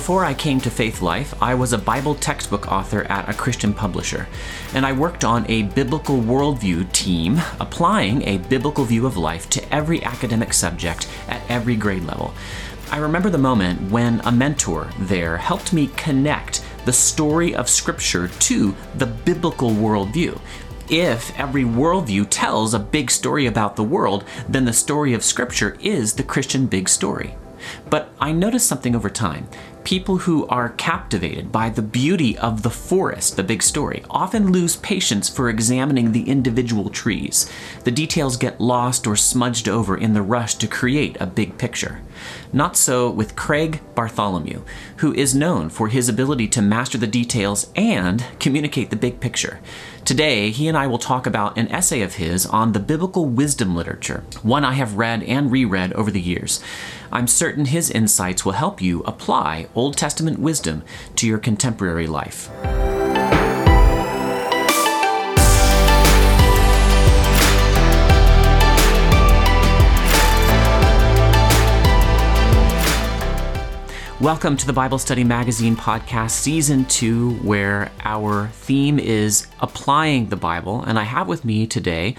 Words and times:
Before 0.00 0.24
I 0.24 0.32
came 0.32 0.62
to 0.62 0.70
Faithlife, 0.70 1.36
I 1.42 1.54
was 1.54 1.74
a 1.74 1.78
Bible 1.78 2.14
textbook 2.14 2.72
author 2.72 3.02
at 3.10 3.28
a 3.28 3.34
Christian 3.34 3.74
publisher, 3.74 4.28
and 4.72 4.86
I 4.86 4.92
worked 4.92 5.26
on 5.26 5.44
a 5.50 5.64
biblical 5.64 6.16
worldview 6.16 6.90
team, 6.92 7.38
applying 7.60 8.22
a 8.22 8.38
biblical 8.38 8.86
view 8.86 9.04
of 9.04 9.18
life 9.18 9.50
to 9.50 9.74
every 9.74 10.02
academic 10.02 10.54
subject 10.54 11.06
at 11.28 11.42
every 11.50 11.76
grade 11.76 12.04
level. 12.04 12.32
I 12.90 12.96
remember 12.96 13.28
the 13.28 13.36
moment 13.36 13.90
when 13.90 14.22
a 14.24 14.32
mentor 14.32 14.90
there 15.00 15.36
helped 15.36 15.74
me 15.74 15.90
connect 15.98 16.64
the 16.86 16.94
story 16.94 17.54
of 17.54 17.68
Scripture 17.68 18.28
to 18.28 18.74
the 18.94 19.06
biblical 19.06 19.68
worldview. 19.68 20.40
If 20.88 21.38
every 21.38 21.64
worldview 21.64 22.28
tells 22.30 22.72
a 22.72 22.78
big 22.78 23.10
story 23.10 23.44
about 23.44 23.76
the 23.76 23.84
world, 23.84 24.24
then 24.48 24.64
the 24.64 24.72
story 24.72 25.12
of 25.12 25.22
Scripture 25.22 25.76
is 25.78 26.14
the 26.14 26.22
Christian 26.22 26.64
big 26.68 26.88
story. 26.88 27.34
But 27.90 28.08
I 28.18 28.32
noticed 28.32 28.66
something 28.66 28.96
over 28.96 29.10
time. 29.10 29.46
People 29.84 30.18
who 30.18 30.46
are 30.46 30.68
captivated 30.70 31.50
by 31.50 31.70
the 31.70 31.82
beauty 31.82 32.36
of 32.38 32.62
the 32.62 32.70
forest, 32.70 33.36
the 33.36 33.42
big 33.42 33.62
story, 33.62 34.04
often 34.10 34.52
lose 34.52 34.76
patience 34.76 35.28
for 35.28 35.48
examining 35.48 36.12
the 36.12 36.28
individual 36.28 36.90
trees. 36.90 37.50
The 37.84 37.90
details 37.90 38.36
get 38.36 38.60
lost 38.60 39.06
or 39.06 39.16
smudged 39.16 39.68
over 39.68 39.96
in 39.96 40.12
the 40.12 40.22
rush 40.22 40.54
to 40.56 40.68
create 40.68 41.16
a 41.18 41.26
big 41.26 41.56
picture. 41.56 42.02
Not 42.52 42.76
so 42.76 43.10
with 43.10 43.36
Craig 43.36 43.80
Bartholomew, 43.94 44.62
who 44.98 45.14
is 45.14 45.34
known 45.34 45.70
for 45.70 45.88
his 45.88 46.08
ability 46.08 46.48
to 46.48 46.62
master 46.62 46.98
the 46.98 47.06
details 47.06 47.72
and 47.74 48.24
communicate 48.38 48.90
the 48.90 48.96
big 48.96 49.18
picture. 49.18 49.60
Today, 50.10 50.50
he 50.50 50.66
and 50.66 50.76
I 50.76 50.88
will 50.88 50.98
talk 50.98 51.24
about 51.24 51.56
an 51.56 51.68
essay 51.68 52.00
of 52.00 52.14
his 52.14 52.44
on 52.44 52.72
the 52.72 52.80
biblical 52.80 53.26
wisdom 53.26 53.76
literature, 53.76 54.24
one 54.42 54.64
I 54.64 54.72
have 54.72 54.96
read 54.96 55.22
and 55.22 55.52
reread 55.52 55.92
over 55.92 56.10
the 56.10 56.20
years. 56.20 56.60
I'm 57.12 57.28
certain 57.28 57.66
his 57.66 57.92
insights 57.92 58.44
will 58.44 58.54
help 58.54 58.82
you 58.82 59.04
apply 59.04 59.68
Old 59.72 59.96
Testament 59.96 60.40
wisdom 60.40 60.82
to 61.14 61.28
your 61.28 61.38
contemporary 61.38 62.08
life. 62.08 62.50
Welcome 74.20 74.58
to 74.58 74.66
the 74.66 74.74
Bible 74.74 74.98
Study 74.98 75.24
Magazine 75.24 75.76
podcast, 75.76 76.32
season 76.32 76.84
two, 76.84 77.36
where 77.36 77.90
our 78.04 78.48
theme 78.48 78.98
is 78.98 79.46
applying 79.60 80.28
the 80.28 80.36
Bible. 80.36 80.82
And 80.82 80.98
I 80.98 81.04
have 81.04 81.26
with 81.26 81.42
me 81.42 81.66
today 81.66 82.16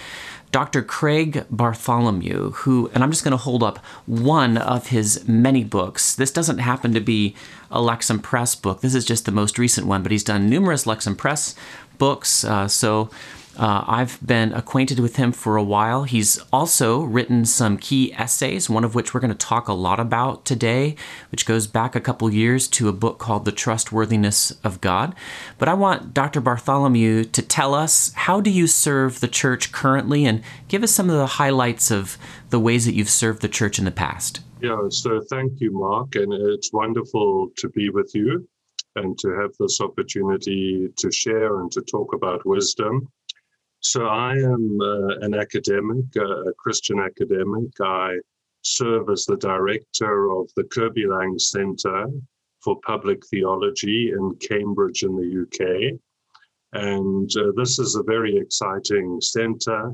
Dr. 0.51 0.81
Craig 0.81 1.45
Bartholomew, 1.51 2.53
who, 2.53 2.89
and 2.95 3.03
I'm 3.03 3.11
just 3.11 3.23
going 3.23 3.33
to 3.33 3.37
hold 3.37 3.61
up 3.61 3.77
one 4.07 4.57
of 4.57 4.87
his 4.87 5.27
many 5.27 5.63
books. 5.63 6.15
This 6.15 6.31
doesn't 6.31 6.57
happen 6.57 6.91
to 6.95 6.99
be 6.99 7.35
a 7.69 7.79
Lexham 7.79 8.19
Press 8.19 8.55
book, 8.55 8.81
this 8.81 8.95
is 8.95 9.05
just 9.05 9.25
the 9.25 9.31
most 9.31 9.59
recent 9.59 9.85
one, 9.85 10.01
but 10.01 10.11
he's 10.11 10.23
done 10.23 10.49
numerous 10.49 10.85
Lexham 10.85 11.15
Press 11.15 11.53
books. 11.99 12.43
Uh, 12.43 12.67
so, 12.67 13.11
uh, 13.57 13.83
I've 13.87 14.19
been 14.25 14.53
acquainted 14.53 14.99
with 14.99 15.17
him 15.17 15.31
for 15.31 15.57
a 15.57 15.63
while. 15.63 16.03
He's 16.03 16.39
also 16.53 17.01
written 17.01 17.45
some 17.45 17.77
key 17.77 18.13
essays, 18.13 18.69
one 18.69 18.83
of 18.83 18.95
which 18.95 19.13
we're 19.13 19.19
going 19.19 19.31
to 19.31 19.37
talk 19.37 19.67
a 19.67 19.73
lot 19.73 19.99
about 19.99 20.45
today, 20.45 20.95
which 21.31 21.45
goes 21.45 21.67
back 21.67 21.95
a 21.95 22.01
couple 22.01 22.31
years 22.33 22.67
to 22.69 22.87
a 22.87 22.93
book 22.93 23.19
called 23.19 23.45
The 23.45 23.51
Trustworthiness 23.51 24.51
of 24.63 24.81
God. 24.81 25.13
But 25.57 25.69
I 25.69 25.73
want 25.73 26.13
Dr. 26.13 26.41
Bartholomew 26.41 27.25
to 27.25 27.41
tell 27.41 27.73
us 27.75 28.13
how 28.13 28.41
do 28.41 28.49
you 28.49 28.67
serve 28.67 29.19
the 29.19 29.27
church 29.27 29.71
currently 29.71 30.25
and 30.25 30.43
give 30.67 30.83
us 30.83 30.91
some 30.91 31.09
of 31.09 31.17
the 31.17 31.25
highlights 31.25 31.91
of 31.91 32.17
the 32.49 32.59
ways 32.59 32.85
that 32.85 32.93
you've 32.93 33.09
served 33.09 33.41
the 33.41 33.47
church 33.49 33.79
in 33.79 33.85
the 33.85 33.91
past. 33.91 34.41
Yeah, 34.61 34.77
so 34.89 35.21
thank 35.29 35.59
you, 35.59 35.71
Mark, 35.71 36.15
and 36.15 36.31
it's 36.31 36.71
wonderful 36.71 37.49
to 37.57 37.69
be 37.69 37.89
with 37.89 38.13
you 38.13 38.47
and 38.95 39.17
to 39.19 39.29
have 39.29 39.51
this 39.59 39.79
opportunity 39.81 40.89
to 40.97 41.11
share 41.11 41.61
and 41.61 41.71
to 41.71 41.81
talk 41.81 42.13
about 42.13 42.45
wisdom. 42.45 43.07
So 43.81 44.05
I 44.05 44.33
am 44.33 44.79
uh, 44.79 45.25
an 45.25 45.33
academic, 45.33 46.05
uh, 46.15 46.49
a 46.49 46.53
Christian 46.53 46.99
academic. 46.99 47.69
I 47.81 48.19
serve 48.61 49.09
as 49.09 49.25
the 49.25 49.37
director 49.37 50.31
of 50.31 50.49
the 50.55 50.65
Kirby 50.65 51.07
Laing 51.07 51.39
Centre 51.39 52.05
for 52.63 52.79
Public 52.85 53.25
Theology 53.25 54.11
in 54.11 54.35
Cambridge 54.35 55.01
in 55.01 55.15
the 55.15 55.41
UK. 55.41 55.99
And 56.73 57.29
uh, 57.35 57.53
this 57.55 57.79
is 57.79 57.95
a 57.95 58.03
very 58.03 58.37
exciting 58.37 59.19
centre. 59.19 59.91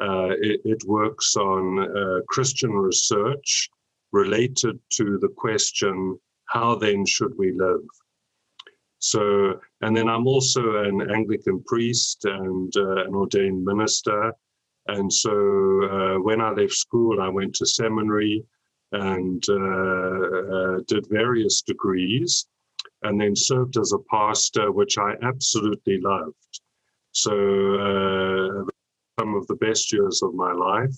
Uh, 0.00 0.30
it, 0.40 0.62
it, 0.64 0.82
works 0.86 1.36
on 1.36 1.78
uh, 1.78 2.20
Christian 2.28 2.72
research 2.72 3.68
related 4.12 4.78
to 4.92 5.18
the 5.20 5.28
question, 5.36 6.18
how 6.46 6.74
then 6.74 7.04
should 7.06 7.36
we 7.36 7.52
live? 7.52 7.86
So, 8.98 9.60
and 9.82 9.96
then 9.96 10.08
I'm 10.08 10.26
also 10.26 10.84
an 10.84 11.10
Anglican 11.10 11.62
priest 11.64 12.24
and 12.24 12.74
uh, 12.76 13.04
an 13.04 13.14
ordained 13.14 13.64
minister. 13.64 14.32
And 14.86 15.12
so 15.12 15.30
uh, 15.30 16.20
when 16.20 16.40
I 16.40 16.50
left 16.50 16.72
school, 16.72 17.20
I 17.20 17.28
went 17.28 17.54
to 17.56 17.66
seminary 17.66 18.44
and 18.92 19.42
uh, 19.48 19.54
uh 19.56 20.78
did 20.86 21.06
various 21.10 21.60
degrees 21.62 22.46
and 23.02 23.20
then 23.20 23.34
served 23.34 23.76
as 23.78 23.92
a 23.92 23.98
pastor, 24.10 24.70
which 24.72 24.96
I 24.96 25.14
absolutely 25.22 26.00
loved. 26.00 26.60
So, 27.12 27.32
uh, 27.32 28.64
some 29.18 29.34
of 29.34 29.46
the 29.48 29.56
best 29.56 29.92
years 29.92 30.22
of 30.22 30.34
my 30.34 30.52
life. 30.52 30.96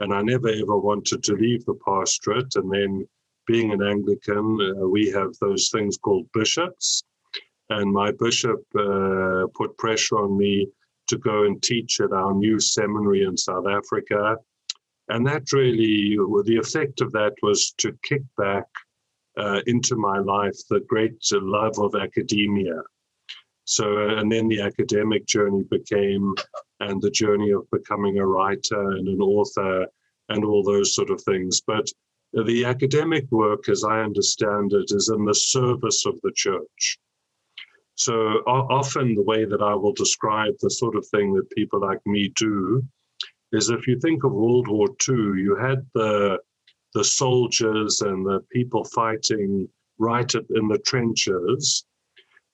And 0.00 0.12
I 0.12 0.20
never 0.22 0.48
ever 0.48 0.78
wanted 0.78 1.22
to 1.24 1.34
leave 1.34 1.64
the 1.64 1.78
pastorate. 1.86 2.54
And 2.56 2.70
then, 2.70 3.08
being 3.46 3.72
an 3.72 3.82
Anglican, 3.82 4.58
uh, 4.60 4.86
we 4.86 5.10
have 5.10 5.32
those 5.40 5.70
things 5.70 5.96
called 5.96 6.26
bishops 6.32 7.02
and 7.78 7.92
my 7.92 8.10
bishop 8.24 8.60
uh, 8.78 9.46
put 9.54 9.76
pressure 9.78 10.18
on 10.24 10.36
me 10.36 10.68
to 11.08 11.16
go 11.18 11.44
and 11.44 11.62
teach 11.62 12.00
at 12.00 12.12
our 12.12 12.34
new 12.34 12.58
seminary 12.60 13.22
in 13.24 13.36
South 13.36 13.66
Africa. 13.66 14.36
And 15.08 15.26
that 15.26 15.52
really, 15.52 16.16
the 16.50 16.58
effect 16.64 17.00
of 17.00 17.12
that 17.12 17.34
was 17.42 17.72
to 17.78 17.98
kick 18.02 18.22
back 18.36 18.66
uh, 19.36 19.60
into 19.66 19.96
my 19.96 20.18
life 20.18 20.56
the 20.68 20.80
great 20.80 21.16
love 21.32 21.78
of 21.78 21.94
academia. 21.94 22.80
So, 23.64 23.84
uh, 23.96 24.16
and 24.16 24.30
then 24.30 24.48
the 24.48 24.60
academic 24.60 25.26
journey 25.26 25.64
became, 25.70 26.34
and 26.80 27.00
the 27.00 27.10
journey 27.10 27.50
of 27.52 27.70
becoming 27.70 28.18
a 28.18 28.26
writer 28.26 28.90
and 28.96 29.08
an 29.08 29.20
author 29.20 29.86
and 30.28 30.44
all 30.44 30.62
those 30.62 30.94
sort 30.94 31.10
of 31.10 31.20
things. 31.22 31.62
But 31.66 31.86
the 32.32 32.64
academic 32.64 33.30
work, 33.30 33.68
as 33.68 33.84
I 33.84 34.00
understand 34.00 34.72
it, 34.72 34.90
is 34.90 35.10
in 35.14 35.24
the 35.24 35.34
service 35.34 36.06
of 36.06 36.20
the 36.22 36.32
church. 36.34 36.98
So 37.94 38.14
often 38.46 39.14
the 39.14 39.22
way 39.22 39.44
that 39.44 39.62
I 39.62 39.74
will 39.74 39.92
describe 39.92 40.54
the 40.60 40.70
sort 40.70 40.96
of 40.96 41.06
thing 41.06 41.34
that 41.34 41.50
people 41.50 41.80
like 41.80 42.00
me 42.06 42.32
do 42.36 42.82
is 43.52 43.68
if 43.68 43.86
you 43.86 43.98
think 44.00 44.24
of 44.24 44.32
World 44.32 44.68
War 44.68 44.88
II, 45.08 45.40
you 45.40 45.56
had 45.60 45.86
the 45.94 46.38
the 46.94 47.04
soldiers 47.04 48.02
and 48.02 48.26
the 48.26 48.40
people 48.50 48.84
fighting 48.84 49.66
right 49.98 50.30
in 50.34 50.68
the 50.68 50.78
trenches, 50.84 51.84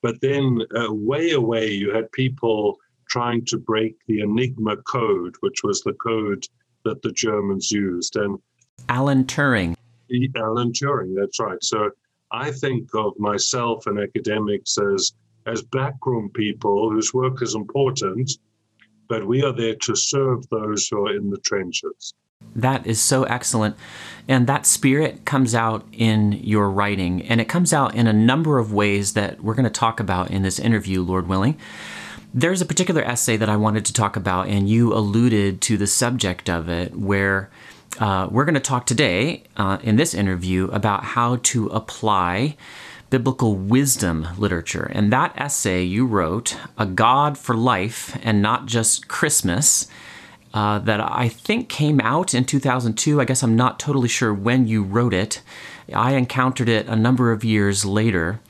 but 0.01 0.21
then 0.21 0.61
uh, 0.77 0.93
way 0.93 1.33
away 1.33 1.71
you 1.71 1.93
had 1.93 2.11
people 2.13 2.77
trying 3.09 3.45
to 3.47 3.59
break 3.59 3.97
the 4.07 4.21
Enigma 4.21 4.77
code, 4.79 5.35
which 5.41 5.63
was 5.65 5.81
the 5.83 5.95
code 5.95 6.45
that 6.85 7.03
the 7.03 7.11
Germans 7.13 7.71
used. 7.71 8.17
And 8.17 8.39
Alan 8.89 9.25
Turing. 9.25 9.75
Alan 10.37 10.73
Turing, 10.73 11.15
that's 11.17 11.41
right. 11.41 11.63
So 11.63 11.91
I 12.31 12.53
think 12.53 12.89
of 12.95 13.19
myself 13.19 13.87
and 13.87 13.99
academics 13.99 14.79
as 14.79 15.13
as 15.49 15.63
backroom 15.63 16.31
people 16.31 16.91
whose 16.91 17.13
work 17.15 17.43
is 17.43 17.55
important, 17.55 18.31
but 19.09 19.27
we 19.27 19.43
are 19.43 19.53
there 19.53 19.77
to 19.77 19.97
serve 19.97 20.49
those 20.51 20.89
who 20.89 21.07
are 21.07 21.17
in 21.17 21.31
the 21.31 21.39
trenches. 21.39 22.15
That 22.55 22.87
is 22.87 23.01
so 23.01 23.25
excellent. 23.25 23.77
And 24.29 24.47
that 24.47 24.67
spirit 24.67 25.25
comes 25.25 25.55
out 25.55 25.87
in 25.93 26.33
your 26.33 26.71
writing, 26.71 27.23
and 27.23 27.41
it 27.41 27.49
comes 27.49 27.73
out 27.73 27.95
in 27.95 28.07
a 28.07 28.13
number 28.13 28.59
of 28.59 28.73
ways 28.73 29.15
that 29.15 29.43
we're 29.43 29.55
going 29.55 29.65
to 29.65 29.71
talk 29.71 30.01
about 30.01 30.31
in 30.31 30.43
this 30.43 30.59
interview, 30.59 31.03
Lord 31.03 31.27
willing. 31.27 31.59
There's 32.35 32.61
a 32.61 32.67
particular 32.67 33.03
essay 33.03 33.37
that 33.39 33.49
I 33.49 33.57
wanted 33.57 33.87
to 33.87 33.93
talk 33.93 34.17
about, 34.17 34.49
and 34.49 34.69
you 34.69 34.93
alluded 34.93 35.61
to 35.63 35.79
the 35.79 35.87
subject 35.87 36.51
of 36.51 36.69
it, 36.69 36.95
where 36.95 37.51
uh, 37.99 38.29
we're 38.31 38.45
going 38.45 38.55
to 38.55 38.61
talk 38.61 38.87
today 38.87 39.45
uh, 39.57 39.79
in 39.83 39.97
this 39.97 40.15
interview 40.15 40.67
about 40.67 41.03
how 41.05 41.37
to 41.37 41.69
apply 41.69 42.57
biblical 43.11 43.55
wisdom 43.55 44.29
literature. 44.37 44.91
And 44.93 45.13
that 45.13 45.33
essay 45.37 45.83
you 45.83 46.07
wrote, 46.07 46.57
A 46.77 46.87
God 46.87 47.39
for 47.39 47.55
Life 47.55 48.19
and 48.23 48.43
Not 48.43 48.67
Just 48.67 49.09
Christmas, 49.09 49.87
uh, 50.55 50.79
that 50.81 51.01
I 51.01 51.29
think 51.29 51.69
came 51.69 52.01
out 52.01 52.35
in 52.35 52.45
2002. 52.45 53.21
I 53.21 53.25
guess 53.25 53.43
I'm 53.43 53.57
not 53.57 53.79
totally 53.79 54.09
sure 54.09 54.33
when 54.33 54.67
you 54.67 54.83
wrote 54.83 55.15
it. 55.15 55.43
I 55.93 56.13
encountered 56.15 56.69
it 56.69 56.87
a 56.87 56.97
number 56.97 57.33
of 57.33 57.45
years 57.45 57.85
later. 57.85 58.41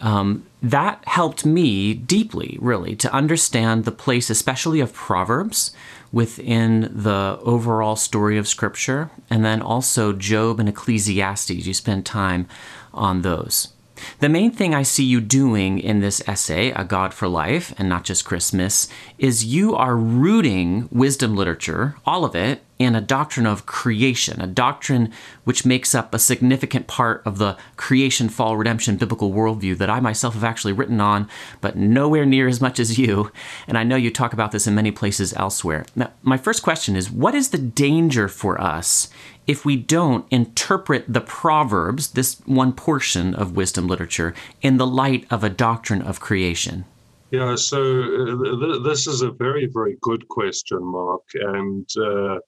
Um, 0.00 0.46
that 0.62 1.02
helped 1.06 1.44
me 1.44 1.94
deeply, 1.94 2.58
really, 2.60 2.96
to 2.96 3.12
understand 3.12 3.84
the 3.84 3.92
place, 3.92 4.30
especially 4.30 4.80
of 4.80 4.92
Proverbs, 4.92 5.72
within 6.10 6.90
the 6.92 7.38
overall 7.42 7.96
story 7.96 8.38
of 8.38 8.48
Scripture, 8.48 9.10
and 9.28 9.44
then 9.44 9.60
also 9.60 10.12
Job 10.12 10.58
and 10.58 10.68
Ecclesiastes. 10.68 11.66
You 11.66 11.74
spend 11.74 12.06
time 12.06 12.48
on 12.92 13.22
those. 13.22 13.72
The 14.20 14.28
main 14.28 14.50
thing 14.50 14.74
I 14.74 14.82
see 14.82 15.04
you 15.04 15.20
doing 15.20 15.78
in 15.78 16.00
this 16.00 16.22
essay, 16.26 16.70
A 16.70 16.84
God 16.84 17.14
for 17.14 17.28
Life, 17.28 17.74
and 17.78 17.88
not 17.88 18.04
just 18.04 18.24
Christmas, 18.24 18.88
is 19.18 19.44
you 19.44 19.74
are 19.74 19.96
rooting 19.96 20.88
wisdom 20.90 21.36
literature, 21.36 21.96
all 22.04 22.24
of 22.24 22.34
it, 22.34 22.62
in 22.78 22.94
a 22.94 23.00
doctrine 23.00 23.46
of 23.46 23.66
creation, 23.66 24.40
a 24.40 24.46
doctrine 24.46 25.12
which 25.44 25.66
makes 25.66 25.94
up 25.94 26.14
a 26.14 26.18
significant 26.18 26.86
part 26.86 27.22
of 27.26 27.38
the 27.38 27.56
creation, 27.76 28.28
fall, 28.28 28.56
redemption 28.56 28.96
biblical 28.96 29.32
worldview 29.32 29.76
that 29.76 29.90
I 29.90 29.98
myself 30.00 30.34
have 30.34 30.44
actually 30.44 30.72
written 30.72 31.00
on, 31.00 31.28
but 31.60 31.76
nowhere 31.76 32.24
near 32.24 32.46
as 32.46 32.60
much 32.60 32.78
as 32.78 32.98
you. 32.98 33.32
And 33.66 33.76
I 33.76 33.82
know 33.82 33.96
you 33.96 34.10
talk 34.10 34.32
about 34.32 34.52
this 34.52 34.66
in 34.66 34.74
many 34.76 34.92
places 34.92 35.34
elsewhere. 35.34 35.86
Now, 35.96 36.12
my 36.22 36.36
first 36.36 36.62
question 36.62 36.94
is 36.94 37.10
what 37.10 37.34
is 37.34 37.50
the 37.50 37.58
danger 37.58 38.28
for 38.28 38.60
us 38.60 39.08
if 39.48 39.64
we 39.64 39.76
don't 39.76 40.26
interpret 40.30 41.04
the 41.08 41.22
Proverbs, 41.22 42.12
this 42.12 42.40
one 42.46 42.72
portion 42.72 43.34
of 43.34 43.56
wisdom 43.56 43.88
literature, 43.88 44.34
in 44.62 44.76
the 44.76 44.86
light 44.86 45.26
of 45.30 45.42
a 45.42 45.48
doctrine 45.48 46.02
of 46.02 46.20
creation? 46.20 46.84
Yeah, 47.30 47.56
so 47.56 47.80
uh, 47.80 48.60
th- 48.60 48.82
this 48.84 49.06
is 49.06 49.22
a 49.22 49.30
very, 49.30 49.66
very 49.66 49.96
good 50.02 50.28
question, 50.28 50.78
Mark. 50.82 51.22
And 51.34 51.88
uh, 51.96 52.38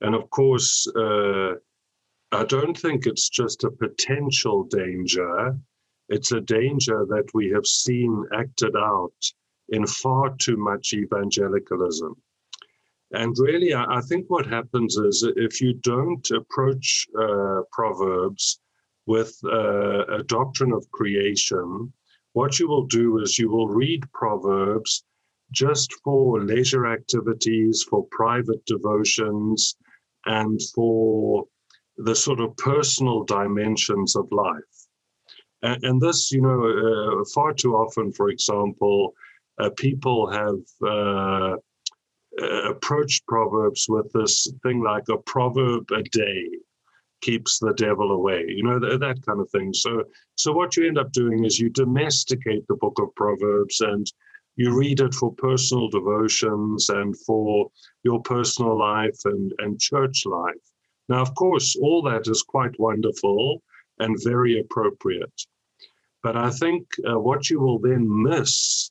and 0.00 0.14
of 0.14 0.30
course, 0.30 0.86
uh, 0.96 1.54
I 2.32 2.44
don't 2.44 2.76
think 2.76 3.06
it's 3.06 3.28
just 3.28 3.64
a 3.64 3.70
potential 3.70 4.64
danger. 4.64 5.56
It's 6.08 6.32
a 6.32 6.40
danger 6.40 7.04
that 7.08 7.28
we 7.34 7.50
have 7.50 7.66
seen 7.66 8.24
acted 8.32 8.76
out 8.76 9.14
in 9.70 9.86
far 9.86 10.34
too 10.38 10.56
much 10.56 10.92
evangelicalism. 10.92 12.14
And 13.12 13.36
really, 13.38 13.72
I, 13.74 14.00
think 14.00 14.26
what 14.28 14.46
happens 14.46 14.96
is 14.96 15.26
if 15.36 15.60
you 15.60 15.74
don't 15.74 16.28
approach 16.32 17.06
uh, 17.18 17.60
Proverbs 17.70 18.60
with 19.06 19.38
uh, 19.44 20.06
a 20.06 20.24
doctrine 20.24 20.72
of 20.72 20.90
creation, 20.90 21.92
what 22.32 22.58
you 22.58 22.68
will 22.68 22.86
do 22.86 23.20
is 23.20 23.38
you 23.38 23.48
will 23.48 23.68
read 23.68 24.02
Proverbs 24.12 25.04
just 25.52 25.92
for 26.02 26.42
leisure 26.42 26.86
activities, 26.86 27.84
for 27.88 28.06
private 28.10 28.64
devotions, 28.66 29.76
and 30.24 30.60
for 30.74 31.46
the 31.98 32.14
sort 32.14 32.40
of 32.40 32.56
personal 32.56 33.24
dimensions 33.24 34.16
of 34.16 34.26
life. 34.32 34.76
And, 35.62 35.84
and 35.84 36.00
this, 36.00 36.32
you 36.32 36.42
know, 36.42 37.20
uh, 37.20 37.24
far 37.32 37.54
too 37.54 37.74
often, 37.74 38.12
for 38.12 38.28
example, 38.28 39.14
uh, 39.58 39.70
people 39.76 40.28
have 40.30 40.58
uh, 40.86 41.56
uh 42.42 42.70
approached 42.70 43.26
Proverbs 43.26 43.86
with 43.88 44.12
this 44.12 44.50
thing 44.62 44.82
like 44.82 45.08
a 45.08 45.18
proverb 45.18 45.90
a 45.92 46.02
day 46.02 46.48
keeps 47.20 47.58
the 47.58 47.72
devil 47.74 48.12
away, 48.12 48.44
you 48.48 48.62
know, 48.62 48.78
th- 48.78 49.00
that 49.00 49.24
kind 49.26 49.40
of 49.40 49.50
thing. 49.50 49.72
So, 49.72 50.04
so 50.34 50.52
what 50.52 50.76
you 50.76 50.86
end 50.86 50.98
up 50.98 51.12
doing 51.12 51.44
is 51.44 51.58
you 51.58 51.70
domesticate 51.70 52.66
the 52.66 52.76
book 52.76 52.98
of 52.98 53.14
Proverbs 53.14 53.80
and 53.80 54.06
you 54.56 54.76
read 54.76 55.00
it 55.00 55.14
for 55.14 55.32
personal 55.32 55.88
devotions 55.88 56.88
and 56.88 57.18
for 57.26 57.70
your 58.04 58.22
personal 58.22 58.78
life 58.78 59.18
and, 59.24 59.52
and 59.58 59.80
church 59.80 60.24
life. 60.24 60.54
Now, 61.08 61.20
of 61.20 61.34
course, 61.34 61.76
all 61.76 62.02
that 62.02 62.26
is 62.26 62.42
quite 62.42 62.78
wonderful 62.78 63.62
and 63.98 64.16
very 64.22 64.60
appropriate. 64.60 65.42
But 66.22 66.36
I 66.36 66.50
think 66.50 66.86
uh, 67.08 67.18
what 67.18 67.50
you 67.50 67.60
will 67.60 67.78
then 67.78 68.06
miss 68.08 68.90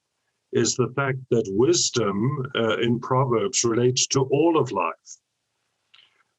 is 0.56 0.76
the 0.76 0.92
fact 0.96 1.20
that 1.30 1.44
wisdom 1.50 2.42
uh, 2.56 2.78
in 2.78 2.98
Proverbs 3.00 3.66
relates 3.66 4.08
to 4.08 4.22
all 4.32 4.58
of 4.58 4.72
life. 4.72 5.12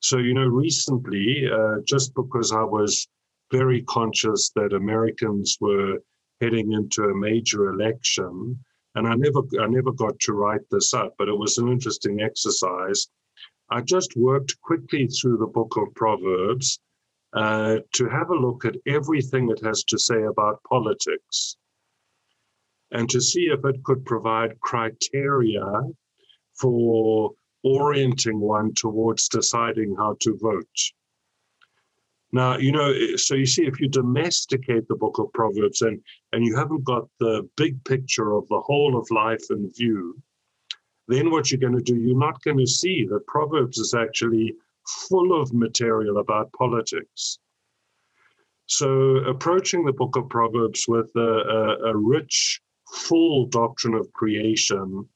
So, 0.00 0.16
you 0.16 0.32
know, 0.32 0.46
recently, 0.46 1.46
uh, 1.52 1.80
just 1.86 2.14
because 2.14 2.50
I 2.50 2.62
was 2.62 3.08
very 3.52 3.82
conscious 3.82 4.50
that 4.56 4.72
Americans 4.72 5.58
were 5.60 5.98
heading 6.40 6.72
into 6.72 7.04
a 7.04 7.14
major 7.14 7.68
election, 7.68 8.58
and 8.94 9.06
I 9.06 9.14
never 9.14 9.42
I 9.60 9.66
never 9.66 9.92
got 9.92 10.18
to 10.20 10.32
write 10.32 10.66
this 10.70 10.94
up, 10.94 11.14
but 11.18 11.28
it 11.28 11.36
was 11.36 11.58
an 11.58 11.68
interesting 11.68 12.22
exercise. 12.22 13.08
I 13.70 13.82
just 13.82 14.16
worked 14.16 14.58
quickly 14.62 15.08
through 15.08 15.36
the 15.38 15.52
book 15.58 15.76
of 15.76 15.94
Proverbs 15.94 16.78
uh, 17.34 17.76
to 17.92 18.08
have 18.08 18.30
a 18.30 18.42
look 18.46 18.64
at 18.64 18.76
everything 18.86 19.50
it 19.50 19.62
has 19.62 19.84
to 19.84 19.98
say 19.98 20.22
about 20.22 20.62
politics 20.64 21.56
and 22.92 23.08
to 23.10 23.20
see 23.20 23.46
if 23.46 23.64
it 23.64 23.82
could 23.84 24.04
provide 24.04 24.60
criteria 24.60 25.64
for 26.54 27.32
orienting 27.64 28.40
one 28.40 28.72
towards 28.74 29.28
deciding 29.28 29.94
how 29.96 30.16
to 30.20 30.36
vote. 30.40 30.78
Now, 32.32 32.58
you 32.58 32.72
know, 32.72 32.92
eh, 32.92 33.16
so 33.16 33.34
you 33.34 33.46
see, 33.46 33.66
if 33.66 33.80
you 33.80 33.88
domesticate 33.88 34.86
the 34.88 34.96
book 34.96 35.18
of 35.18 35.32
Proverbs 35.32 35.82
and, 35.82 36.00
and 36.32 36.44
you 36.44 36.56
haven't 36.56 36.84
got 36.84 37.08
the 37.18 37.48
big 37.56 37.82
picture 37.84 38.34
of 38.34 38.46
the 38.48 38.60
whole 38.60 38.96
of 38.98 39.10
life 39.10 39.44
in 39.50 39.70
view, 39.72 40.20
then 41.08 41.30
what 41.30 41.50
you're 41.50 41.60
going 41.60 41.76
to 41.76 41.92
do, 41.92 41.96
you're 41.96 42.18
not 42.18 42.42
going 42.42 42.58
to 42.58 42.66
see 42.66 43.06
that 43.06 43.26
Proverbs 43.26 43.78
is 43.78 43.94
actually 43.94 44.54
full 45.08 45.40
of 45.40 45.52
material 45.52 46.18
about 46.18 46.52
politics. 46.52 47.38
So, 48.66 49.18
approaching 49.18 49.84
the 49.84 49.92
book 49.92 50.16
of 50.16 50.28
Proverbs 50.28 50.86
with 50.88 51.10
a, 51.14 51.20
a, 51.20 51.90
a 51.90 51.96
rich, 51.96 52.60
full 52.92 53.46
doctrine 53.46 53.94
of 53.94 54.12
creation 54.12 55.08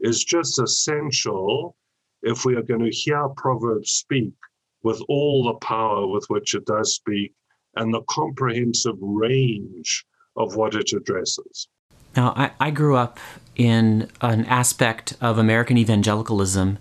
is 0.00 0.24
just 0.24 0.60
essential 0.60 1.76
if 2.22 2.44
we 2.44 2.56
are 2.56 2.62
going 2.62 2.80
to 2.80 2.90
hear 2.90 3.28
Proverbs 3.36 3.90
speak 3.90 4.34
with 4.82 5.00
all 5.08 5.44
the 5.44 5.54
power 5.66 6.06
with 6.06 6.24
which 6.28 6.54
it 6.54 6.64
does 6.66 6.94
speak 6.94 7.32
and 7.76 7.92
the 7.92 8.02
comprehensive 8.08 8.96
range 9.00 10.04
of 10.36 10.56
what 10.56 10.74
it 10.74 10.92
addresses. 10.92 11.68
Now, 12.16 12.32
I, 12.36 12.50
I 12.60 12.70
grew 12.70 12.96
up 12.96 13.18
in 13.56 14.08
an 14.20 14.44
aspect 14.46 15.14
of 15.20 15.38
American 15.38 15.76
evangelicalism 15.76 16.78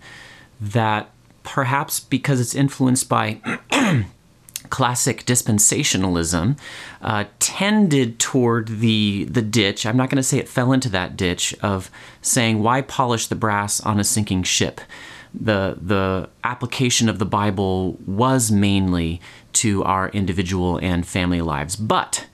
that 0.62 1.10
perhaps 1.44 2.00
because 2.00 2.40
it's 2.40 2.56
influenced 2.56 3.10
by 3.10 3.42
classic 4.76 5.24
dispensationalism 5.24 6.60
uh, 7.02 7.24
tended 7.40 8.20
toward 8.20 8.68
the 8.68 9.24
the 9.24 9.42
ditch. 9.42 9.86
I'm 9.86 9.96
not 9.96 10.10
going 10.10 10.18
to 10.18 10.24
say 10.24 10.38
it 10.38 10.50
fell 10.50 10.74
into 10.74 10.90
that 10.90 11.16
ditch 11.16 11.56
of 11.62 11.90
saying 12.22 12.62
why 12.62 12.82
polish 12.82 13.28
the 13.28 13.36
brass 13.36 13.80
on 13.80 14.02
a 14.02 14.04
sinking 14.04 14.44
ship 14.44 14.82
the 15.34 15.78
the 15.82 16.28
application 16.44 17.08
of 17.08 17.20
the 17.20 17.26
Bible 17.26 17.98
was 18.06 18.52
mainly 18.52 19.22
to 19.54 19.82
our 19.86 20.10
individual 20.10 20.78
and 20.80 21.08
family 21.08 21.42
lives. 21.42 21.78
But 21.78 22.28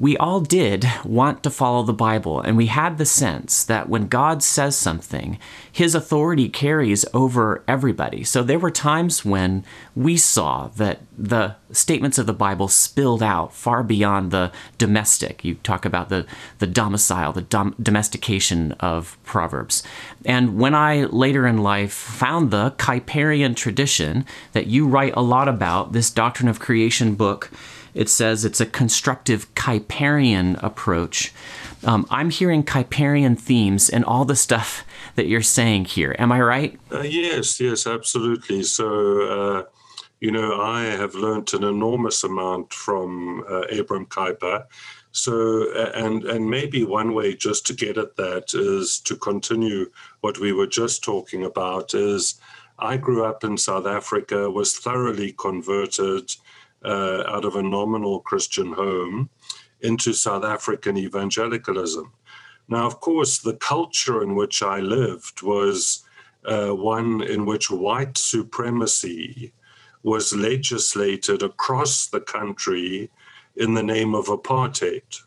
we 0.00 0.16
all 0.16 0.40
did 0.40 0.86
want 1.04 1.42
to 1.42 1.50
follow 1.50 1.82
the 1.82 1.92
Bible, 1.92 2.40
and 2.40 2.56
we 2.56 2.66
had 2.68 2.96
the 2.96 3.04
sense 3.04 3.62
that 3.64 3.86
when 3.86 4.08
God 4.08 4.42
says 4.42 4.74
something, 4.74 5.38
his 5.70 5.94
authority 5.94 6.48
carries 6.48 7.04
over 7.12 7.62
everybody. 7.68 8.24
So 8.24 8.42
there 8.42 8.58
were 8.58 8.70
times 8.70 9.26
when 9.26 9.62
we 9.94 10.16
saw 10.16 10.68
that 10.76 11.02
the 11.18 11.56
statements 11.70 12.16
of 12.16 12.24
the 12.24 12.32
Bible 12.32 12.66
spilled 12.66 13.22
out 13.22 13.52
far 13.52 13.82
beyond 13.82 14.30
the 14.30 14.50
domestic. 14.78 15.44
You 15.44 15.56
talk 15.56 15.84
about 15.84 16.08
the, 16.08 16.24
the 16.60 16.66
domicile, 16.66 17.34
the 17.34 17.42
dom- 17.42 17.74
domestication 17.80 18.72
of 18.80 19.18
Proverbs. 19.24 19.82
And 20.24 20.58
when 20.58 20.74
I 20.74 21.04
later 21.04 21.46
in 21.46 21.58
life 21.58 21.92
found 21.92 22.50
the 22.50 22.70
Kuyperian 22.78 23.54
tradition 23.54 24.24
that 24.52 24.66
you 24.66 24.88
write 24.88 25.12
a 25.14 25.20
lot 25.20 25.46
about, 25.46 25.92
this 25.92 26.10
Doctrine 26.10 26.48
of 26.48 26.58
Creation 26.58 27.16
book, 27.16 27.50
it 27.94 28.08
says 28.08 28.44
it's 28.44 28.60
a 28.60 28.66
constructive 28.66 29.52
Kuyperian 29.54 30.62
approach. 30.62 31.32
Um, 31.84 32.06
I'm 32.10 32.30
hearing 32.30 32.62
Kuyperian 32.62 33.38
themes 33.38 33.88
in 33.88 34.04
all 34.04 34.24
the 34.24 34.36
stuff 34.36 34.84
that 35.14 35.26
you're 35.26 35.42
saying 35.42 35.86
here. 35.86 36.14
Am 36.18 36.30
I 36.30 36.40
right? 36.40 36.78
Uh, 36.92 37.00
yes, 37.00 37.60
yes, 37.60 37.86
absolutely. 37.86 38.62
So, 38.62 39.22
uh, 39.22 39.64
you 40.20 40.30
know, 40.30 40.60
I 40.60 40.82
have 40.82 41.14
learned 41.14 41.54
an 41.54 41.64
enormous 41.64 42.22
amount 42.22 42.74
from 42.74 43.44
uh, 43.48 43.62
Abram 43.78 44.06
Kuyper. 44.06 44.64
So, 45.12 45.72
and 45.92 46.24
and 46.24 46.48
maybe 46.48 46.84
one 46.84 47.14
way 47.14 47.34
just 47.34 47.66
to 47.66 47.74
get 47.74 47.98
at 47.98 48.16
that 48.16 48.54
is 48.54 49.00
to 49.00 49.16
continue 49.16 49.90
what 50.20 50.38
we 50.38 50.52
were 50.52 50.68
just 50.68 51.02
talking 51.02 51.44
about. 51.44 51.94
Is 51.94 52.40
I 52.78 52.96
grew 52.96 53.24
up 53.24 53.42
in 53.42 53.58
South 53.58 53.86
Africa, 53.86 54.50
was 54.50 54.76
thoroughly 54.76 55.32
converted 55.32 56.30
uh, 56.84 57.24
out 57.26 57.44
of 57.44 57.56
a 57.56 57.62
nominal 57.62 58.20
Christian 58.20 58.72
home 58.72 59.30
into 59.80 60.12
South 60.12 60.44
African 60.44 60.96
evangelicalism. 60.96 62.12
Now, 62.68 62.86
of 62.86 63.00
course, 63.00 63.38
the 63.38 63.54
culture 63.54 64.22
in 64.22 64.34
which 64.34 64.62
I 64.62 64.80
lived 64.80 65.42
was 65.42 66.04
uh, 66.44 66.70
one 66.70 67.22
in 67.22 67.44
which 67.44 67.70
white 67.70 68.16
supremacy 68.16 69.52
was 70.02 70.34
legislated 70.34 71.42
across 71.42 72.06
the 72.06 72.20
country 72.20 73.10
in 73.56 73.74
the 73.74 73.82
name 73.82 74.14
of 74.14 74.26
apartheid. 74.26 75.20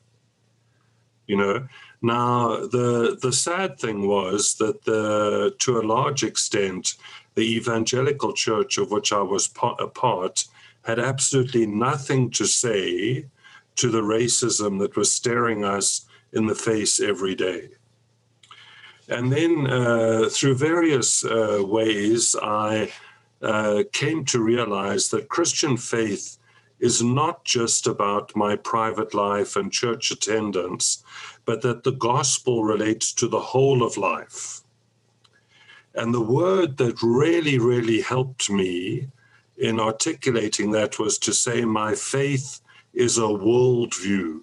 You 1.28 1.38
know, 1.38 1.68
now 2.02 2.58
the 2.68 3.18
the 3.22 3.32
sad 3.32 3.80
thing 3.80 4.08
was 4.08 4.56
that 4.56 4.84
the 4.84 5.56
to 5.60 5.80
a 5.80 5.88
large 5.96 6.24
extent 6.24 6.96
the 7.36 7.56
evangelical 7.56 8.34
church 8.34 8.78
of 8.78 8.92
which 8.92 9.12
I 9.14 9.22
was 9.22 9.50
a 9.80 9.88
part 9.88 10.46
had 10.84 11.00
absolutely 11.00 11.66
nothing 11.66 12.30
to 12.32 12.46
say 12.46 13.26
to 13.76 13.90
the 13.90 14.02
racism 14.02 14.80
that 14.80 14.96
was 14.96 15.12
staring 15.12 15.64
us 15.64 16.06
in 16.32 16.46
the 16.46 16.56
face 16.56 17.00
every 17.00 17.36
day. 17.36 17.70
And 19.10 19.32
then 19.32 19.68
uh, 19.70 20.30
through 20.30 20.56
various 20.56 21.26
uh, 21.26 21.62
ways, 21.66 22.36
I 22.42 22.92
uh, 23.42 23.84
came 23.92 24.24
to 24.26 24.42
realize 24.42 25.10
that 25.10 25.30
Christian 25.30 25.76
faith 25.78 26.38
is 26.80 27.02
not 27.02 27.44
just 27.46 27.88
about 27.88 28.36
my 28.36 28.56
private 28.56 29.14
life 29.14 29.56
and 29.56 29.72
church 29.72 30.12
attendance, 30.12 31.04
but 31.46 31.62
that 31.62 31.84
the 31.84 31.92
gospel 31.92 32.64
relates 32.64 33.14
to 33.14 33.28
the 33.28 33.40
whole 33.40 33.84
of 33.84 33.98
life. 33.98 34.62
And 35.96 36.14
the 36.14 36.22
word 36.22 36.78
that 36.78 37.04
really, 37.04 37.60
really 37.60 38.02
helped 38.02 38.50
me 38.50 39.08
in 39.58 39.80
articulating 39.80 40.72
that 40.72 41.00
was 41.00 41.18
to 41.20 41.34
say, 41.34 41.64
my 41.66 41.96
faith 41.96 42.62
is 42.94 43.18
a 43.18 43.22
worldview. 43.22 44.42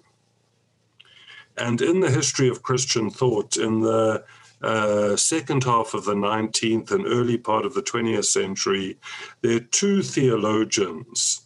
And 1.57 1.81
in 1.81 1.99
the 1.99 2.09
history 2.09 2.49
of 2.49 2.63
Christian 2.63 3.09
thought, 3.09 3.57
in 3.57 3.81
the 3.81 4.23
uh, 4.61 5.15
second 5.15 5.63
half 5.63 5.93
of 5.93 6.05
the 6.05 6.13
19th 6.13 6.91
and 6.91 7.05
early 7.05 7.37
part 7.37 7.65
of 7.65 7.73
the 7.73 7.81
20th 7.81 8.25
century, 8.25 8.97
there 9.41 9.57
are 9.57 9.59
two 9.71 10.01
theologians 10.01 11.41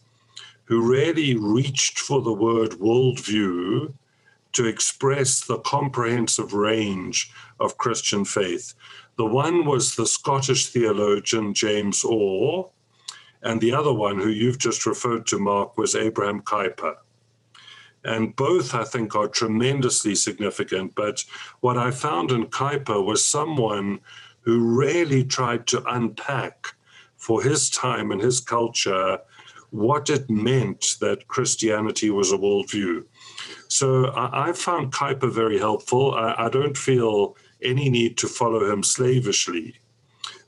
who 0.66 0.82
really 0.82 1.36
reached 1.36 2.00
for 2.00 2.22
the 2.22 2.34
word 2.34 2.72
worldview 2.72 3.94
to 4.54 4.66
express 4.66 5.46
the 5.46 5.60
comprehensive 5.60 6.54
range 6.54 7.32
of 7.60 7.78
Christian 7.78 8.26
faith. 8.26 8.74
The 9.18 9.26
one 9.26 9.66
was 9.66 9.96
the 9.96 10.08
Scottish 10.08 10.68
theologian 10.68 11.54
James 11.54 12.04
Orr, 12.04 12.72
and 13.46 13.62
the 13.62 13.74
other 13.74 13.94
one, 13.94 14.20
who 14.20 14.30
you've 14.30 14.58
just 14.58 14.88
referred 14.88 15.28
to, 15.28 15.38
Mark, 15.38 15.78
was 15.78 15.94
Abraham 15.96 16.42
Kuyper. 16.42 16.96
And 18.04 18.36
both, 18.36 18.74
I 18.74 18.84
think, 18.84 19.16
are 19.16 19.28
tremendously 19.28 20.16
significant. 20.16 20.96
But 20.96 21.24
what 21.60 21.78
I 21.78 21.92
found 21.92 22.32
in 22.32 22.48
Kuyper 22.48 23.06
was 23.06 23.24
someone 23.24 24.00
who 24.42 24.76
really 24.76 25.24
tried 25.24 25.68
to 25.68 25.84
unpack 25.86 26.70
for 27.18 27.44
his 27.44 27.70
time 27.70 28.12
and 28.12 28.20
his 28.20 28.40
culture 28.40 29.20
what 29.70 30.10
it 30.10 30.28
meant 30.28 30.96
that 31.02 31.28
Christianity 31.28 32.10
was 32.10 32.32
a 32.32 32.38
worldview. 32.38 33.04
So 33.68 34.06
I, 34.08 34.50
I 34.50 34.54
found 34.54 34.92
Kuyper 34.92 35.32
very 35.32 35.60
helpful. 35.60 36.16
I, 36.16 36.34
I 36.46 36.50
don't 36.50 36.78
feel 36.78 37.36
any 37.62 37.90
need 37.90 38.18
to 38.20 38.28
follow 38.28 38.72
him 38.72 38.82
slavishly, 38.82 39.76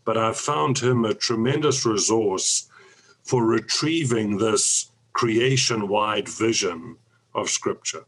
but 0.03 0.17
I 0.17 0.33
found 0.33 0.79
him 0.79 1.05
a 1.05 1.13
tremendous 1.13 1.85
resource 1.85 2.69
for 3.27 3.46
retrieving 3.46 4.38
this 4.38 4.91
creation 5.13 5.88
wide 5.88 6.29
vision 6.29 6.98
of 7.36 7.50
Scripture. 7.50 8.05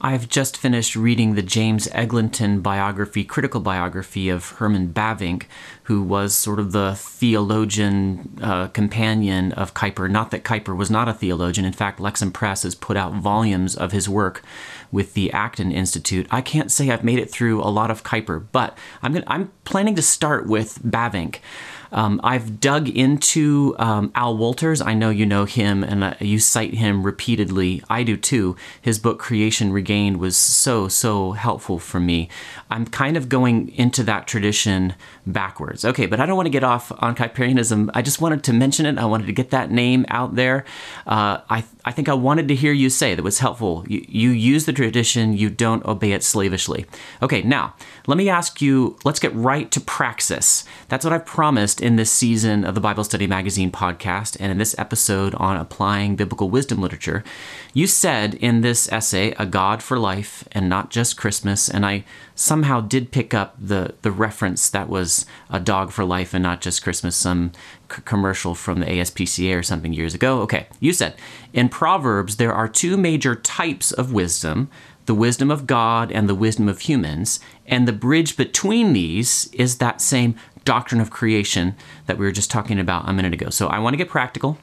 I've 0.00 0.28
just 0.28 0.58
finished 0.58 0.96
reading 0.96 1.34
the 1.34 1.42
James 1.42 1.88
Eglinton 1.92 2.60
biography, 2.60 3.24
critical 3.24 3.60
biography 3.60 4.28
of 4.28 4.50
Herman 4.50 4.92
Bavinck, 4.92 5.44
who 5.84 6.02
was 6.02 6.34
sort 6.34 6.58
of 6.58 6.72
the 6.72 6.94
theologian 6.96 8.38
uh, 8.42 8.66
companion 8.68 9.52
of 9.52 9.72
Kuyper. 9.72 10.10
Not 10.10 10.30
that 10.32 10.44
Kuyper 10.44 10.76
was 10.76 10.90
not 10.90 11.08
a 11.08 11.14
theologian. 11.14 11.64
In 11.64 11.72
fact, 11.72 12.00
Lexham 12.00 12.34
Press 12.34 12.64
has 12.64 12.74
put 12.74 12.98
out 12.98 13.14
volumes 13.14 13.76
of 13.76 13.92
his 13.92 14.06
work 14.06 14.42
with 14.92 15.14
the 15.14 15.32
Acton 15.32 15.72
Institute. 15.72 16.26
I 16.30 16.42
can't 16.42 16.70
say 16.70 16.90
I've 16.90 17.04
made 17.04 17.18
it 17.18 17.30
through 17.30 17.62
a 17.62 17.70
lot 17.70 17.90
of 17.90 18.02
Kuyper, 18.02 18.44
but 18.52 18.76
I'm, 19.00 19.14
gonna, 19.14 19.24
I'm 19.26 19.52
planning 19.64 19.94
to 19.94 20.02
start 20.02 20.46
with 20.46 20.80
Bavinck. 20.82 21.38
Um, 21.94 22.20
I've 22.22 22.60
dug 22.60 22.88
into 22.88 23.74
um, 23.78 24.10
Al 24.14 24.36
Wolters. 24.36 24.84
I 24.84 24.94
know 24.94 25.10
you 25.10 25.24
know 25.24 25.44
him 25.44 25.82
and 25.82 26.04
uh, 26.04 26.14
you 26.20 26.38
cite 26.38 26.74
him 26.74 27.04
repeatedly. 27.04 27.82
I 27.88 28.02
do 28.02 28.16
too. 28.16 28.56
His 28.82 28.98
book 28.98 29.18
Creation 29.18 29.72
Regained 29.72 30.18
was 30.18 30.36
so, 30.36 30.88
so 30.88 31.32
helpful 31.32 31.78
for 31.78 32.00
me. 32.00 32.28
I'm 32.68 32.86
kind 32.86 33.16
of 33.16 33.28
going 33.28 33.68
into 33.76 34.02
that 34.02 34.26
tradition 34.26 34.94
backwards. 35.26 35.84
Okay, 35.84 36.06
but 36.06 36.20
I 36.20 36.26
don't 36.26 36.36
want 36.36 36.46
to 36.46 36.50
get 36.50 36.64
off 36.64 36.90
on 36.98 37.14
Kuyperianism. 37.14 37.90
I 37.94 38.02
just 38.02 38.20
wanted 38.20 38.42
to 38.44 38.52
mention 38.52 38.86
it. 38.86 38.98
I 38.98 39.04
wanted 39.04 39.26
to 39.26 39.32
get 39.32 39.50
that 39.50 39.70
name 39.70 40.04
out 40.08 40.34
there. 40.34 40.64
Uh, 41.06 41.38
I, 41.48 41.64
I 41.84 41.92
think 41.92 42.08
I 42.08 42.14
wanted 42.14 42.48
to 42.48 42.54
hear 42.54 42.72
you 42.72 42.90
say 42.90 43.14
that 43.14 43.22
was 43.22 43.38
helpful. 43.38 43.84
You, 43.88 44.04
you 44.08 44.30
use 44.30 44.66
the 44.66 44.72
tradition, 44.72 45.36
you 45.36 45.48
don't 45.48 45.84
obey 45.84 46.12
it 46.12 46.24
slavishly. 46.24 46.86
Okay, 47.22 47.42
now 47.42 47.74
let 48.06 48.18
me 48.18 48.28
ask 48.28 48.60
you, 48.60 48.98
let's 49.04 49.20
get 49.20 49.34
right 49.34 49.70
to 49.70 49.80
praxis. 49.80 50.64
That's 50.88 51.04
what 51.04 51.12
I've 51.12 51.26
promised 51.26 51.80
in 51.84 51.96
this 51.96 52.10
season 52.10 52.64
of 52.64 52.74
the 52.74 52.80
Bible 52.80 53.04
Study 53.04 53.26
Magazine 53.26 53.70
podcast 53.70 54.38
and 54.40 54.50
in 54.50 54.56
this 54.56 54.74
episode 54.78 55.34
on 55.34 55.58
applying 55.58 56.16
biblical 56.16 56.48
wisdom 56.48 56.80
literature. 56.80 57.22
You 57.74 57.86
said 57.86 58.34
in 58.36 58.62
this 58.62 58.90
essay, 58.90 59.32
A 59.32 59.44
God 59.44 59.82
for 59.82 59.98
Life 59.98 60.48
and 60.52 60.66
Not 60.66 60.88
Just 60.88 61.18
Christmas, 61.18 61.68
and 61.68 61.84
I 61.84 62.04
somehow 62.34 62.80
did 62.80 63.12
pick 63.12 63.34
up 63.34 63.54
the, 63.58 63.94
the 64.00 64.10
reference 64.10 64.70
that 64.70 64.88
was 64.88 65.26
a 65.50 65.60
dog 65.60 65.92
for 65.92 66.06
life 66.06 66.32
and 66.32 66.42
not 66.42 66.62
just 66.62 66.82
Christmas, 66.82 67.16
some 67.16 67.52
c- 67.94 68.00
commercial 68.06 68.54
from 68.54 68.80
the 68.80 68.86
ASPCA 68.86 69.54
or 69.58 69.62
something 69.62 69.92
years 69.92 70.14
ago. 70.14 70.40
Okay, 70.40 70.66
you 70.80 70.94
said 70.94 71.14
in 71.52 71.68
Proverbs 71.68 72.36
there 72.36 72.54
are 72.54 72.66
two 72.66 72.96
major 72.96 73.34
types 73.34 73.92
of 73.92 74.10
wisdom 74.10 74.70
the 75.06 75.14
wisdom 75.14 75.50
of 75.50 75.66
God 75.66 76.10
and 76.10 76.28
the 76.28 76.34
wisdom 76.34 76.66
of 76.66 76.80
humans, 76.80 77.40
and 77.66 77.86
the 77.86 77.92
bridge 77.92 78.38
between 78.38 78.94
these 78.94 79.50
is 79.52 79.76
that 79.76 80.00
same 80.00 80.34
doctrine 80.64 81.00
of 81.00 81.10
creation 81.10 81.74
that 82.06 82.18
we 82.18 82.24
were 82.24 82.32
just 82.32 82.50
talking 82.50 82.78
about 82.78 83.08
a 83.08 83.12
minute 83.12 83.32
ago. 83.32 83.50
So 83.50 83.68
I 83.68 83.78
want 83.78 83.94
to 83.94 83.98
get 83.98 84.08
practical. 84.08 84.58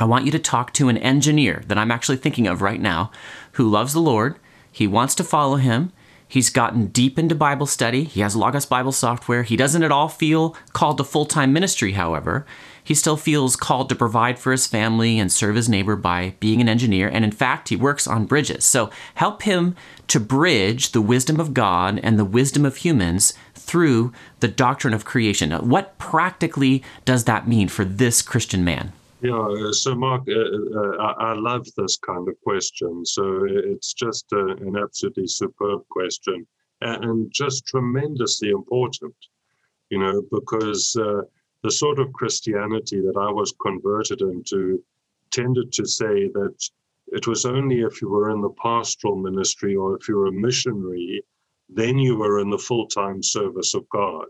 I 0.00 0.04
want 0.04 0.24
you 0.24 0.30
to 0.32 0.38
talk 0.38 0.72
to 0.74 0.88
an 0.88 0.98
engineer 0.98 1.62
that 1.66 1.78
I'm 1.78 1.90
actually 1.90 2.18
thinking 2.18 2.46
of 2.46 2.62
right 2.62 2.80
now 2.80 3.10
who 3.52 3.68
loves 3.68 3.92
the 3.92 4.00
Lord. 4.00 4.36
He 4.70 4.86
wants 4.86 5.14
to 5.16 5.24
follow 5.24 5.56
him. 5.56 5.92
He's 6.28 6.50
gotten 6.50 6.88
deep 6.88 7.18
into 7.18 7.34
Bible 7.34 7.66
study. 7.66 8.04
He 8.04 8.20
has 8.20 8.36
Logos 8.36 8.66
Bible 8.66 8.92
software. 8.92 9.42
He 9.42 9.56
doesn't 9.56 9.82
at 9.82 9.90
all 9.90 10.08
feel 10.08 10.54
called 10.74 10.98
to 10.98 11.04
full 11.04 11.24
time 11.24 11.52
ministry, 11.52 11.92
however. 11.92 12.44
He 12.84 12.94
still 12.94 13.16
feels 13.16 13.56
called 13.56 13.88
to 13.88 13.94
provide 13.94 14.38
for 14.38 14.52
his 14.52 14.66
family 14.66 15.18
and 15.18 15.32
serve 15.32 15.56
his 15.56 15.68
neighbor 15.68 15.96
by 15.96 16.34
being 16.40 16.60
an 16.60 16.68
engineer. 16.68 17.08
And 17.08 17.24
in 17.24 17.30
fact, 17.30 17.68
he 17.68 17.76
works 17.76 18.06
on 18.06 18.26
bridges. 18.26 18.64
So 18.64 18.90
help 19.14 19.42
him 19.42 19.74
to 20.08 20.20
bridge 20.20 20.92
the 20.92 21.02
wisdom 21.02 21.40
of 21.40 21.52
God 21.52 22.00
and 22.02 22.18
the 22.18 22.24
wisdom 22.24 22.64
of 22.64 22.76
humans 22.76 23.34
through 23.68 24.12
the 24.40 24.48
doctrine 24.48 24.94
of 24.94 25.04
creation. 25.04 25.52
What 25.52 25.98
practically 25.98 26.82
does 27.04 27.24
that 27.24 27.46
mean 27.46 27.68
for 27.68 27.84
this 27.84 28.22
Christian 28.22 28.64
man? 28.64 28.92
Yeah, 29.20 29.38
uh, 29.38 29.72
so 29.72 29.94
Mark, 29.94 30.22
uh, 30.28 30.80
uh, 30.80 31.14
I 31.18 31.34
love 31.34 31.66
this 31.76 31.98
kind 31.98 32.28
of 32.28 32.34
question. 32.42 33.04
So 33.04 33.46
it's 33.48 33.92
just 33.92 34.32
a, 34.32 34.46
an 34.66 34.76
absolutely 34.76 35.26
superb 35.26 35.82
question 35.88 36.46
and 36.80 37.30
just 37.32 37.66
tremendously 37.66 38.50
important, 38.50 39.14
you 39.90 39.98
know, 39.98 40.22
because 40.30 40.96
uh, 40.96 41.22
the 41.62 41.70
sort 41.70 41.98
of 41.98 42.12
Christianity 42.12 43.00
that 43.00 43.16
I 43.18 43.30
was 43.32 43.52
converted 43.60 44.20
into 44.20 44.82
tended 45.32 45.72
to 45.72 45.86
say 45.86 46.28
that 46.28 46.56
it 47.08 47.26
was 47.26 47.44
only 47.44 47.80
if 47.80 48.00
you 48.00 48.08
were 48.08 48.30
in 48.30 48.40
the 48.40 48.54
pastoral 48.62 49.16
ministry 49.16 49.74
or 49.74 49.96
if 49.96 50.08
you 50.08 50.16
were 50.16 50.28
a 50.28 50.32
missionary 50.32 51.22
then 51.68 51.98
you 51.98 52.16
were 52.16 52.40
in 52.40 52.50
the 52.50 52.58
full-time 52.58 53.22
service 53.22 53.74
of 53.74 53.88
God. 53.90 54.26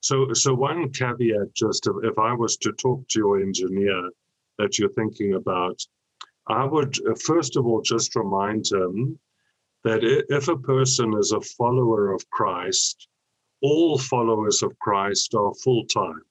So, 0.00 0.32
so 0.32 0.54
one 0.54 0.92
caveat, 0.92 1.54
just 1.54 1.88
if 2.02 2.18
I 2.18 2.32
was 2.32 2.56
to 2.58 2.72
talk 2.72 3.06
to 3.08 3.18
your 3.18 3.40
engineer 3.40 4.10
that 4.58 4.78
you're 4.78 4.92
thinking 4.92 5.34
about, 5.34 5.80
I 6.48 6.64
would 6.64 6.96
uh, 7.08 7.14
first 7.24 7.56
of 7.56 7.66
all 7.66 7.82
just 7.82 8.14
remind 8.14 8.70
him 8.70 9.18
that 9.84 10.00
if 10.02 10.48
a 10.48 10.56
person 10.56 11.14
is 11.18 11.32
a 11.32 11.40
follower 11.40 12.12
of 12.12 12.28
Christ, 12.30 13.08
all 13.62 13.98
followers 13.98 14.62
of 14.62 14.78
Christ 14.78 15.34
are 15.34 15.54
full-time. 15.54 16.22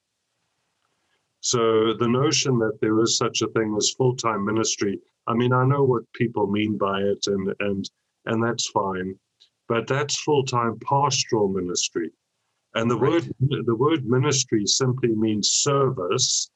So 1.41 1.93
the 1.93 2.07
notion 2.07 2.57
that 2.59 2.79
there 2.81 2.99
is 3.01 3.17
such 3.17 3.41
a 3.41 3.47
thing 3.49 3.75
as 3.77 3.95
full-time 3.97 4.45
ministry, 4.45 4.99
I 5.27 5.33
mean, 5.33 5.53
I 5.53 5.65
know 5.65 5.83
what 5.83 6.11
people 6.13 6.47
mean 6.47 6.77
by 6.77 7.01
it, 7.01 7.27
and 7.27 7.53
and 7.59 7.89
and 8.25 8.43
that's 8.43 8.67
fine 8.69 9.17
but 9.67 9.87
that's 9.87 10.21
full-time 10.21 10.79
pastoral 10.79 11.47
ministry. 11.47 12.11
And 12.75 12.89
the 12.91 12.97
right. 12.97 13.11
word 13.11 13.65
the 13.65 13.75
word 13.75 14.05
ministry 14.05 14.65
simply 14.65 15.09
means 15.09 15.49
service. 15.49 16.51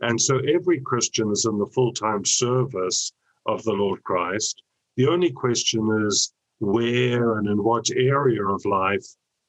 And 0.00 0.20
so 0.20 0.38
every 0.38 0.80
Christian 0.80 1.30
is 1.30 1.46
in 1.46 1.58
the 1.58 1.70
full-time 1.74 2.24
service 2.24 3.12
of 3.46 3.62
the 3.64 3.72
Lord 3.72 4.02
Christ. 4.02 4.62
The 4.96 5.06
only 5.06 5.30
question 5.30 6.04
is 6.06 6.32
where 6.58 7.38
and 7.38 7.48
in 7.48 7.62
what 7.62 7.90
area 7.90 8.44
of 8.46 8.64
life 8.64 9.06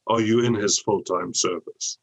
are 0.07 0.21
you 0.21 0.41
in 0.41 0.53
his 0.53 0.79
full-time 0.79 1.33
service? 1.33 1.97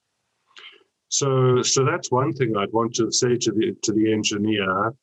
So, 1.09 1.63
so 1.63 1.85
that's 1.85 2.11
one 2.11 2.33
thing 2.33 2.57
I'd 2.57 2.73
want 2.73 2.95
to 2.95 3.11
say 3.13 3.37
to 3.37 3.53
the 3.53 3.77
to 3.83 3.93
the 3.93 4.13
engineer. 4.13 4.95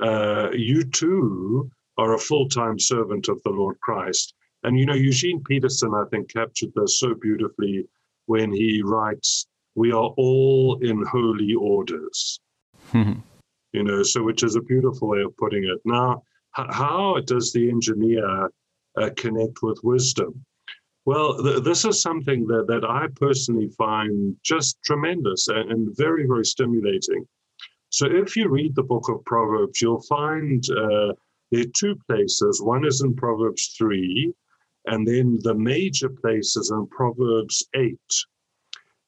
Uh, 0.00 0.50
you 0.52 0.82
too 0.84 1.70
are 1.98 2.14
a 2.14 2.18
full-time 2.18 2.78
servant 2.78 3.28
of 3.28 3.42
the 3.42 3.50
Lord 3.50 3.78
Christ, 3.80 4.34
and 4.62 4.78
you 4.78 4.86
know, 4.86 4.94
Eugene 4.94 5.42
Peterson, 5.44 5.94
I 5.94 6.04
think, 6.10 6.32
captured 6.32 6.72
this 6.74 7.00
so 7.00 7.14
beautifully 7.14 7.86
when 8.26 8.52
he 8.52 8.82
writes, 8.82 9.46
"We 9.74 9.92
are 9.92 10.12
all 10.16 10.78
in 10.82 11.04
holy 11.06 11.54
orders." 11.54 12.40
you 13.72 13.84
know, 13.84 14.02
so 14.02 14.22
which 14.22 14.42
is 14.42 14.56
a 14.56 14.62
beautiful 14.62 15.08
way 15.08 15.22
of 15.22 15.36
putting 15.36 15.64
it. 15.64 15.80
Now, 15.84 16.22
how 16.52 17.20
does 17.24 17.52
the 17.52 17.70
engineer 17.70 18.50
uh, 18.96 19.10
connect 19.16 19.62
with 19.62 19.78
wisdom? 19.82 20.44
Well, 21.04 21.42
th- 21.42 21.62
this 21.62 21.84
is 21.84 22.02
something 22.02 22.46
that, 22.48 22.66
that 22.66 22.84
I 22.84 23.06
personally 23.16 23.68
find 23.78 24.36
just 24.42 24.78
tremendous 24.84 25.48
and, 25.48 25.70
and, 25.70 25.96
very, 25.96 26.26
very 26.26 26.44
stimulating. 26.44 27.26
So, 27.88 28.06
if 28.06 28.36
you 28.36 28.48
read 28.48 28.74
the 28.74 28.82
book 28.82 29.08
of 29.08 29.24
Proverbs, 29.24 29.80
you'll 29.80 30.02
find 30.02 30.62
uh, 30.70 31.14
there 31.50 31.62
are 31.62 31.72
two 31.74 31.96
places. 32.06 32.60
One 32.62 32.84
is 32.84 33.00
in 33.00 33.14
Proverbs 33.14 33.74
3, 33.78 34.32
and 34.86 35.06
then 35.06 35.38
the 35.42 35.54
major 35.54 36.08
place 36.08 36.56
is 36.56 36.70
in 36.70 36.86
Proverbs 36.88 37.66
8, 37.74 37.98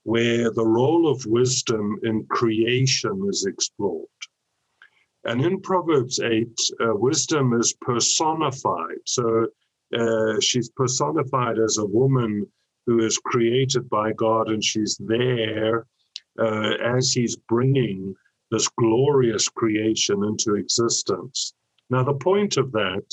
where 0.05 0.51
the 0.51 0.67
role 0.67 1.09
of 1.09 1.25
wisdom 1.27 1.99
in 2.03 2.25
creation 2.27 3.27
is 3.29 3.47
explored. 3.47 4.07
And 5.25 5.45
in 5.45 5.61
Proverbs 5.61 6.19
8, 6.21 6.49
uh, 6.81 6.95
wisdom 6.97 7.53
is 7.55 7.75
personified. 7.81 8.99
So 9.07 9.47
uh, 9.97 10.41
she's 10.41 10.71
personified 10.71 11.59
as 11.59 11.79
a 11.79 11.87
woman 11.87 12.47
who 12.87 13.05
is 13.05 13.19
created 13.19 13.89
by 13.89 14.13
God, 14.13 14.49
and 14.49 14.63
she's 14.63 14.97
there 14.99 15.87
uh, 16.39 16.73
as 16.83 17.13
He's 17.13 17.37
bringing 17.37 18.15
this 18.51 18.69
glorious 18.79 19.49
creation 19.49 20.25
into 20.25 20.57
existence. 20.57 21.55
Now, 21.91 22.03
the 22.03 22.15
point 22.15 22.57
of 22.57 22.73
that 22.73 23.05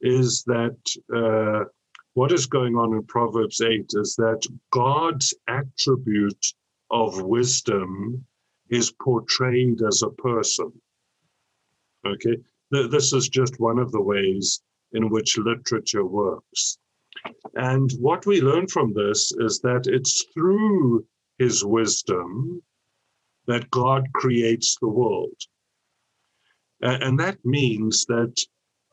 is 0.00 0.42
that 0.44 0.76
uh, 1.14 1.68
what 2.14 2.32
is 2.32 2.46
going 2.46 2.76
on 2.76 2.94
in 2.94 3.02
Proverbs 3.04 3.60
8 3.60 3.86
is 3.94 4.14
that 4.16 4.46
God's 4.70 5.32
attribute 5.48 6.46
of 6.90 7.22
wisdom 7.22 8.24
is 8.68 8.92
portrayed 8.92 9.80
as 9.82 10.02
a 10.02 10.10
person. 10.10 10.72
Okay, 12.06 12.36
this 12.70 13.12
is 13.12 13.28
just 13.28 13.60
one 13.60 13.78
of 13.78 13.92
the 13.92 14.00
ways 14.00 14.60
in 14.92 15.08
which 15.08 15.38
literature 15.38 16.04
works. 16.04 16.78
And 17.54 17.90
what 17.92 18.26
we 18.26 18.40
learn 18.40 18.66
from 18.66 18.92
this 18.92 19.32
is 19.38 19.60
that 19.60 19.86
it's 19.86 20.24
through 20.34 21.06
his 21.38 21.64
wisdom 21.64 22.62
that 23.46 23.70
God 23.70 24.06
creates 24.14 24.76
the 24.78 24.88
world. 24.88 25.36
And 26.80 27.18
that 27.20 27.38
means 27.44 28.04
that 28.06 28.34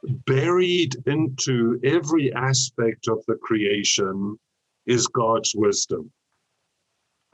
buried 0.04 0.96
into 1.06 1.80
every 1.84 2.34
aspect 2.34 3.08
of 3.08 3.24
the 3.28 3.36
creation 3.36 4.38
is 4.86 5.08
God's 5.08 5.54
wisdom. 5.56 6.12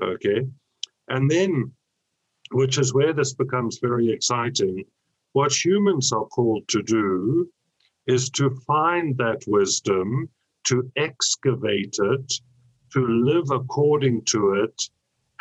Okay. 0.01 0.47
And 1.07 1.29
then, 1.29 1.71
which 2.51 2.77
is 2.77 2.93
where 2.93 3.13
this 3.13 3.33
becomes 3.33 3.79
very 3.79 4.09
exciting, 4.11 4.83
what 5.33 5.53
humans 5.53 6.11
are 6.11 6.25
called 6.25 6.67
to 6.69 6.81
do 6.81 7.49
is 8.07 8.29
to 8.31 8.49
find 8.67 9.17
that 9.17 9.43
wisdom, 9.47 10.29
to 10.65 10.91
excavate 10.95 11.97
it, 11.99 12.33
to 12.93 13.05
live 13.05 13.51
according 13.51 14.23
to 14.25 14.53
it, 14.53 14.89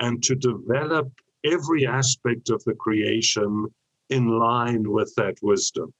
and 0.00 0.23
to 0.25 0.35
develop 0.35 1.11
every 1.45 1.87
aspect 1.87 2.50
of 2.50 2.62
the 2.64 2.75
creation 2.75 3.66
in 4.11 4.26
line 4.26 4.90
with 4.90 5.14
that 5.16 5.37
wisdom. 5.43 5.93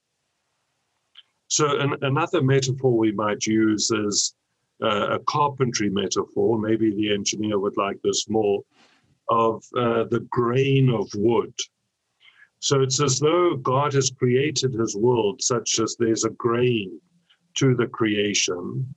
So, 1.49 1.79
an, 1.79 1.95
another 2.03 2.43
metaphor 2.43 2.97
we 2.97 3.13
might 3.13 3.47
use 3.47 3.91
is 3.91 4.35
uh, 4.83 5.17
a 5.17 5.19
carpentry 5.21 5.91
metaphor. 5.91 6.59
Maybe 6.59 6.91
the 6.91 7.13
engineer 7.13 7.59
would 7.59 7.77
like 7.77 8.01
this 8.03 8.29
more 8.29 8.63
of 9.29 9.65
uh, 9.77 10.05
the 10.05 10.27
grain 10.31 10.91
of 10.91 11.09
wood. 11.15 11.55
So 12.59 12.81
it's 12.81 13.01
as 13.03 13.21
though 13.21 13.57
God 13.57 13.93
has 13.93 14.11
created 14.11 14.73
his 14.73 14.97
world 14.97 15.43
such 15.43 15.79
as 15.81 15.97
there's 15.99 16.25
a 16.25 16.31
grain 16.31 16.99
to 17.57 17.75
the 17.75 17.87
creation. 17.87 18.95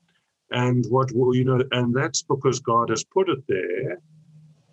And 0.51 0.85
what 0.89 1.11
will 1.13 1.35
you 1.35 1.43
know, 1.43 1.61
and 1.71 1.93
that's 1.93 2.21
because 2.21 2.59
God 2.61 2.89
has 2.89 3.03
put 3.03 3.29
it 3.29 3.43
there. 3.47 3.99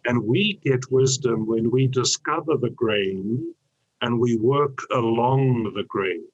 And 0.04 0.22
we 0.22 0.60
get 0.62 0.90
wisdom 0.92 1.46
when 1.46 1.70
we 1.70 1.88
discover 1.88 2.56
the 2.56 2.70
grain 2.70 3.54
and 4.00 4.20
we 4.20 4.36
work 4.36 4.78
along 4.92 5.72
the 5.74 5.84
grain. 5.88 6.24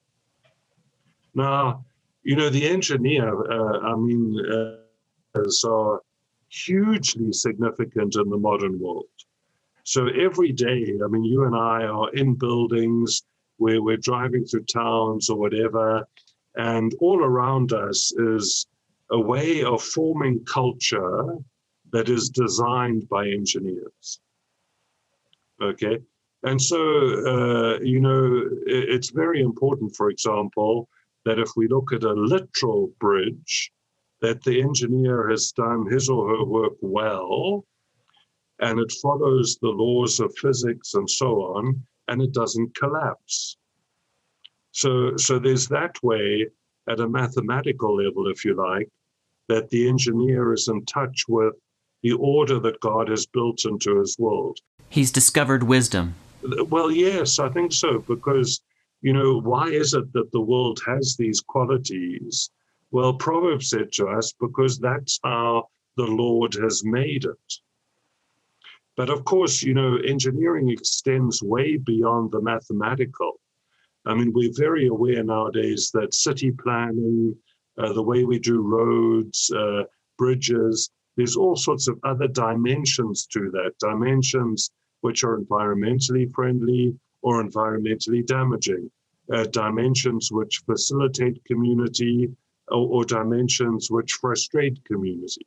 Now, 1.33 1.85
you 2.23 2.35
know, 2.35 2.49
the 2.49 2.67
engineer, 2.67 3.29
uh, 3.51 3.79
I 3.79 3.95
mean, 3.95 4.37
uh, 4.39 4.77
are 5.67 6.01
hugely 6.49 7.31
significant 7.31 8.15
in 8.15 8.29
the 8.29 8.37
modern 8.37 8.79
world. 8.79 9.05
So 9.83 10.07
every 10.07 10.51
day, 10.51 10.99
I 11.03 11.07
mean, 11.07 11.23
you 11.23 11.45
and 11.45 11.55
I 11.55 11.83
are 11.85 12.13
in 12.13 12.35
buildings 12.35 13.23
where 13.57 13.81
we're 13.81 13.97
driving 13.97 14.45
through 14.45 14.65
towns 14.65 15.29
or 15.29 15.37
whatever, 15.37 16.05
and 16.55 16.93
all 16.99 17.23
around 17.23 17.73
us 17.73 18.11
is 18.11 18.67
a 19.11 19.19
way 19.19 19.63
of 19.63 19.81
forming 19.81 20.43
culture 20.45 21.37
that 21.91 22.09
is 22.09 22.29
designed 22.29 23.07
by 23.09 23.27
engineers. 23.27 24.19
Okay. 25.61 25.99
And 26.43 26.59
so, 26.59 26.79
uh, 26.79 27.79
you 27.81 27.99
know, 27.99 28.49
it's 28.65 29.09
very 29.09 29.41
important, 29.41 29.95
for 29.95 30.09
example, 30.09 30.89
that 31.25 31.39
if 31.39 31.49
we 31.55 31.67
look 31.67 31.93
at 31.93 32.03
a 32.03 32.13
literal 32.13 32.91
bridge, 32.99 33.71
that 34.21 34.43
the 34.43 34.61
engineer 34.61 35.29
has 35.29 35.51
done 35.51 35.85
his 35.89 36.09
or 36.09 36.29
her 36.29 36.43
work 36.43 36.73
well 36.81 37.65
and 38.61 38.79
it 38.79 38.91
follows 39.01 39.57
the 39.61 39.69
laws 39.69 40.19
of 40.19 40.33
physics 40.37 40.93
and 40.93 41.09
so 41.09 41.41
on, 41.41 41.81
and 42.07 42.21
it 42.21 42.31
doesn't 42.31 42.75
collapse. 42.75 43.57
So, 44.71 45.17
so 45.17 45.39
there's 45.39 45.67
that 45.67 46.01
way 46.03 46.47
at 46.87 46.99
a 46.99 47.09
mathematical 47.09 47.95
level, 47.95 48.27
if 48.27 48.45
you 48.45 48.55
like, 48.55 48.87
that 49.49 49.69
the 49.69 49.87
engineer 49.89 50.53
is 50.53 50.67
in 50.67 50.85
touch 50.85 51.25
with 51.27 51.55
the 52.03 52.13
order 52.13 52.59
that 52.59 52.79
God 52.79 53.09
has 53.09 53.25
built 53.25 53.65
into 53.65 53.99
his 53.99 54.17
world. 54.17 54.59
He's 54.89 55.11
discovered 55.11 55.63
wisdom. 55.63 56.15
Well, 56.67 56.91
yes, 56.91 57.39
I 57.39 57.49
think 57.49 57.73
so, 57.73 57.99
because, 57.99 58.61
you 59.01 59.13
know, 59.13 59.39
why 59.39 59.67
is 59.67 59.93
it 59.93 60.11
that 60.13 60.31
the 60.31 60.41
world 60.41 60.79
has 60.85 61.15
these 61.15 61.41
qualities? 61.41 62.49
Well, 62.91 63.13
Proverbs 63.13 63.69
said 63.69 63.91
to 63.93 64.07
us, 64.07 64.33
because 64.39 64.77
that's 64.77 65.19
how 65.23 65.67
the 65.97 66.05
Lord 66.05 66.53
has 66.53 66.83
made 66.83 67.25
it. 67.25 67.53
But 68.97 69.09
of 69.09 69.23
course, 69.25 69.63
you 69.63 69.73
know, 69.73 69.97
engineering 69.97 70.69
extends 70.69 71.41
way 71.41 71.77
beyond 71.77 72.31
the 72.31 72.41
mathematical. 72.41 73.39
I 74.05 74.13
mean, 74.13 74.33
we're 74.33 74.53
very 74.55 74.87
aware 74.87 75.23
nowadays 75.23 75.91
that 75.93 76.13
city 76.13 76.51
planning, 76.51 77.35
uh, 77.77 77.93
the 77.93 78.03
way 78.03 78.23
we 78.23 78.39
do 78.39 78.61
roads, 78.61 79.51
uh, 79.51 79.83
bridges, 80.17 80.91
there's 81.17 81.35
all 81.35 81.55
sorts 81.55 81.87
of 81.87 81.99
other 82.03 82.27
dimensions 82.27 83.25
to 83.27 83.49
that, 83.51 83.73
dimensions 83.79 84.71
which 85.01 85.23
are 85.23 85.39
environmentally 85.39 86.31
friendly 86.33 86.95
or 87.21 87.43
environmentally 87.43 88.25
damaging, 88.25 88.89
uh, 89.33 89.43
dimensions 89.45 90.31
which 90.31 90.63
facilitate 90.65 91.43
community 91.45 92.29
or, 92.69 92.87
or 92.87 93.05
dimensions 93.05 93.89
which 93.89 94.13
frustrate 94.13 94.83
community. 94.85 95.45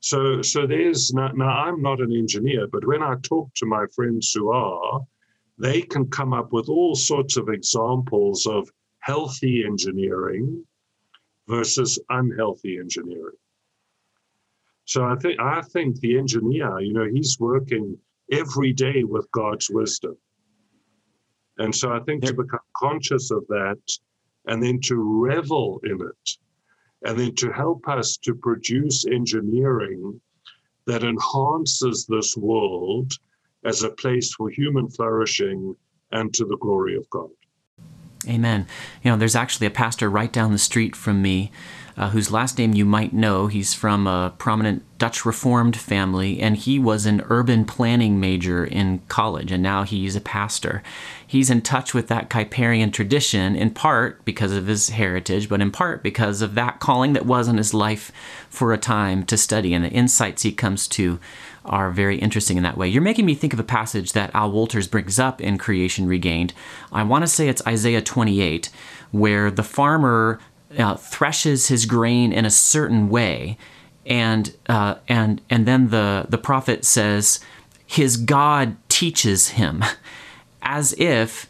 So, 0.00 0.42
so 0.42 0.66
there's 0.66 1.12
now, 1.14 1.28
now, 1.28 1.48
I'm 1.48 1.80
not 1.80 2.00
an 2.00 2.12
engineer, 2.12 2.66
but 2.66 2.86
when 2.86 3.02
I 3.02 3.14
talk 3.22 3.54
to 3.54 3.66
my 3.66 3.86
friends 3.94 4.32
who 4.32 4.50
are, 4.50 5.00
they 5.58 5.82
can 5.82 6.08
come 6.10 6.32
up 6.32 6.52
with 6.52 6.68
all 6.68 6.96
sorts 6.96 7.36
of 7.36 7.48
examples 7.48 8.46
of 8.46 8.68
healthy 8.98 9.64
engineering 9.64 10.64
versus 11.46 11.98
unhealthy 12.08 12.78
engineering. 12.78 13.36
So 14.84 15.04
I 15.04 15.14
think 15.16 15.40
I 15.40 15.62
think 15.62 16.00
the 16.00 16.18
engineer, 16.18 16.80
you 16.80 16.92
know, 16.92 17.06
he's 17.06 17.38
working 17.38 17.96
every 18.30 18.72
day 18.72 19.04
with 19.04 19.30
God's 19.30 19.70
wisdom. 19.70 20.16
And 21.58 21.74
so 21.74 21.92
I 21.92 22.00
think 22.00 22.24
to 22.24 22.34
become 22.34 22.60
conscious 22.76 23.30
of 23.30 23.46
that 23.48 23.78
and 24.46 24.62
then 24.62 24.80
to 24.84 24.96
revel 24.96 25.80
in 25.84 26.00
it 26.00 26.30
and 27.04 27.18
then 27.18 27.34
to 27.36 27.50
help 27.52 27.86
us 27.88 28.16
to 28.18 28.34
produce 28.34 29.04
engineering 29.06 30.20
that 30.86 31.04
enhances 31.04 32.06
this 32.06 32.36
world 32.36 33.12
as 33.64 33.82
a 33.82 33.90
place 33.90 34.34
for 34.34 34.50
human 34.50 34.88
flourishing 34.88 35.76
and 36.10 36.32
to 36.34 36.44
the 36.44 36.56
glory 36.56 36.96
of 36.96 37.08
God. 37.10 37.30
Amen. 38.28 38.66
You 39.02 39.10
know, 39.10 39.16
there's 39.16 39.36
actually 39.36 39.66
a 39.66 39.70
pastor 39.70 40.08
right 40.08 40.32
down 40.32 40.52
the 40.52 40.58
street 40.58 40.94
from 40.94 41.22
me. 41.22 41.50
Uh, 42.02 42.08
whose 42.08 42.32
last 42.32 42.58
name 42.58 42.74
you 42.74 42.84
might 42.84 43.12
know. 43.12 43.46
He's 43.46 43.74
from 43.74 44.08
a 44.08 44.34
prominent 44.36 44.82
Dutch 44.98 45.24
Reformed 45.24 45.76
family, 45.76 46.40
and 46.40 46.56
he 46.56 46.76
was 46.76 47.06
an 47.06 47.22
urban 47.28 47.64
planning 47.64 48.18
major 48.18 48.64
in 48.64 48.98
college, 49.06 49.52
and 49.52 49.62
now 49.62 49.84
he's 49.84 50.16
a 50.16 50.20
pastor. 50.20 50.82
He's 51.24 51.48
in 51.48 51.62
touch 51.62 51.94
with 51.94 52.08
that 52.08 52.28
Kuyperian 52.28 52.92
tradition, 52.92 53.54
in 53.54 53.70
part 53.70 54.24
because 54.24 54.50
of 54.50 54.66
his 54.66 54.88
heritage, 54.88 55.48
but 55.48 55.60
in 55.60 55.70
part 55.70 56.02
because 56.02 56.42
of 56.42 56.56
that 56.56 56.80
calling 56.80 57.12
that 57.12 57.24
was 57.24 57.46
in 57.46 57.56
his 57.56 57.72
life 57.72 58.10
for 58.50 58.72
a 58.72 58.78
time 58.78 59.24
to 59.26 59.36
study, 59.36 59.72
and 59.72 59.84
the 59.84 59.90
insights 59.90 60.42
he 60.42 60.50
comes 60.50 60.88
to 60.88 61.20
are 61.64 61.92
very 61.92 62.18
interesting 62.18 62.56
in 62.56 62.64
that 62.64 62.76
way. 62.76 62.88
You're 62.88 63.00
making 63.00 63.26
me 63.26 63.36
think 63.36 63.52
of 63.52 63.60
a 63.60 63.64
passage 63.64 64.10
that 64.12 64.34
Al 64.34 64.50
Wolters 64.50 64.90
brings 64.90 65.20
up 65.20 65.40
in 65.40 65.56
Creation 65.56 66.08
Regained. 66.08 66.52
I 66.90 67.04
want 67.04 67.22
to 67.22 67.28
say 67.28 67.46
it's 67.46 67.64
Isaiah 67.64 68.02
28, 68.02 68.70
where 69.12 69.52
the 69.52 69.62
farmer 69.62 70.40
uh, 70.78 70.96
threshes 70.96 71.68
his 71.68 71.86
grain 71.86 72.32
in 72.32 72.44
a 72.44 72.50
certain 72.50 73.08
way, 73.08 73.56
and 74.06 74.56
uh, 74.68 74.96
and 75.08 75.40
and 75.50 75.66
then 75.66 75.90
the 75.90 76.26
the 76.28 76.38
prophet 76.38 76.84
says 76.84 77.40
his 77.86 78.16
God 78.16 78.76
teaches 78.88 79.50
him, 79.50 79.84
as 80.62 80.94
if 80.98 81.48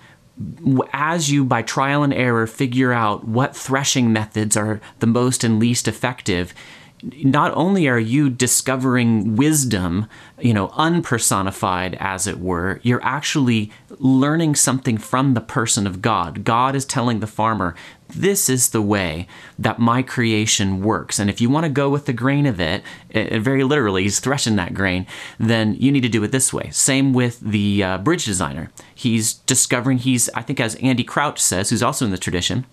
as 0.93 1.31
you 1.31 1.45
by 1.45 1.63
trial 1.63 2.03
and 2.03 2.13
error 2.13 2.47
figure 2.47 2.93
out 2.93 3.29
what 3.29 3.55
threshing 3.55 4.13
methods 4.13 4.57
are 4.57 4.81
the 4.99 5.07
most 5.07 5.45
and 5.45 5.59
least 5.59 5.87
effective 5.87 6.55
not 7.03 7.53
only 7.57 7.89
are 7.89 7.99
you 7.99 8.31
discovering 8.31 9.35
wisdom, 9.35 10.07
you 10.39 10.55
know, 10.55 10.69
unpersonified 10.69 11.97
as 11.99 12.27
it 12.27 12.39
were, 12.39 12.81
you're 12.83 13.03
actually 13.03 13.73
learning 13.99 14.55
something 14.55 14.97
from 14.97 15.35
the 15.35 15.41
person 15.41 15.87
of 15.87 16.01
God. 16.01 16.45
God 16.45 16.77
is 16.77 16.85
telling 16.85 17.21
the 17.21 17.27
farmer, 17.27 17.75
this 18.15 18.49
is 18.49 18.71
the 18.71 18.83
way 18.83 19.27
that 19.59 19.79
my 19.79 20.03
creation 20.03 20.83
works. 20.83 21.19
And 21.19 21.29
if 21.29 21.41
you 21.41 21.51
want 21.51 21.65
to 21.65 21.71
go 21.71 21.89
with 21.89 22.07
the 22.07 22.13
grain 22.13 22.47
of 22.47 22.61
it, 22.61 22.83
it 23.11 23.41
very 23.41 23.65
literally, 23.65 24.03
he's 24.03 24.21
threshing 24.21 24.57
that 24.57 24.75
grain, 24.75 25.07
then 25.39 25.75
you 25.75 25.91
need 25.91 26.03
to 26.03 26.09
do 26.09 26.23
it 26.23 26.33
this 26.33 26.53
way. 26.53 26.71
Same 26.71 27.13
with 27.13 27.41
the 27.41 27.83
uh, 27.83 27.99
bridge 27.99 28.25
designer. 28.25 28.71
He's 28.95 29.35
discovering, 29.35 29.99
he's, 29.99 30.29
I 30.31 30.43
think, 30.43 30.61
as 30.61 30.75
Andy 30.77 31.05
Crouch 31.05 31.41
says, 31.41 31.71
who's 31.71 31.83
also 31.83 32.05
in 32.05 32.11
the 32.11 32.19
tradition, 32.19 32.67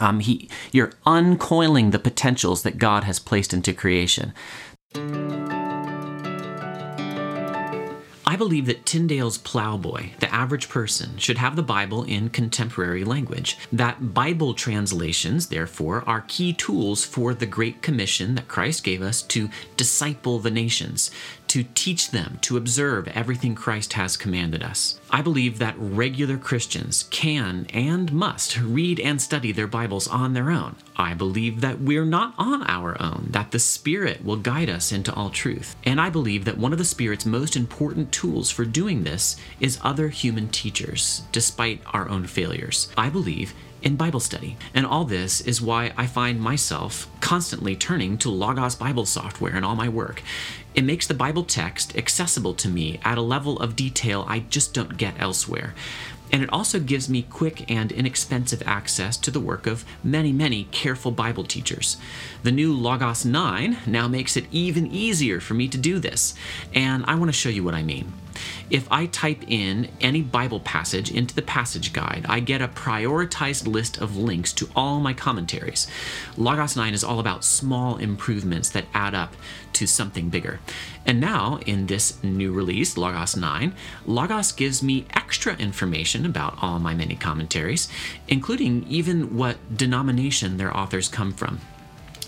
um, 0.00 0.20
he, 0.20 0.48
you're 0.72 0.92
uncoiling 1.06 1.92
the 1.92 1.98
potentials 1.98 2.62
that 2.62 2.78
God 2.78 3.04
has 3.04 3.18
placed 3.18 3.52
into 3.52 3.72
creation. 3.72 4.32
I 8.30 8.36
believe 8.36 8.66
that 8.66 8.86
Tyndale's 8.86 9.38
plowboy, 9.38 10.10
the 10.20 10.32
average 10.32 10.68
person, 10.68 11.18
should 11.18 11.38
have 11.38 11.56
the 11.56 11.64
Bible 11.64 12.04
in 12.04 12.28
contemporary 12.28 13.02
language. 13.02 13.58
That 13.72 14.14
Bible 14.14 14.54
translations, 14.54 15.48
therefore, 15.48 16.04
are 16.06 16.24
key 16.28 16.52
tools 16.52 17.04
for 17.04 17.34
the 17.34 17.44
Great 17.44 17.82
Commission 17.82 18.36
that 18.36 18.46
Christ 18.46 18.84
gave 18.84 19.02
us 19.02 19.22
to 19.22 19.50
disciple 19.76 20.38
the 20.38 20.48
nations, 20.48 21.10
to 21.50 21.64
teach 21.74 22.12
them 22.12 22.38
to 22.42 22.56
observe 22.56 23.08
everything 23.08 23.56
Christ 23.56 23.94
has 23.94 24.16
commanded 24.16 24.62
us. 24.62 25.00
I 25.10 25.20
believe 25.20 25.58
that 25.58 25.74
regular 25.76 26.38
Christians 26.38 27.08
can 27.10 27.66
and 27.74 28.12
must 28.12 28.60
read 28.60 29.00
and 29.00 29.20
study 29.20 29.50
their 29.50 29.66
Bibles 29.66 30.06
on 30.06 30.32
their 30.32 30.52
own. 30.52 30.76
I 30.94 31.14
believe 31.14 31.60
that 31.60 31.80
we're 31.80 32.04
not 32.04 32.34
on 32.38 32.62
our 32.68 32.96
own, 33.02 33.30
that 33.30 33.50
the 33.50 33.58
Spirit 33.58 34.24
will 34.24 34.36
guide 34.36 34.70
us 34.70 34.92
into 34.92 35.12
all 35.12 35.28
truth. 35.28 35.74
And 35.82 36.00
I 36.00 36.08
believe 36.08 36.44
that 36.44 36.56
one 36.56 36.70
of 36.70 36.78
the 36.78 36.84
Spirit's 36.84 37.26
most 37.26 37.56
important 37.56 38.12
tools 38.12 38.48
for 38.48 38.64
doing 38.64 39.02
this 39.02 39.36
is 39.58 39.80
other 39.82 40.08
human 40.08 40.50
teachers, 40.50 41.22
despite 41.32 41.82
our 41.86 42.08
own 42.08 42.28
failures. 42.28 42.92
I 42.96 43.10
believe 43.10 43.54
in 43.82 43.96
Bible 43.96 44.20
study. 44.20 44.56
And 44.74 44.86
all 44.86 45.04
this 45.04 45.40
is 45.40 45.60
why 45.60 45.92
I 45.96 46.06
find 46.06 46.40
myself 46.40 47.08
constantly 47.20 47.76
turning 47.76 48.18
to 48.18 48.30
Logos 48.30 48.74
Bible 48.74 49.06
software 49.06 49.56
in 49.56 49.64
all 49.64 49.76
my 49.76 49.88
work. 49.88 50.22
It 50.74 50.84
makes 50.84 51.06
the 51.06 51.14
Bible 51.14 51.44
text 51.44 51.96
accessible 51.96 52.54
to 52.54 52.68
me 52.68 53.00
at 53.02 53.18
a 53.18 53.22
level 53.22 53.58
of 53.58 53.76
detail 53.76 54.24
I 54.28 54.40
just 54.40 54.72
don't 54.72 54.96
get 54.96 55.14
elsewhere. 55.18 55.74
And 56.32 56.42
it 56.42 56.52
also 56.52 56.78
gives 56.78 57.08
me 57.08 57.22
quick 57.22 57.68
and 57.70 57.90
inexpensive 57.90 58.62
access 58.64 59.16
to 59.18 59.30
the 59.30 59.40
work 59.40 59.66
of 59.66 59.84
many, 60.04 60.32
many 60.32 60.64
careful 60.70 61.10
Bible 61.10 61.44
teachers. 61.44 61.96
The 62.44 62.52
new 62.52 62.72
Logos 62.72 63.24
9 63.24 63.78
now 63.86 64.06
makes 64.06 64.36
it 64.36 64.46
even 64.52 64.86
easier 64.86 65.40
for 65.40 65.54
me 65.54 65.66
to 65.68 65.78
do 65.78 65.98
this, 65.98 66.34
and 66.72 67.04
I 67.06 67.16
want 67.16 67.30
to 67.30 67.36
show 67.36 67.48
you 67.48 67.64
what 67.64 67.74
I 67.74 67.82
mean. 67.82 68.12
If 68.70 68.86
I 68.88 69.06
type 69.06 69.42
in 69.48 69.88
any 70.00 70.22
Bible 70.22 70.60
passage 70.60 71.10
into 71.10 71.34
the 71.34 71.42
passage 71.42 71.92
guide, 71.92 72.24
I 72.28 72.38
get 72.38 72.62
a 72.62 72.68
prioritized 72.68 73.66
list 73.66 74.00
of 74.00 74.16
links 74.16 74.52
to 74.54 74.68
all 74.76 75.00
my 75.00 75.12
commentaries. 75.12 75.88
Logos 76.36 76.76
9 76.76 76.94
is 76.94 77.02
all 77.02 77.18
about 77.18 77.44
small 77.44 77.96
improvements 77.96 78.70
that 78.70 78.86
add 78.94 79.12
up 79.12 79.34
to 79.72 79.88
something 79.88 80.28
bigger. 80.28 80.60
And 81.04 81.20
now, 81.20 81.58
in 81.66 81.86
this 81.86 82.22
new 82.22 82.52
release, 82.52 82.96
Logos 82.96 83.36
9, 83.36 83.74
Logos 84.06 84.52
gives 84.52 84.84
me 84.84 85.04
extra 85.14 85.56
information 85.56 86.24
about 86.24 86.56
all 86.62 86.78
my 86.78 86.94
many 86.94 87.16
commentaries, 87.16 87.88
including 88.28 88.86
even 88.88 89.36
what 89.36 89.76
denomination 89.76 90.58
their 90.58 90.76
authors 90.76 91.08
come 91.08 91.32
from. 91.32 91.60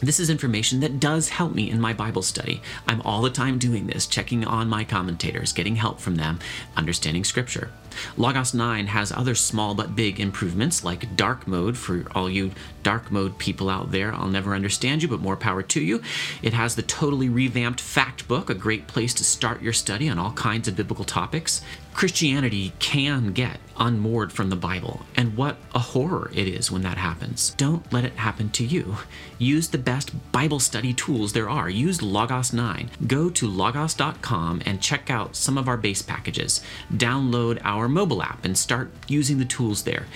This 0.02 0.18
is 0.18 0.30
information 0.30 0.80
that 0.80 0.98
does 0.98 1.28
help 1.28 1.54
me 1.54 1.70
in 1.70 1.80
my 1.80 1.92
Bible 1.92 2.22
study. 2.22 2.60
I'm 2.88 3.00
all 3.02 3.22
the 3.22 3.30
time 3.30 3.56
doing 3.60 3.86
this, 3.86 4.04
checking 4.08 4.44
on 4.44 4.68
my 4.68 4.82
commentators, 4.82 5.52
getting 5.52 5.76
help 5.76 6.00
from 6.00 6.16
them, 6.16 6.40
understanding 6.76 7.22
Scripture. 7.22 7.70
Logos 8.16 8.55
9 8.55 8.88
has 8.88 9.12
other 9.12 9.35
small 9.35 9.74
but 9.74 9.96
big 9.96 10.20
improvements 10.20 10.85
like 10.85 11.16
dark 11.16 11.46
mode 11.46 11.76
for 11.76 12.07
all 12.14 12.28
you 12.31 12.52
dark 12.83 13.11
mode 13.11 13.38
people 13.38 13.70
out 13.70 13.92
there. 13.92 14.12
I'll 14.12 14.28
never 14.28 14.55
understand 14.55 15.02
you, 15.02 15.09
but 15.09 15.20
more 15.20 15.37
power 15.37 15.62
to 15.62 15.81
you. 15.81 16.02
It 16.42 16.52
has 16.52 16.74
the 16.74 16.83
totally 16.83 17.28
revamped 17.28 17.81
fact 17.81 18.26
book, 18.28 18.50
a 18.50 18.55
great 18.55 18.87
place 18.87 19.14
to 19.14 19.24
start 19.24 19.62
your 19.62 19.72
study 19.72 20.09
on 20.09 20.18
all 20.18 20.33
kinds 20.33 20.68
of 20.68 20.76
biblical 20.76 21.05
topics. 21.05 21.62
Christianity 21.94 22.72
can 22.78 23.33
get 23.33 23.61
unmoored 23.76 24.33
from 24.33 24.48
the 24.48 24.57
Bible, 24.57 25.02
and 25.14 25.37
what 25.37 25.57
a 25.74 25.78
horror 25.78 26.31
it 26.35 26.48
is 26.48 26.70
when 26.70 26.83
that 26.83 26.96
happens. 26.96 27.55
Don't 27.57 27.90
let 27.92 28.05
it 28.05 28.14
happen 28.14 28.48
to 28.50 28.64
you. 28.64 28.96
Use 29.38 29.68
the 29.68 29.78
best 29.78 30.33
Bible 30.33 30.59
study 30.59 30.94
tools 30.94 31.33
there 31.33 31.50
are. 31.50 31.68
Use 31.68 32.00
Logos 32.00 32.52
9. 32.52 32.90
Go 33.07 33.28
to 33.31 33.46
logos.com 33.46 34.62
and 34.64 34.81
check 34.81 35.11
out 35.11 35.37
some 35.37 35.59
of 35.59 35.68
our 35.68 35.76
base 35.76 36.00
packages. 36.00 36.62
Download 36.92 37.61
our 37.62 37.82
mobile 37.88 38.23
app 38.23 38.45
and 38.45 38.57
start 38.57 38.90
using 39.09 39.38
the 39.38 39.45
tools 39.45 39.85
there. 39.85 40.07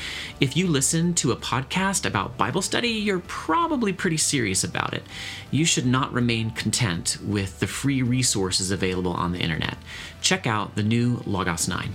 If 0.41 0.57
you 0.57 0.67
listen 0.67 1.15
to 1.15 1.33
a 1.33 1.37
podcast 1.37 2.07
about 2.07 2.37
Bible 2.37 2.63
study, 2.63 2.89
you're 2.89 3.21
probably 3.21 3.93
pretty 3.93 4.17
serious 4.17 4.65
about 4.65 4.95
it. 4.95 5.05
You 5.51 5.65
should 5.65 5.87
not 5.87 6.13
remain 6.13 6.51
content 6.51 7.19
with 7.23 7.61
the 7.61 7.67
free 7.67 8.03
resources 8.03 8.71
available 8.71 9.13
on 9.13 9.33
the 9.33 9.41
internet. 9.41 9.79
Check 10.21 10.47
out 10.47 10.75
the 10.75 10.83
new 10.83 11.23
Logos 11.27 11.69
9. 11.69 11.95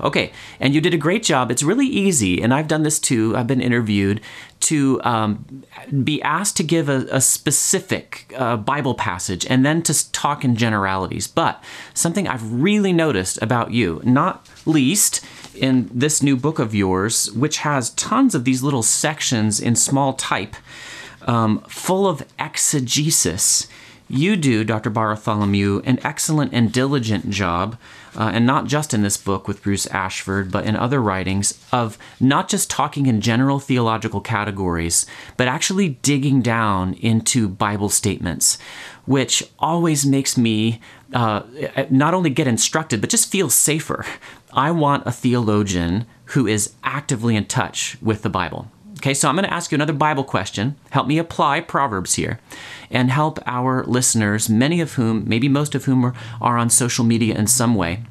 Okay, 0.00 0.32
and 0.60 0.74
you 0.74 0.80
did 0.80 0.94
a 0.94 0.98
great 0.98 1.22
job. 1.22 1.50
It's 1.50 1.62
really 1.62 1.86
easy, 1.86 2.42
and 2.42 2.52
I've 2.52 2.68
done 2.68 2.82
this 2.82 2.98
too. 2.98 3.34
I've 3.36 3.46
been 3.46 3.62
interviewed 3.62 4.20
to 4.66 5.00
um, 5.04 5.62
be 6.02 6.20
asked 6.22 6.56
to 6.56 6.64
give 6.64 6.88
a, 6.88 7.06
a 7.10 7.20
specific 7.20 8.34
uh, 8.36 8.56
Bible 8.56 8.94
passage 8.94 9.46
and 9.46 9.64
then 9.64 9.80
to 9.82 10.12
talk 10.12 10.44
in 10.44 10.56
generalities. 10.56 11.28
But 11.28 11.62
something 11.94 12.26
I've 12.26 12.52
really 12.52 12.92
noticed 12.92 13.40
about 13.40 13.70
you, 13.70 14.00
not 14.04 14.48
least 14.64 15.24
in 15.54 15.88
this 15.92 16.22
new 16.22 16.36
book 16.36 16.58
of 16.58 16.74
yours, 16.74 17.30
which 17.32 17.58
has 17.58 17.90
tons 17.90 18.34
of 18.34 18.44
these 18.44 18.62
little 18.62 18.82
sections 18.82 19.60
in 19.60 19.76
small 19.76 20.14
type, 20.14 20.56
um, 21.22 21.60
full 21.68 22.06
of 22.06 22.24
exegesis 22.38 23.68
you 24.08 24.36
do, 24.36 24.62
Dr. 24.62 24.90
Bartholomew, 24.90 25.82
an 25.84 25.98
excellent 26.04 26.52
and 26.52 26.70
diligent 26.70 27.30
job, 27.30 27.76
uh, 28.16 28.30
and 28.32 28.46
not 28.46 28.66
just 28.66 28.94
in 28.94 29.02
this 29.02 29.16
book 29.16 29.46
with 29.46 29.62
Bruce 29.62 29.86
Ashford, 29.86 30.50
but 30.50 30.64
in 30.64 30.76
other 30.76 31.00
writings, 31.00 31.58
of 31.72 31.98
not 32.18 32.48
just 32.48 32.70
talking 32.70 33.06
in 33.06 33.20
general 33.20 33.58
theological 33.58 34.20
categories, 34.20 35.06
but 35.36 35.48
actually 35.48 35.90
digging 36.02 36.40
down 36.40 36.94
into 36.94 37.48
Bible 37.48 37.88
statements, 37.88 38.58
which 39.04 39.42
always 39.58 40.06
makes 40.06 40.36
me 40.36 40.80
uh, 41.12 41.42
not 41.90 42.14
only 42.14 42.30
get 42.30 42.46
instructed, 42.46 43.00
but 43.00 43.10
just 43.10 43.30
feel 43.30 43.50
safer. 43.50 44.04
I 44.52 44.70
want 44.70 45.06
a 45.06 45.12
theologian 45.12 46.06
who 46.30 46.46
is 46.46 46.72
actively 46.82 47.36
in 47.36 47.44
touch 47.44 47.96
with 48.00 48.22
the 48.22 48.30
Bible. 48.30 48.70
Okay, 48.98 49.12
so 49.12 49.28
I'm 49.28 49.34
going 49.34 49.44
to 49.44 49.52
ask 49.52 49.70
you 49.70 49.76
another 49.76 49.92
Bible 49.92 50.24
question. 50.24 50.76
Help 50.90 51.06
me 51.06 51.18
apply 51.18 51.60
Proverbs 51.60 52.14
here 52.14 52.40
and 52.90 53.10
help 53.10 53.38
our 53.46 53.84
listeners, 53.84 54.48
many 54.48 54.80
of 54.80 54.94
whom, 54.94 55.28
maybe 55.28 55.48
most 55.48 55.74
of 55.74 55.84
whom, 55.84 56.04
are, 56.04 56.14
are 56.40 56.56
on 56.56 56.70
social 56.70 57.04
media 57.04 57.34
in 57.34 57.46
some 57.46 57.74
way. 57.74 58.02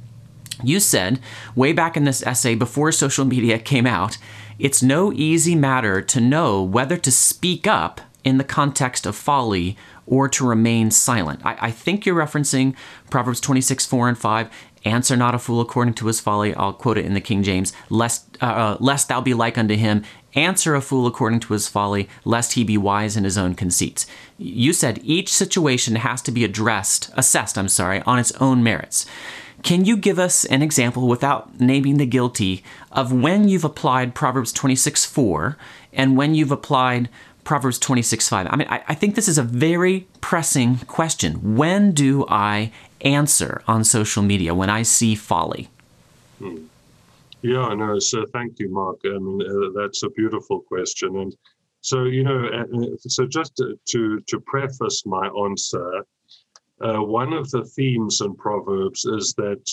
You 0.63 0.79
said 0.79 1.19
way 1.55 1.73
back 1.73 1.97
in 1.97 2.05
this 2.05 2.23
essay 2.23 2.55
before 2.55 2.91
social 2.91 3.25
media 3.25 3.57
came 3.57 3.87
out, 3.87 4.17
it's 4.59 4.83
no 4.83 5.11
easy 5.11 5.55
matter 5.55 6.01
to 6.01 6.21
know 6.21 6.61
whether 6.61 6.97
to 6.97 7.11
speak 7.11 7.67
up 7.67 7.99
in 8.23 8.37
the 8.37 8.43
context 8.43 9.05
of 9.05 9.15
folly 9.15 9.77
or 10.07 10.29
to 10.29 10.47
remain 10.47 10.91
silent. 10.91 11.41
I, 11.43 11.57
I, 11.61 11.71
think 11.71 12.05
you're 12.05 12.15
referencing 12.15 12.75
Proverbs 13.09 13.41
26, 13.41 13.85
4 13.85 14.09
and 14.09 14.17
5. 14.17 14.49
Answer 14.85 15.17
not 15.17 15.33
a 15.33 15.39
fool 15.39 15.61
according 15.61 15.95
to 15.95 16.07
his 16.07 16.19
folly. 16.19 16.53
I'll 16.53 16.73
quote 16.73 16.97
it 16.97 17.05
in 17.05 17.15
the 17.15 17.21
King 17.21 17.43
James. 17.43 17.73
Lest, 17.89 18.37
uh, 18.41 18.45
uh 18.45 18.77
lest 18.79 19.09
thou 19.09 19.19
be 19.19 19.33
like 19.33 19.57
unto 19.57 19.75
him, 19.75 20.03
answer 20.35 20.75
a 20.75 20.81
fool 20.81 21.07
according 21.07 21.39
to 21.41 21.53
his 21.53 21.67
folly, 21.67 22.07
lest 22.23 22.53
he 22.53 22.63
be 22.63 22.77
wise 22.77 23.17
in 23.17 23.23
his 23.23 23.37
own 23.37 23.55
conceits. 23.55 24.05
You 24.37 24.73
said 24.73 24.99
each 25.03 25.33
situation 25.33 25.95
has 25.95 26.21
to 26.23 26.31
be 26.31 26.43
addressed, 26.43 27.09
assessed, 27.15 27.57
I'm 27.57 27.69
sorry, 27.69 28.01
on 28.01 28.19
its 28.19 28.31
own 28.33 28.63
merits. 28.63 29.05
Can 29.63 29.83
you 29.83 29.97
give 29.97 30.19
us 30.19 30.45
an 30.45 30.61
example 30.61 31.07
without 31.07 31.59
naming 31.59 31.97
the 31.97 32.05
guilty 32.05 32.63
of 32.91 33.11
when 33.11 33.47
you've 33.47 33.63
applied 33.63 34.13
Proverbs 34.13 34.53
26 34.53 35.05
4 35.05 35.57
and 35.91 36.15
when 36.15 36.35
you've 36.35 36.51
applied 36.51 37.09
Proverbs 37.43 37.79
26 37.79 38.29
5? 38.29 38.47
I 38.47 38.55
mean, 38.55 38.67
I, 38.69 38.83
I 38.89 38.93
think 38.93 39.15
this 39.15 39.27
is 39.27 39.39
a 39.39 39.43
very 39.43 40.07
pressing 40.21 40.77
question. 40.85 41.55
When 41.55 41.93
do 41.93 42.25
I 42.29 42.71
answer 43.01 43.63
on 43.67 43.83
social 43.83 44.21
media 44.21 44.53
when 44.53 44.69
I 44.69 44.83
see 44.83 45.15
folly? 45.15 45.69
Hmm. 46.37 46.65
Yeah, 47.45 47.75
no, 47.75 47.99
so 47.99 48.25
thank 48.33 48.57
you, 48.57 48.69
Mark. 48.73 49.01
I 49.05 49.19
mean, 49.19 49.39
uh, 49.39 49.69
that's 49.79 50.01
a 50.01 50.09
beautiful 50.09 50.61
question. 50.61 51.15
And 51.17 51.35
so, 51.81 52.05
you 52.05 52.23
know, 52.23 52.43
uh, 52.43 52.63
uh 52.75 52.97
so 52.97 53.27
just 53.27 53.55
to, 53.57 53.79
to, 53.89 54.19
to 54.21 54.39
preface 54.39 55.03
my 55.05 55.27
answer, 55.27 56.03
uh, 56.81 57.03
one 57.03 57.33
of 57.33 57.51
the 57.51 57.63
themes 57.63 58.21
in 58.21 58.35
Proverbs 58.35 59.05
is 59.05 59.35
that 59.35 59.63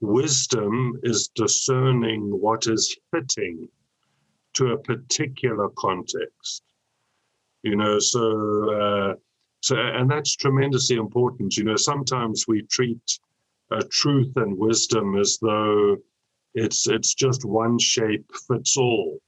wisdom 0.00 1.00
is 1.02 1.26
discerning 1.34 2.30
what 2.30 2.68
is 2.68 2.96
fitting 3.10 3.68
to 4.54 4.74
a 4.74 4.78
particular 4.78 5.68
context. 5.76 6.62
You 7.64 7.74
know, 7.74 7.98
so 7.98 8.22
uh, 8.72 9.14
so 9.62 9.76
and 9.76 10.08
that's 10.08 10.36
tremendously 10.36 10.94
important. 10.94 11.56
You 11.56 11.64
know, 11.64 11.76
sometimes 11.76 12.44
we 12.46 12.62
treat 12.70 13.18
uh, 13.72 13.82
truth 13.90 14.32
and 14.36 14.56
wisdom 14.56 15.18
as 15.18 15.38
though 15.42 15.96
it's 16.56 16.88
it's 16.88 17.14
just 17.14 17.44
one 17.44 17.78
shape 17.78 18.28
fits 18.48 18.76
all. 18.78 19.20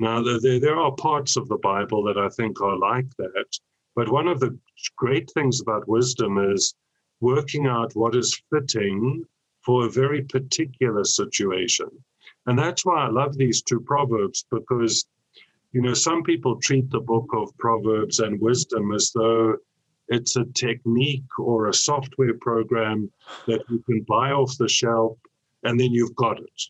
Now 0.00 0.20
there 0.22 0.58
there 0.58 0.76
are 0.76 0.92
parts 0.96 1.36
of 1.36 1.48
the 1.48 1.58
Bible 1.58 2.02
that 2.02 2.18
I 2.18 2.28
think 2.30 2.60
are 2.60 2.76
like 2.76 3.08
that, 3.16 3.58
but 3.94 4.10
one 4.10 4.26
of 4.26 4.40
the 4.40 4.58
great 4.96 5.30
things 5.30 5.60
about 5.60 5.88
wisdom 5.88 6.38
is 6.52 6.74
working 7.20 7.68
out 7.68 7.94
what 7.94 8.16
is 8.16 8.42
fitting 8.50 9.24
for 9.64 9.86
a 9.86 9.90
very 9.90 10.22
particular 10.22 11.04
situation. 11.04 11.88
And 12.46 12.58
that's 12.58 12.84
why 12.84 13.06
I 13.06 13.08
love 13.08 13.36
these 13.36 13.62
two 13.62 13.78
proverbs 13.78 14.44
because, 14.50 15.06
you 15.70 15.80
know, 15.80 15.94
some 15.94 16.24
people 16.24 16.58
treat 16.58 16.90
the 16.90 17.00
book 17.00 17.28
of 17.32 17.56
Proverbs 17.58 18.18
and 18.18 18.40
wisdom 18.40 18.92
as 18.92 19.12
though 19.14 19.56
it's 20.08 20.34
a 20.34 20.44
technique 20.46 21.38
or 21.38 21.68
a 21.68 21.74
software 21.74 22.34
program 22.40 23.12
that 23.46 23.62
you 23.70 23.78
can 23.86 24.02
buy 24.02 24.32
off 24.32 24.58
the 24.58 24.68
shelf 24.68 25.16
and 25.64 25.78
then 25.78 25.92
you've 25.92 26.14
got 26.16 26.38
it. 26.38 26.62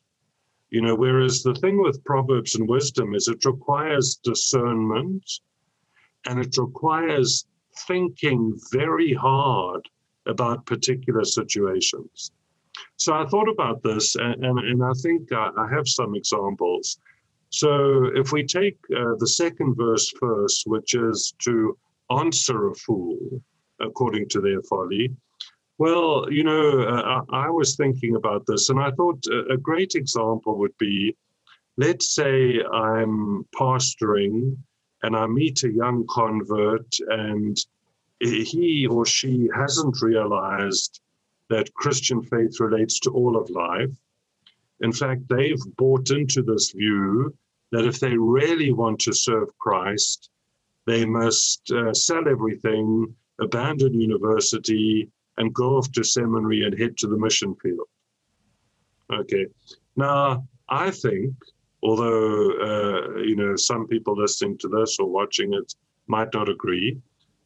You 0.70 0.80
know, 0.80 0.94
whereas 0.94 1.42
the 1.42 1.54
thing 1.54 1.82
with 1.82 2.04
Proverbs 2.04 2.54
and 2.54 2.68
wisdom 2.68 3.14
is 3.14 3.28
it 3.28 3.44
requires 3.44 4.18
discernment 4.22 5.24
and 6.26 6.38
it 6.40 6.56
requires 6.56 7.46
thinking 7.86 8.58
very 8.72 9.12
hard 9.12 9.88
about 10.26 10.66
particular 10.66 11.24
situations. 11.24 12.32
So 12.96 13.12
I 13.12 13.26
thought 13.26 13.48
about 13.48 13.82
this, 13.82 14.16
and, 14.16 14.44
and, 14.44 14.58
and 14.58 14.82
I 14.82 14.92
think 15.02 15.32
I, 15.32 15.50
I, 15.58 15.68
have 15.68 15.86
some 15.86 16.14
examples. 16.14 16.98
So 17.50 18.06
if 18.14 18.32
we 18.32 18.44
take 18.44 18.78
uh, 18.96 19.16
the 19.18 19.26
second 19.26 19.74
verse 19.74 20.10
first, 20.18 20.62
which 20.66 20.94
is 20.94 21.34
to 21.40 21.76
answer 22.10 22.68
a 22.70 22.74
fool 22.74 23.42
according 23.80 24.28
to 24.30 24.40
their 24.40 24.62
folly, 24.62 25.14
well, 25.82 26.30
you 26.30 26.44
know, 26.44 26.64
uh, 26.82 27.22
I, 27.30 27.50
was 27.50 27.74
thinking 27.74 28.14
about 28.14 28.46
this, 28.46 28.68
and 28.70 28.78
I 28.78 28.92
thought 28.92 29.20
a, 29.26 29.54
a 29.54 29.56
great 29.56 29.96
example 29.96 30.56
would 30.58 30.76
be 30.78 31.16
let's 31.76 32.14
say 32.14 32.62
I'm 32.62 33.44
pastoring 33.52 34.56
and 35.02 35.16
I 35.16 35.26
meet 35.26 35.64
a 35.64 35.72
young 35.72 36.06
convert 36.08 36.86
and 37.08 37.56
he 38.20 38.86
or 38.86 39.04
she 39.04 39.48
hasn't 39.56 40.00
realized 40.02 41.00
that 41.50 41.74
Christian 41.74 42.22
faith 42.22 42.60
relates 42.60 43.00
to 43.00 43.10
all 43.10 43.36
of 43.36 43.50
life. 43.50 43.96
In 44.80 44.92
fact, 44.92 45.22
they've 45.28 45.64
bought 45.76 46.10
into 46.10 46.42
this 46.42 46.70
view 46.70 47.34
that 47.72 47.86
if 47.86 47.98
they 47.98 48.16
really 48.16 48.72
want 48.72 49.00
to 49.00 49.12
serve 49.12 49.48
Christ, 49.58 50.30
they 50.86 51.04
must 51.04 51.72
uh, 51.72 51.92
sell 51.92 52.28
everything, 52.28 53.12
abandon 53.40 54.00
university, 54.00 55.10
and 55.38 55.54
go 55.54 55.76
off 55.76 55.90
to 55.92 56.04
seminary 56.04 56.64
and 56.64 56.78
head 56.78 56.96
to 56.98 57.06
the 57.06 57.18
mission 57.18 57.54
field. 57.62 57.88
Okay. 59.12 59.46
Now, 59.96 60.46
I 60.68 60.90
think 60.90 61.34
although 61.82 62.50
uh, 62.68 63.18
you 63.20 63.36
know 63.36 63.56
some 63.56 63.86
people 63.86 64.16
listening 64.16 64.56
to 64.58 64.68
this 64.68 64.98
or 64.98 65.08
watching 65.08 65.52
it 65.52 65.74
might 66.06 66.32
not 66.32 66.48
agree 66.48 66.98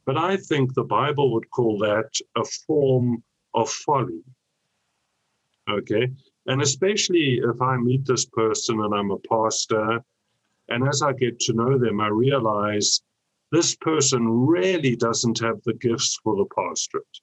but 0.05 0.17
i 0.17 0.37
think 0.37 0.73
the 0.73 0.83
bible 0.83 1.33
would 1.33 1.49
call 1.51 1.77
that 1.77 2.09
a 2.35 2.43
form 2.65 3.23
of 3.53 3.69
folly 3.69 4.21
okay 5.69 6.07
and 6.45 6.61
especially 6.61 7.39
if 7.43 7.61
i 7.61 7.75
meet 7.77 8.05
this 8.05 8.25
person 8.25 8.79
and 8.81 8.93
i'm 8.93 9.11
a 9.11 9.19
pastor 9.29 9.99
and 10.69 10.87
as 10.87 11.01
i 11.01 11.11
get 11.13 11.39
to 11.39 11.53
know 11.53 11.77
them 11.77 11.99
i 11.99 12.07
realize 12.07 13.01
this 13.51 13.75
person 13.75 14.27
really 14.27 14.95
doesn't 14.95 15.39
have 15.39 15.61
the 15.63 15.73
gifts 15.75 16.19
for 16.23 16.35
the 16.35 16.45
pastorate 16.55 17.17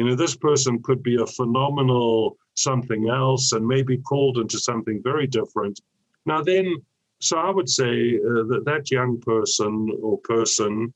you 0.00 0.06
know 0.06 0.14
this 0.14 0.34
person 0.34 0.82
could 0.82 1.02
be 1.02 1.16
a 1.16 1.26
phenomenal 1.26 2.38
something 2.54 3.10
else 3.10 3.52
and 3.52 3.66
maybe 3.66 3.98
called 3.98 4.38
into 4.38 4.58
something 4.58 5.02
very 5.04 5.26
different. 5.26 5.78
Now, 6.24 6.42
then, 6.42 6.76
so 7.18 7.36
I 7.36 7.50
would 7.50 7.68
say 7.68 8.16
uh, 8.16 8.44
that 8.50 8.62
that 8.64 8.90
young 8.90 9.20
person 9.20 9.90
or 10.02 10.16
person 10.20 10.94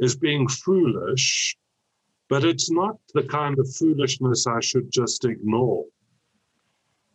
is 0.00 0.14
being 0.16 0.46
foolish, 0.48 1.56
but 2.28 2.44
it's 2.44 2.70
not 2.70 2.98
the 3.14 3.22
kind 3.22 3.58
of 3.58 3.74
foolishness 3.74 4.46
I 4.46 4.60
should 4.60 4.92
just 4.92 5.24
ignore. 5.24 5.86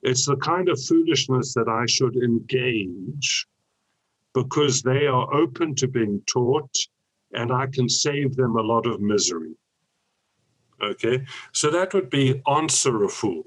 It's 0.02 0.26
the 0.26 0.38
kind 0.38 0.70
of 0.70 0.82
foolishness 0.82 1.54
that 1.54 1.70
I 1.70 1.86
should 1.86 2.16
engage 2.16 3.46
because 4.34 4.82
they 4.82 5.06
are 5.06 5.32
open 5.36 5.76
to 5.76 5.88
being 5.88 6.20
taught 6.26 6.76
and 7.34 7.52
I 7.52 7.68
can 7.68 7.88
save 7.88 8.36
them 8.36 8.56
a 8.56 8.62
lot 8.74 8.88
of 8.88 9.02
misery. 9.02 9.54
Okay, 10.82 11.26
so 11.52 11.72
that 11.72 11.94
would 11.94 12.10
be 12.10 12.42
answer 12.48 13.04
a 13.04 13.10
fool. 13.10 13.44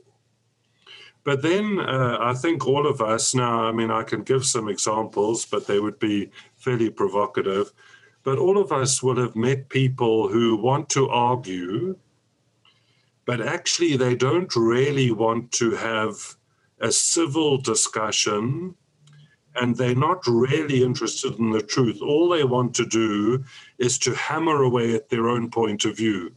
But 1.23 1.43
then 1.43 1.79
uh, 1.79 2.19
I 2.21 2.35
think 2.35 2.67
all 2.67 2.87
of 2.87 3.01
us 3.01 3.35
now, 3.35 3.65
I 3.65 3.73
mean, 3.73 3.91
I 3.91 4.03
can 4.03 4.23
give 4.23 4.45
some 4.45 4.69
examples, 4.69 5.45
but 5.45 5.67
they 5.67 5.79
would 5.79 5.99
be 5.99 6.31
fairly 6.57 6.91
provocative. 6.91 7.73
But 8.23 8.39
all 8.39 8.59
of 8.59 8.73
us 8.73 9.03
will 9.03 9.17
have 9.17 9.37
met 9.37 9.69
people 9.69 10.29
who 10.29 10.57
want 10.57 10.89
to 10.91 11.09
argue, 11.09 11.97
but 13.27 13.41
actually 13.41 13.97
they 13.97 14.15
don't 14.15 14.55
really 14.57 15.11
want 15.11 15.53
to 15.53 15.73
have 15.73 16.37
a 16.81 16.91
civil 16.91 17.59
discussion 17.59 18.75
and 19.57 19.77
they're 19.77 19.95
not 19.95 20.27
really 20.27 20.83
interested 20.83 21.39
in 21.39 21.51
the 21.51 21.63
truth. 21.63 22.01
All 22.01 22.29
they 22.29 22.45
want 22.45 22.75
to 22.77 22.87
do 22.87 23.45
is 23.79 23.99
to 24.01 24.15
hammer 24.15 24.63
away 24.63 24.95
at 24.95 25.09
their 25.09 25.29
own 25.29 25.51
point 25.51 25.85
of 25.85 25.97
view. 25.97 26.35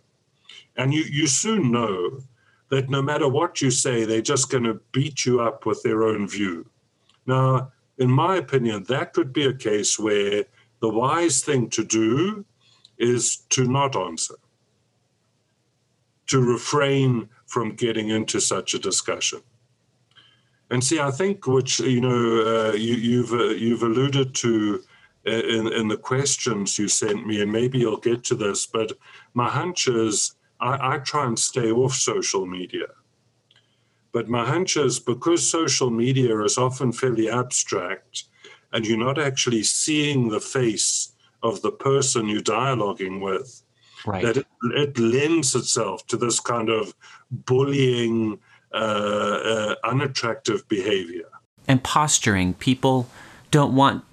And 0.76 0.94
you, 0.94 1.04
you 1.04 1.28
soon 1.28 1.72
know 1.72 2.22
that 2.70 2.90
no 2.90 3.02
matter 3.02 3.28
what 3.28 3.62
you 3.62 3.70
say, 3.70 4.04
they're 4.04 4.22
just 4.22 4.50
going 4.50 4.64
to 4.64 4.82
beat 4.92 5.26
you 5.26 5.42
up 5.42 5.66
with 5.66 5.84
their 5.84 6.04
own 6.04 6.28
view. 6.28 6.66
Now, 7.26 7.72
in 7.98 8.10
my 8.10 8.38
opinion, 8.38 8.86
that 8.90 9.14
could 9.14 9.32
be 9.32 9.46
a 9.46 9.54
case 9.54 10.00
where 10.00 10.46
the 10.80 10.90
wise 10.90 11.44
thing 11.44 11.70
to 11.70 11.84
do 11.84 12.46
is 12.98 13.38
to 13.50 13.68
not 13.68 13.96
answer, 13.96 14.36
to 16.28 16.42
refrain 16.42 17.30
from 17.46 17.76
getting 17.76 18.10
into 18.10 18.40
such 18.40 18.74
a 18.74 18.80
discussion. 18.80 19.42
And 20.72 20.84
see, 20.84 21.00
I 21.00 21.12
think 21.12 21.46
which 21.46 21.80
you 21.80 22.02
know 22.02 22.72
uh, 22.72 22.74
you, 22.74 23.22
have 23.24 23.34
uh, 23.34 23.44
you've 23.50 23.84
alluded 23.84 24.34
to 24.36 24.84
uh, 25.28 25.32
in 25.32 25.72
in 25.72 25.88
the 25.88 25.98
questions 25.98 26.80
you 26.80 26.88
sent 26.88 27.28
me, 27.28 27.42
and 27.42 27.52
maybe 27.52 27.78
you'll 27.78 27.98
get 27.98 28.24
to 28.26 28.36
this, 28.36 28.66
but 28.66 28.92
my 29.34 29.50
hunch 29.50 29.88
is 29.88 30.36
I, 30.64 30.96
I 30.96 30.98
try 31.00 31.28
and 31.28 31.38
stay 31.38 31.72
off 31.72 31.94
social 31.94 32.46
media. 32.46 32.88
But 34.14 34.30
my 34.30 34.46
hunch 34.46 34.78
is 34.78 35.00
because 35.00 35.50
social 35.50 35.90
media 35.90 36.40
is 36.44 36.58
often 36.58 36.92
fairly 36.94 37.30
abstract 37.30 38.24
and 38.72 38.88
you're 38.88 38.98
not 38.98 39.20
actually 39.20 39.64
seeing 39.64 40.30
the 40.30 40.40
face 40.40 41.12
of 41.44 41.62
the 41.62 41.72
person 41.72 42.28
you're 42.28 42.42
dialoguing 42.42 43.22
with, 43.22 43.62
right. 44.06 44.24
that 44.24 44.38
it, 44.38 44.48
it, 44.64 44.98
lends 44.98 45.54
itself 45.54 46.08
to 46.08 46.18
this 46.18 46.40
kind 46.40 46.70
of 46.70 46.96
bullying, 47.30 48.40
uh, 48.74 48.78
uh, 48.78 49.76
unattractive 49.84 50.68
behavior. 50.70 51.30
And 51.68 51.84
posturing. 51.84 52.54
People 52.56 53.10
don't 53.52 53.76
want 53.76 54.04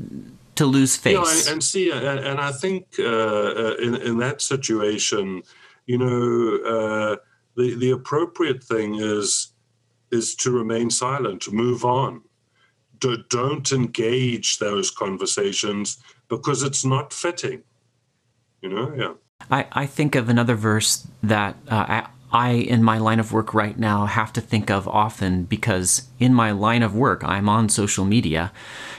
to 0.56 0.66
lose 0.66 0.96
face. 0.96 1.14
Yeah, 1.14 1.38
and, 1.38 1.48
and 1.48 1.64
see, 1.64 1.90
and, 1.90 2.20
and, 2.20 2.40
I 2.40 2.52
think 2.52 2.86
uh, 2.98 3.04
uh 3.04 3.74
in, 3.80 3.94
in 3.96 4.18
that 4.18 4.42
situation, 4.42 5.42
you 5.86 5.98
know, 5.98 6.56
uh, 6.64 7.16
the 7.56 7.74
the 7.74 7.90
appropriate 7.90 8.62
thing 8.62 8.96
is 8.96 9.52
is 10.10 10.34
to 10.36 10.50
remain 10.50 10.90
silent, 10.90 11.52
move 11.52 11.84
on. 11.84 12.22
do, 12.98 13.16
don't 13.28 13.72
engage 13.72 14.58
those 14.58 14.90
conversations 14.90 15.98
because 16.28 16.62
it's 16.62 16.84
not 16.84 17.12
fitting. 17.12 17.62
You 18.60 18.68
know, 18.68 18.94
yeah. 18.96 19.12
I, 19.50 19.66
I 19.72 19.86
think 19.86 20.14
of 20.14 20.28
another 20.28 20.54
verse 20.54 21.06
that 21.22 21.56
uh, 21.68 22.02
I, 22.32 22.50
in 22.50 22.82
my 22.82 22.98
line 22.98 23.18
of 23.18 23.32
work 23.32 23.54
right 23.54 23.78
now, 23.78 24.06
have 24.06 24.32
to 24.34 24.40
think 24.40 24.70
of 24.70 24.86
often 24.86 25.44
because 25.44 26.08
in 26.18 26.34
my 26.34 26.50
line 26.52 26.82
of 26.82 26.94
work, 26.94 27.24
I'm 27.24 27.48
on 27.48 27.68
social 27.68 28.04
media. 28.04 28.52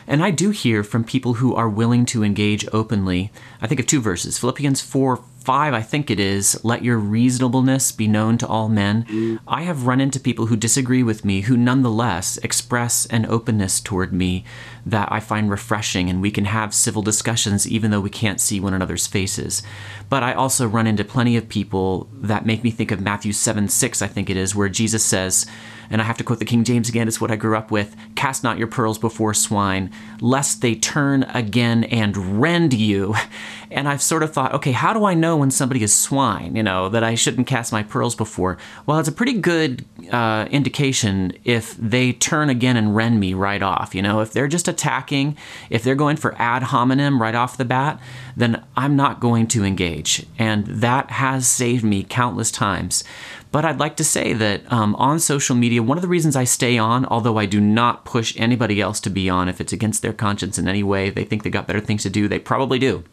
And 0.08 0.24
I 0.24 0.32
do 0.32 0.50
hear 0.50 0.84
from 0.84 1.04
people 1.04 1.36
who 1.36 1.56
are 1.56 1.70
willing 1.70 2.06
to 2.08 2.24
engage 2.24 2.68
openly. 2.74 3.32
I 3.62 3.68
think 3.68 3.80
of 3.80 3.86
two 3.86 4.02
verses 4.02 4.40
Philippians 4.40 4.82
4 4.82 5.24
5, 5.44 5.74
I 5.74 5.82
think 5.82 6.12
it 6.12 6.20
is, 6.20 6.64
let 6.64 6.84
your 6.84 6.98
reasonableness 6.98 7.92
be 7.92 8.08
known 8.08 8.38
to 8.38 8.48
all 8.48 8.70
men. 8.70 9.06
Mm. 9.06 9.40
I 9.48 9.64
have 9.64 9.88
run 9.88 10.00
into 10.00 10.20
people 10.20 10.46
who 10.46 10.56
disagree 10.56 11.02
with 11.02 11.26
me 11.26 11.42
who 11.42 11.58
nonetheless 11.58 12.38
express 12.38 13.08
an 13.08 13.26
openness 13.26 13.82
toward 13.82 14.14
me 14.14 14.46
that 14.86 15.12
I 15.12 15.20
find 15.20 15.50
refreshing, 15.50 16.10
and 16.12 16.22
we 16.22 16.30
can 16.30 16.46
have 16.46 16.76
civil 16.76 17.02
discussions 17.02 17.68
even 17.68 17.90
though 17.90 18.02
we 18.02 18.12
can't 18.12 18.40
see 18.40 18.60
one 18.60 18.76
another's 18.76 19.08
faces. 19.08 19.64
But 20.10 20.22
I 20.22 20.34
also 20.34 20.68
run 20.68 20.86
into 20.86 21.04
plenty 21.04 21.36
of 21.38 21.50
people 21.50 22.08
that 22.14 22.46
make 22.46 22.64
me 22.64 22.70
think 22.70 22.92
of 22.92 23.02
Matthew 23.02 23.34
7 23.34 23.68
6, 23.68 24.02
I 24.02 24.08
think 24.08 24.30
it 24.30 24.38
is, 24.38 24.56
where 24.56 24.70
Jesus 24.70 25.04
says, 25.04 25.48
and 25.92 26.02
I 26.02 26.06
have 26.06 26.18
to 26.18 26.24
quote 26.24 26.40
the 26.40 26.46
King 26.46 26.64
James 26.64 26.90
again, 26.90 27.08
it's 27.08 27.22
what 27.22 27.32
I 27.32 27.36
grew 27.36 27.58
up 27.58 27.70
with 27.70 27.96
cast 28.16 28.44
not 28.44 28.58
your 28.58 28.68
pearls 28.68 28.98
before 28.98 29.34
swine, 29.34 29.92
lest 30.20 30.62
they 30.62 30.76
turn 30.76 31.24
again 31.24 31.84
and 31.86 32.42
rend 32.42 32.74
you. 32.74 33.16
And 33.74 33.88
I've 33.88 34.02
sort 34.02 34.22
of 34.22 34.34
thought, 34.34 34.54
okay, 34.54 34.74
how 34.74 34.92
do 34.92 35.06
I 35.06 35.14
know 35.14 35.38
when 35.38 35.50
somebody 35.50 35.82
is 35.82 35.96
swine, 35.96 36.58
you 36.58 36.62
know, 36.62 36.90
that 36.90 37.06
I 37.06 37.16
shouldn't 37.16 37.48
cast 37.48 37.72
my 37.72 37.84
pearls 37.84 38.16
before? 38.16 38.58
Well, 38.86 39.00
it's 39.00 39.08
a 39.08 39.14
pretty 39.14 39.40
good 39.40 39.86
uh, 40.12 40.46
indication 40.52 41.32
if 41.46 41.78
they 41.78 42.12
turn 42.12 42.50
again 42.50 42.76
and 42.76 42.94
rend 42.98 43.22
me 43.22 43.34
right 43.34 43.64
off. 43.64 43.96
You 43.96 44.02
know, 44.02 44.20
if 44.20 44.34
they're 44.34 44.50
just 44.50 44.68
attacking, 44.68 45.38
if 45.70 45.84
they're 45.84 45.96
going 45.96 46.18
for 46.18 46.36
ad 46.38 46.64
hominem 46.64 47.22
right 47.22 47.34
off 47.34 47.56
the 47.56 47.64
bat, 47.64 48.02
then 48.36 48.62
I'm 48.76 48.98
not 48.98 49.22
going 49.22 49.48
to 49.48 49.64
engage. 49.64 50.26
And 50.38 50.66
that 50.68 51.12
has 51.12 51.48
saved 51.48 51.86
me 51.86 52.04
countless 52.04 52.52
times. 52.52 53.06
But 53.52 53.66
I'd 53.66 53.80
like 53.80 53.98
to 53.98 54.04
say 54.04 54.34
that 54.34 54.72
um, 54.72 54.96
on 54.96 55.20
social 55.20 55.56
media, 55.56 55.84
one 55.84 55.98
of 55.98 56.02
the 56.02 56.08
reasons 56.08 56.36
I 56.36 56.46
stay 56.46 56.78
on, 56.78 57.06
although 57.06 57.38
I 57.38 57.46
do 57.46 57.60
not 57.60 58.06
push 58.06 58.34
anybody 58.38 58.80
else 58.80 59.00
to 59.02 59.10
be 59.10 59.30
on 59.30 59.50
if 59.50 59.60
it's 59.60 59.74
against 59.74 60.02
their 60.02 60.14
conscience 60.14 60.58
in 60.58 60.68
any 60.68 60.84
way, 60.84 61.10
they 61.10 61.26
think 61.26 61.44
they 61.44 61.50
got 61.50 61.68
better 61.68 61.82
things 61.82 62.04
to 62.04 62.10
do, 62.10 62.28
they 62.28 62.40
probably 62.40 62.80
do 62.80 63.04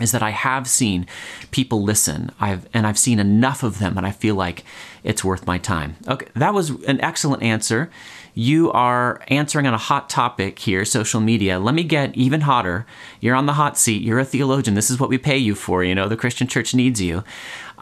is 0.00 0.12
that 0.12 0.22
I 0.22 0.30
have 0.30 0.66
seen 0.66 1.06
people 1.50 1.82
listen. 1.82 2.32
I've 2.40 2.66
and 2.72 2.86
I've 2.86 2.98
seen 2.98 3.18
enough 3.18 3.62
of 3.62 3.78
them 3.78 3.98
and 3.98 4.06
I 4.06 4.10
feel 4.10 4.34
like 4.34 4.64
it's 5.04 5.24
worth 5.24 5.46
my 5.46 5.58
time. 5.58 5.96
Okay, 6.08 6.26
that 6.34 6.54
was 6.54 6.70
an 6.70 7.00
excellent 7.00 7.42
answer. 7.42 7.90
You 8.32 8.70
are 8.72 9.22
answering 9.28 9.66
on 9.66 9.74
a 9.74 9.78
hot 9.78 10.08
topic 10.08 10.60
here, 10.60 10.84
social 10.84 11.20
media. 11.20 11.58
Let 11.58 11.74
me 11.74 11.82
get 11.82 12.16
even 12.16 12.42
hotter. 12.42 12.86
You're 13.20 13.34
on 13.34 13.46
the 13.46 13.54
hot 13.54 13.76
seat. 13.76 14.02
You're 14.02 14.20
a 14.20 14.24
theologian. 14.24 14.74
This 14.74 14.90
is 14.90 15.00
what 15.00 15.10
we 15.10 15.18
pay 15.18 15.36
you 15.36 15.54
for. 15.54 15.82
You 15.82 15.94
know, 15.94 16.08
the 16.08 16.16
Christian 16.16 16.46
church 16.46 16.74
needs 16.74 17.00
you. 17.00 17.24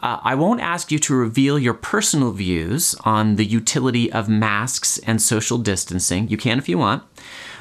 Uh, 0.01 0.19
I 0.23 0.35
won't 0.35 0.61
ask 0.61 0.91
you 0.91 0.99
to 0.99 1.15
reveal 1.15 1.59
your 1.59 1.73
personal 1.73 2.31
views 2.31 2.95
on 3.03 3.35
the 3.35 3.45
utility 3.45 4.11
of 4.11 4.29
masks 4.29 4.97
and 4.99 5.21
social 5.21 5.57
distancing. 5.57 6.27
You 6.29 6.37
can 6.37 6.57
if 6.57 6.69
you 6.69 6.77
want. 6.77 7.03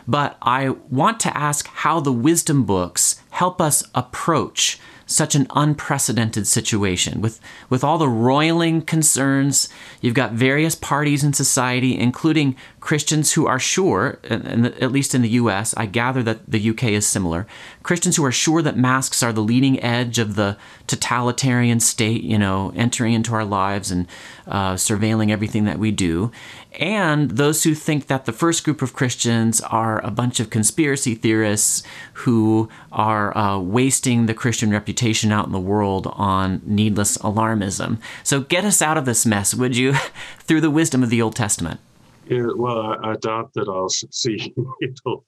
But 0.06 0.38
I 0.40 0.70
want 0.70 1.20
to 1.20 1.36
ask 1.36 1.66
how 1.68 2.00
the 2.00 2.12
wisdom 2.12 2.64
books 2.64 3.20
help 3.30 3.60
us 3.60 3.82
approach 3.94 4.78
such 5.08 5.34
an 5.34 5.46
unprecedented 5.56 6.46
situation 6.46 7.20
with 7.22 7.40
with 7.70 7.82
all 7.82 7.96
the 7.96 8.08
roiling 8.08 8.82
concerns 8.82 9.68
you've 10.02 10.14
got 10.14 10.32
various 10.32 10.74
parties 10.74 11.24
in 11.24 11.32
society 11.32 11.98
including 11.98 12.54
Christians 12.80 13.32
who 13.32 13.46
are 13.46 13.58
sure 13.58 14.20
and 14.24 14.66
at 14.66 14.92
least 14.92 15.14
in 15.14 15.22
the 15.22 15.30
US 15.30 15.74
I 15.78 15.86
gather 15.86 16.22
that 16.24 16.50
the 16.50 16.70
UK 16.70 16.84
is 16.84 17.06
similar 17.06 17.46
Christians 17.88 18.16
who 18.16 18.24
are 18.26 18.30
sure 18.30 18.60
that 18.60 18.76
masks 18.76 19.22
are 19.22 19.32
the 19.32 19.40
leading 19.40 19.82
edge 19.82 20.18
of 20.18 20.34
the 20.34 20.58
totalitarian 20.86 21.80
state 21.80 22.22
you 22.22 22.36
know 22.36 22.70
entering 22.76 23.14
into 23.14 23.32
our 23.32 23.46
lives 23.46 23.90
and 23.90 24.06
uh, 24.46 24.74
surveilling 24.74 25.30
everything 25.30 25.64
that 25.64 25.78
we 25.78 25.90
do 25.90 26.30
and 26.78 27.30
those 27.30 27.62
who 27.62 27.74
think 27.74 28.08
that 28.08 28.26
the 28.26 28.32
first 28.32 28.62
group 28.62 28.82
of 28.82 28.92
Christians 28.92 29.62
are 29.62 30.04
a 30.04 30.10
bunch 30.10 30.38
of 30.38 30.50
conspiracy 30.50 31.14
theorists 31.14 31.82
who 32.12 32.68
are 32.92 33.34
uh, 33.34 33.58
wasting 33.58 34.26
the 34.26 34.34
Christian 34.34 34.70
reputation 34.70 35.32
out 35.32 35.46
in 35.46 35.52
the 35.52 35.58
world 35.58 36.08
on 36.12 36.60
needless 36.66 37.16
alarmism. 37.18 37.98
So 38.22 38.42
get 38.42 38.66
us 38.66 38.82
out 38.82 38.98
of 38.98 39.06
this 39.06 39.24
mess, 39.24 39.54
would 39.54 39.78
you, 39.78 39.94
through 40.40 40.60
the 40.60 40.70
wisdom 40.70 41.02
of 41.02 41.08
the 41.08 41.22
Old 41.22 41.36
Testament? 41.36 41.80
Yeah, 42.28 42.48
well, 42.54 42.80
I, 42.80 43.12
I 43.12 43.16
doubt 43.16 43.54
that 43.54 43.68
I'll 43.68 43.88
succeed. 43.88 44.54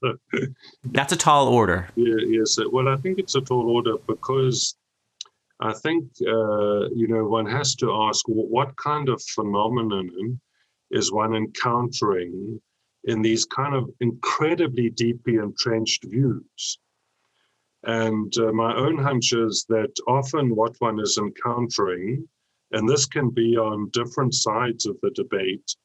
That's 0.85 1.13
a 1.13 1.17
tall 1.17 1.49
order. 1.49 1.89
Yeah, 1.97 2.17
yes. 2.27 2.59
Well, 2.71 2.89
I 2.89 2.97
think 2.97 3.19
it's 3.19 3.35
a 3.35 3.41
tall 3.41 3.71
order 3.71 3.95
because 4.07 4.77
I 5.61 5.73
think, 5.73 6.05
uh, 6.27 6.91
you 6.91 7.09
know, 7.09 7.25
one 7.25 7.47
has 7.47 7.75
to 7.77 7.93
ask 7.93 8.25
what 8.27 8.77
kind 8.77 9.09
of 9.09 9.23
phenomenon 9.23 10.41
is 10.91 11.13
one 11.13 11.35
encountering 11.35 12.61
in 13.05 13.23
these 13.23 13.45
kind 13.47 13.75
of 13.75 13.91
incredibly 14.01 14.91
deeply 14.91 15.37
entrenched 15.37 16.05
views. 16.05 16.79
And 17.85 18.37
uh, 18.37 18.53
my 18.53 18.75
own 18.75 18.99
hunch 18.99 19.33
is 19.33 19.65
that 19.71 19.93
often 20.07 20.55
what 20.55 20.77
one 20.81 21.01
is 21.01 21.17
encountering, 21.17 22.29
and 22.73 22.89
this 22.89 23.07
can 23.07 23.31
be 23.31 23.57
on 23.57 23.89
different 23.91 24.35
sides 24.35 24.85
of 24.85 24.99
the 25.01 25.11
debate, 25.11 25.77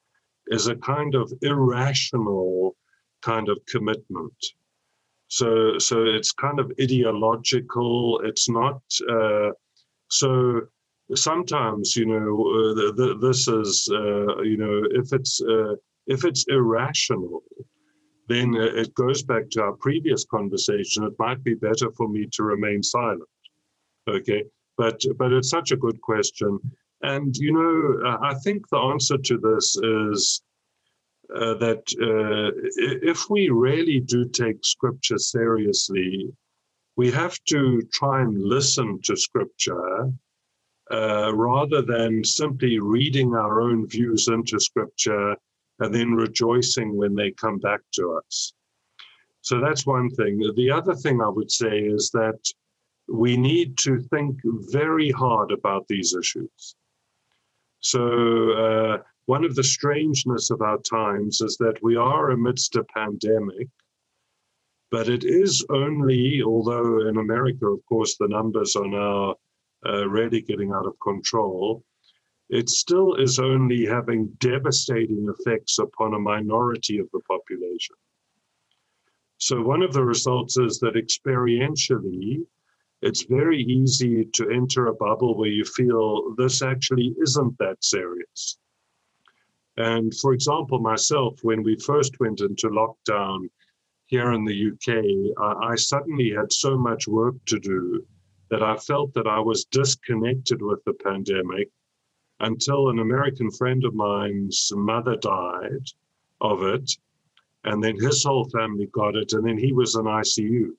is 0.47 0.67
a 0.67 0.75
kind 0.75 1.15
of 1.15 1.31
irrational 1.41 2.75
kind 3.21 3.49
of 3.49 3.57
commitment. 3.67 4.33
So, 5.27 5.77
so 5.79 6.03
it's 6.03 6.31
kind 6.31 6.59
of 6.59 6.71
ideological. 6.79 8.21
It's 8.23 8.47
not 8.47 8.81
uh, 9.09 9.51
so 10.09 10.61
sometimes 11.13 11.95
you 11.95 12.05
know 12.05 12.15
uh, 12.15 12.73
the, 12.73 12.93
the, 12.95 13.27
this 13.27 13.47
is 13.47 13.87
uh, 13.91 14.41
you 14.41 14.57
know 14.57 14.81
if 14.91 15.13
it's 15.13 15.41
uh, 15.41 15.75
if 16.07 16.25
it's 16.25 16.45
irrational 16.49 17.43
then 18.27 18.55
it 18.55 18.91
goes 18.95 19.21
back 19.21 19.47
to 19.51 19.61
our 19.61 19.73
previous 19.73 20.25
conversation 20.25 21.03
it 21.03 21.13
might 21.19 21.43
be 21.43 21.53
better 21.53 21.91
for 21.91 22.07
me 22.09 22.27
to 22.31 22.43
remain 22.43 22.81
silent 22.81 23.29
okay 24.07 24.43
but 24.77 24.99
but 25.17 25.31
it's 25.31 25.49
such 25.49 25.71
a 25.71 25.77
good 25.77 26.01
question 26.01 26.59
and 27.13 27.35
you 27.37 27.51
know 27.53 28.09
uh, 28.09 28.17
i 28.21 28.33
think 28.43 28.67
the 28.69 28.77
answer 28.77 29.17
to 29.17 29.37
this 29.37 29.77
is 29.77 30.41
uh, 31.35 31.55
that 31.55 31.83
uh, 32.09 32.47
if 33.13 33.29
we 33.29 33.49
really 33.49 33.99
do 33.99 34.27
take 34.29 34.57
scripture 34.63 35.17
seriously 35.17 36.31
we 36.97 37.11
have 37.11 37.37
to 37.45 37.81
try 37.91 38.21
and 38.21 38.41
listen 38.41 38.99
to 39.03 39.15
scripture 39.15 40.11
uh, 40.91 41.33
rather 41.35 41.81
than 41.81 42.23
simply 42.23 42.79
reading 42.79 43.33
our 43.33 43.61
own 43.61 43.87
views 43.87 44.27
into 44.27 44.59
scripture 44.59 45.35
and 45.79 45.93
then 45.93 46.13
rejoicing 46.13 46.95
when 46.95 47.15
they 47.15 47.31
come 47.31 47.57
back 47.57 47.81
to 47.93 48.19
us. 48.25 48.53
So 49.41 49.59
that's 49.59 49.85
one 49.85 50.09
thing. 50.09 50.39
The 50.55 50.71
other 50.71 50.95
thing 50.95 51.21
I 51.21 51.27
would 51.27 51.51
say 51.51 51.79
is 51.79 52.09
that 52.11 52.39
we 53.07 53.35
need 53.37 53.77
to 53.79 53.99
think 53.99 54.39
very 54.71 55.11
hard 55.11 55.51
about 55.51 55.87
these 55.87 56.15
issues. 56.15 56.75
So, 57.85 58.51
uh, 58.53 59.03
one 59.27 59.45
of 59.45 59.53
the 59.53 59.63
strangeness 59.63 60.49
of 60.49 60.63
our 60.63 60.79
times 60.79 61.39
is 61.41 61.55
that 61.57 61.77
we 61.83 61.95
are 61.95 62.31
amidst 62.31 62.75
a 62.77 62.83
pandemic, 62.83 63.67
but 64.89 65.07
it 65.07 65.23
is 65.23 65.63
only, 65.69 66.41
although 66.41 67.07
in 67.07 67.17
America, 67.17 67.67
of 67.67 67.85
course, 67.85 68.17
the 68.17 68.27
numbers 68.27 68.75
are 68.75 68.87
now 68.87 69.35
uh, 69.85 70.09
really 70.09 70.41
getting 70.41 70.71
out 70.71 70.87
of 70.87 70.99
control, 70.99 71.83
it 72.49 72.69
still 72.69 73.13
is 73.17 73.37
only 73.37 73.85
having 73.85 74.29
devastating 74.39 75.31
effects 75.37 75.77
upon 75.77 76.15
a 76.15 76.19
minority 76.19 76.97
of 76.97 77.07
the 77.13 77.19
population. 77.19 77.97
So, 79.37 79.61
one 79.61 79.83
of 79.83 79.93
the 79.93 80.03
results 80.03 80.57
is 80.57 80.79
that 80.79 80.95
experientially, 80.95 82.47
it's 83.05 83.25
very 83.25 83.61
easy 83.61 84.25
to 84.33 84.49
enter 84.49 84.87
a 84.87 84.95
bubble 84.95 85.37
where 85.37 85.49
you 85.49 85.63
feel 85.63 86.33
this 86.37 86.63
actually 86.63 87.13
isn't 87.21 87.55
that 87.59 87.77
serious. 87.83 88.57
And 89.77 90.11
for 90.17 90.33
example, 90.33 90.79
myself, 90.79 91.37
when 91.43 91.61
we 91.61 91.75
first 91.77 92.19
went 92.19 92.41
into 92.41 92.67
lockdown 92.69 93.47
here 94.07 94.33
in 94.33 94.43
the 94.43 94.71
UK, 94.71 94.87
I, 95.37 95.73
I 95.73 95.75
suddenly 95.75 96.31
had 96.31 96.51
so 96.51 96.79
much 96.79 97.07
work 97.07 97.35
to 97.45 97.59
do 97.59 98.03
that 98.49 98.63
I 98.63 98.75
felt 98.77 99.13
that 99.13 99.27
I 99.27 99.39
was 99.39 99.65
disconnected 99.65 100.63
with 100.63 100.83
the 100.85 100.93
pandemic 100.93 101.69
until 102.39 102.89
an 102.89 102.97
American 102.97 103.51
friend 103.51 103.85
of 103.85 103.93
mine's 103.93 104.71
mother 104.75 105.15
died 105.17 105.85
of 106.41 106.63
it. 106.63 106.91
And 107.65 107.83
then 107.83 107.99
his 107.99 108.23
whole 108.23 108.49
family 108.49 108.87
got 108.87 109.15
it, 109.15 109.33
and 109.33 109.45
then 109.45 109.59
he 109.59 109.73
was 109.73 109.95
in 109.95 110.05
ICU. 110.05 110.71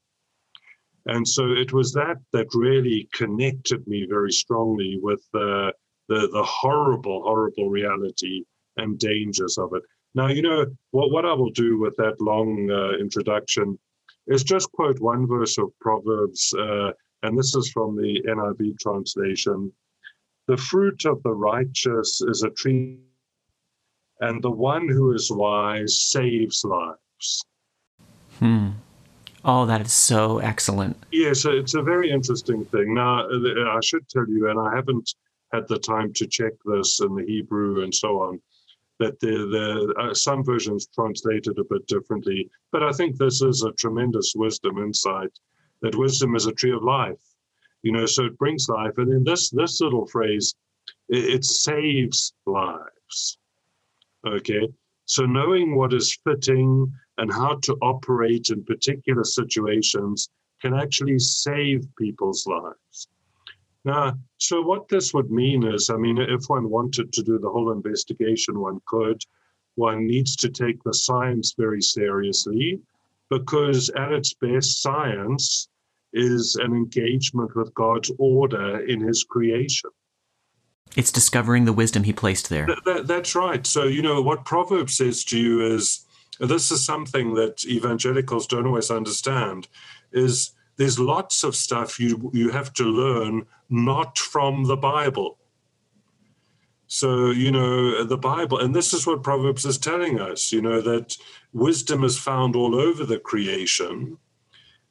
And 1.07 1.27
so 1.27 1.53
it 1.53 1.73
was 1.73 1.93
that 1.93 2.17
that 2.33 2.49
really 2.55 3.09
connected 3.13 3.87
me 3.87 4.07
very 4.09 4.33
strongly 4.33 4.99
with 5.01 5.25
the, 5.33 5.73
the, 6.09 6.29
the 6.33 6.43
horrible, 6.43 7.23
horrible 7.23 7.71
reality 7.71 8.45
and 8.77 8.99
dangers 8.99 9.57
of 9.57 9.73
it. 9.75 9.83
Now, 10.15 10.29
you 10.29 10.43
know, 10.43 10.67
what, 10.91 11.11
what 11.13 11.25
I 11.25 11.33
will 11.33 11.51
do 11.51 11.79
with 11.79 11.95
that 11.97 12.21
long 12.21 12.71
uh, 12.71 12.99
introduction 12.99 13.79
is 14.27 14.43
just 14.43 14.71
quote 14.73 14.99
one 15.01 15.27
verse 15.27 15.59
of 15.59 15.71
Proverbs, 15.81 16.53
uh, 16.59 16.91
and 17.23 17.39
this 17.39 17.55
is 17.55 17.71
from 17.71 17.97
the 17.97 18.23
NIV 18.27 18.79
translation. 18.81 19.73
The 20.49 20.57
fruit 20.57 21.05
of 21.05 21.23
the 21.23 21.33
righteous 21.33 22.21
is 22.23 22.43
a 22.43 22.51
tree, 22.51 22.99
and 24.21 24.43
the 24.43 24.51
one 24.51 24.89
who 24.89 25.13
is 25.13 25.31
wise 25.31 26.01
saves 26.01 26.65
lives. 26.65 27.45
Hmm. 28.39 28.71
Oh, 29.49 29.65
that 29.67 29.81
is 29.81 29.93
so 29.93 30.39
excellent. 30.39 30.97
Yes, 31.13 31.45
it's 31.45 31.75
a 31.75 31.83
very 31.83 32.11
interesting 32.11 32.65
thing. 32.65 32.95
Now, 32.95 33.29
uh, 33.29 33.77
I 33.77 33.79
should 33.81 34.09
tell 34.09 34.29
you, 34.29 34.51
and 34.51 34.59
I 34.59 34.75
haven't 34.75 35.15
had 35.53 35.69
the 35.69 35.79
time 35.79 36.13
to 36.15 36.27
check 36.27 36.53
this 36.65 37.01
in 37.01 37.15
the 37.15 37.25
Hebrew 37.25 37.85
and 37.85 37.95
so 37.95 38.21
on, 38.23 38.41
that 38.99 39.21
the, 39.21 39.29
the 39.29 39.95
uh, 40.03 40.15
some 40.15 40.43
versions 40.43 40.89
translated 40.93 41.57
a 41.61 41.65
bit 41.71 41.87
differently. 41.87 42.51
But 42.73 42.83
I 42.83 42.91
think 42.91 43.17
this 43.17 43.41
is 43.41 43.63
a 43.63 43.71
tremendous 43.75 44.33
wisdom 44.35 44.79
insight 44.79 45.31
that 45.81 45.95
wisdom 45.95 46.35
is 46.35 46.47
a 46.47 46.53
tree 46.53 46.73
of 46.73 46.83
life. 46.83 47.23
You 47.83 47.93
know, 47.93 48.07
so 48.07 48.25
it 48.25 48.39
brings 48.39 48.69
life. 48.69 48.99
And 48.99 49.13
in 49.13 49.23
this 49.23 49.51
this 49.51 49.81
little 49.81 50.07
phrase, 50.07 50.57
it, 51.09 51.25
it 51.37 51.45
saves 51.45 52.35
lives. 52.47 53.39
Okay. 54.27 54.69
So 55.05 55.25
knowing 55.25 55.77
what 55.77 55.95
is 55.95 56.19
fitting 56.25 56.93
and 57.19 57.33
how 57.33 57.59
to 57.63 57.77
operate 57.83 58.51
in 58.51 58.65
particular 58.65 59.25
situations 59.25 60.29
can 60.61 60.75
actually 60.75 61.19
save 61.19 61.87
people's 61.99 62.47
lives. 62.47 63.09
Now, 63.85 64.19
so 64.39 64.63
what 64.63 64.89
this 64.89 65.15
would 65.15 65.31
mean 65.31 65.65
is, 65.65 65.91
I 65.91 65.97
mean, 65.97 66.19
if 66.19 66.45
one 66.49 66.69
wanted 66.69 67.13
to 67.13 67.23
do 67.23 67.39
the 67.39 67.49
whole 67.49 67.71
investigation, 67.73 68.59
one 68.59 68.81
could. 68.87 69.23
One 69.77 70.07
needs 70.07 70.35
to 70.37 70.49
take 70.49 70.83
the 70.83 70.95
science 70.95 71.55
very 71.57 71.83
seriously 71.83 72.81
because, 73.31 73.91
at 73.91 74.13
its 74.13 74.35
best, 74.35 74.83
science 74.83 75.69
is 76.13 76.57
an 76.57 76.73
engagement 76.73 77.55
with 77.55 77.73
God's 77.75 78.11
order 78.19 78.81
in 78.87 79.01
His 79.01 79.23
creation. 79.23 79.91
It's 80.97 81.13
discovering 81.13 81.67
the 81.67 81.73
wisdom 81.75 82.05
He 82.05 82.13
placed 82.13 82.49
there. 82.49 82.67
Th- 82.67 82.79
that, 82.87 83.07
that's 83.07 83.35
right. 83.35 83.67
So, 83.67 83.85
you 83.85 84.03
know, 84.03 84.23
what 84.23 84.45
Proverbs 84.45 84.97
says 84.97 85.25
to 85.25 85.39
you 85.39 85.75
is 85.75 86.06
this 86.41 86.71
is 86.71 86.85
something 86.85 87.35
that 87.35 87.65
evangelicals 87.65 88.47
don't 88.47 88.67
always 88.67 88.91
understand 88.91 89.69
is 90.13 90.53
there's 90.77 90.99
lots 90.99 91.43
of 91.45 91.57
stuff 91.57 91.99
you 91.99 92.31
you 92.35 92.51
have 92.51 92.73
to 92.75 92.85
learn 92.85 93.47
not 93.71 94.19
from 94.19 94.65
the 94.65 94.77
Bible. 94.77 95.39
So, 96.89 97.31
you 97.31 97.51
know, 97.51 98.05
the 98.05 98.17
Bible, 98.17 98.61
and 98.61 98.75
this 98.75 98.93
is 98.93 99.07
what 99.07 99.25
Proverbs 99.25 99.65
is 99.65 99.79
telling 99.79 100.21
us, 100.21 100.53
you 100.53 100.63
know, 100.63 100.81
that 100.83 101.17
wisdom 101.53 102.05
is 102.05 102.19
found 102.19 102.55
all 102.55 102.77
over 102.77 103.05
the 103.05 103.19
creation. 103.19 104.19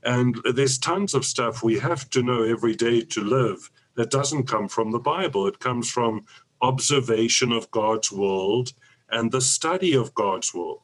And 0.04 0.38
there's 0.54 0.78
tons 0.78 1.14
of 1.14 1.26
stuff 1.26 1.64
we 1.64 1.80
have 1.80 2.10
to 2.12 2.22
know 2.22 2.44
every 2.44 2.76
day 2.76 3.02
to 3.02 3.24
live 3.24 3.72
that 3.96 4.12
doesn't 4.12 4.48
come 4.48 4.68
from 4.68 4.92
the 4.92 5.00
Bible. 5.00 5.48
It 5.48 5.60
comes 5.60 5.90
from 5.90 6.26
observation 6.62 7.52
of 7.52 7.72
God's 7.72 8.12
world 8.12 8.74
and 9.10 9.32
the 9.32 9.42
study 9.42 9.96
of 9.96 10.14
God's 10.14 10.54
world. 10.54 10.82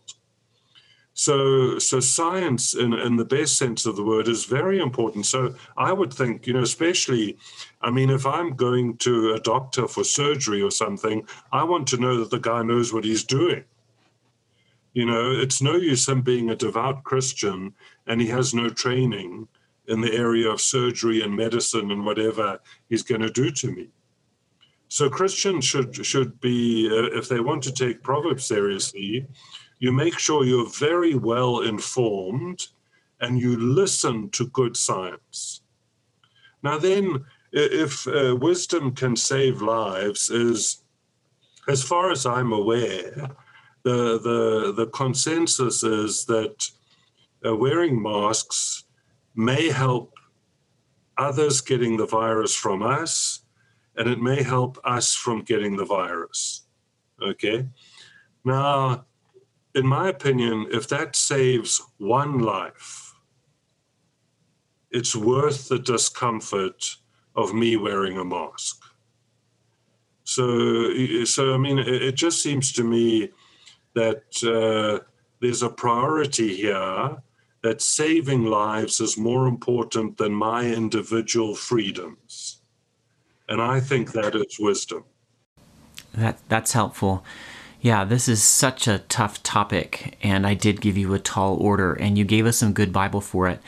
So, 1.21 1.77
so 1.77 1.99
science, 1.99 2.73
in, 2.73 2.93
in 2.93 3.15
the 3.15 3.31
best 3.37 3.55
sense 3.55 3.85
of 3.85 3.95
the 3.95 4.03
word, 4.03 4.27
is 4.27 4.45
very 4.45 4.79
important. 4.79 5.27
So, 5.27 5.53
I 5.77 5.93
would 5.93 6.11
think, 6.11 6.47
you 6.47 6.53
know, 6.53 6.63
especially, 6.63 7.37
I 7.79 7.91
mean, 7.91 8.09
if 8.09 8.25
I'm 8.25 8.55
going 8.55 8.97
to 9.05 9.33
a 9.33 9.39
doctor 9.39 9.87
for 9.87 10.03
surgery 10.03 10.63
or 10.63 10.71
something, 10.71 11.27
I 11.51 11.63
want 11.63 11.87
to 11.89 11.97
know 11.97 12.17
that 12.17 12.31
the 12.31 12.39
guy 12.39 12.63
knows 12.63 12.91
what 12.91 13.03
he's 13.03 13.23
doing. 13.23 13.63
You 14.93 15.05
know, 15.05 15.29
it's 15.33 15.61
no 15.61 15.75
use 15.75 16.09
him 16.09 16.23
being 16.23 16.49
a 16.49 16.55
devout 16.55 17.03
Christian 17.03 17.75
and 18.07 18.19
he 18.19 18.25
has 18.29 18.55
no 18.55 18.69
training 18.69 19.47
in 19.89 20.01
the 20.01 20.13
area 20.15 20.49
of 20.49 20.59
surgery 20.59 21.21
and 21.21 21.35
medicine 21.35 21.91
and 21.91 22.03
whatever 22.03 22.59
he's 22.89 23.03
going 23.03 23.21
to 23.21 23.29
do 23.29 23.51
to 23.51 23.71
me. 23.71 23.89
So 24.87 25.07
Christians 25.07 25.65
should 25.65 26.03
should 26.03 26.41
be, 26.41 26.89
uh, 26.91 27.15
if 27.15 27.29
they 27.29 27.39
want 27.39 27.61
to 27.63 27.71
take 27.71 28.01
Proverbs 28.01 28.43
seriously, 28.43 29.27
you 29.81 29.91
make 29.91 30.19
sure 30.19 30.45
you're 30.45 30.69
very 30.69 31.15
well 31.15 31.61
informed 31.61 32.67
and 33.19 33.39
you 33.39 33.57
listen 33.57 34.29
to 34.29 34.45
good 34.47 34.77
science. 34.77 35.61
Now, 36.61 36.77
then, 36.77 37.25
if 37.51 38.07
uh, 38.07 38.35
wisdom 38.39 38.93
can 38.93 39.15
save 39.15 39.61
lives, 39.61 40.29
is 40.29 40.83
as 41.67 41.81
far 41.81 42.11
as 42.11 42.27
I'm 42.27 42.53
aware, 42.53 43.31
the 43.83 44.19
the 44.19 44.71
the 44.77 44.87
consensus 44.93 45.81
is 45.81 46.25
that 46.25 46.69
uh, 47.43 47.55
wearing 47.55 47.99
masks 47.99 48.83
may 49.33 49.69
help 49.69 50.13
others 51.17 51.59
getting 51.59 51.97
the 51.97 52.05
virus 52.05 52.55
from 52.55 52.83
us, 52.83 53.41
and 53.95 54.07
it 54.07 54.19
may 54.19 54.43
help 54.43 54.77
us 54.83 55.15
from 55.15 55.41
getting 55.41 55.75
the 55.75 55.85
virus. 55.85 56.67
Okay. 57.19 57.67
Now, 58.45 59.05
in 59.75 59.87
my 59.87 60.09
opinion, 60.09 60.67
if 60.71 60.87
that 60.89 61.15
saves 61.15 61.81
one 61.97 62.39
life, 62.39 63.13
it's 64.91 65.15
worth 65.15 65.69
the 65.69 65.79
discomfort 65.79 66.97
of 67.35 67.53
me 67.53 67.77
wearing 67.77 68.17
a 68.17 68.25
mask. 68.25 68.81
So, 70.23 71.23
so 71.25 71.53
I 71.53 71.57
mean, 71.57 71.79
it, 71.79 72.15
just 72.15 72.41
seems 72.41 72.71
to 72.73 72.83
me 72.83 73.29
that 73.95 74.23
uh, 74.43 75.03
there's 75.39 75.63
a 75.63 75.69
priority 75.69 76.55
here 76.55 77.17
that 77.63 77.81
saving 77.81 78.45
lives 78.45 78.99
is 78.99 79.17
more 79.17 79.47
important 79.47 80.17
than 80.17 80.33
my 80.33 80.65
individual 80.65 81.55
freedoms. 81.55 82.61
And 83.49 83.61
I 83.61 83.79
think 83.79 84.11
that 84.13 84.35
is 84.35 84.57
wisdom. 84.59 85.03
That 86.13 86.39
that's 86.47 86.73
helpful. 86.73 87.23
Yeah, 87.81 88.05
this 88.05 88.27
is 88.27 88.43
such 88.43 88.87
a 88.87 88.99
tough 89.09 89.41
topic, 89.41 90.15
and 90.21 90.45
I 90.45 90.53
did 90.53 90.81
give 90.81 90.97
you 90.97 91.15
a 91.15 91.19
tall 91.19 91.55
order, 91.55 91.93
and 91.93 92.15
you 92.15 92.23
gave 92.23 92.45
us 92.45 92.57
some 92.57 92.73
good 92.73 92.93
Bible 92.93 93.21
for 93.21 93.47
it. 93.47 93.59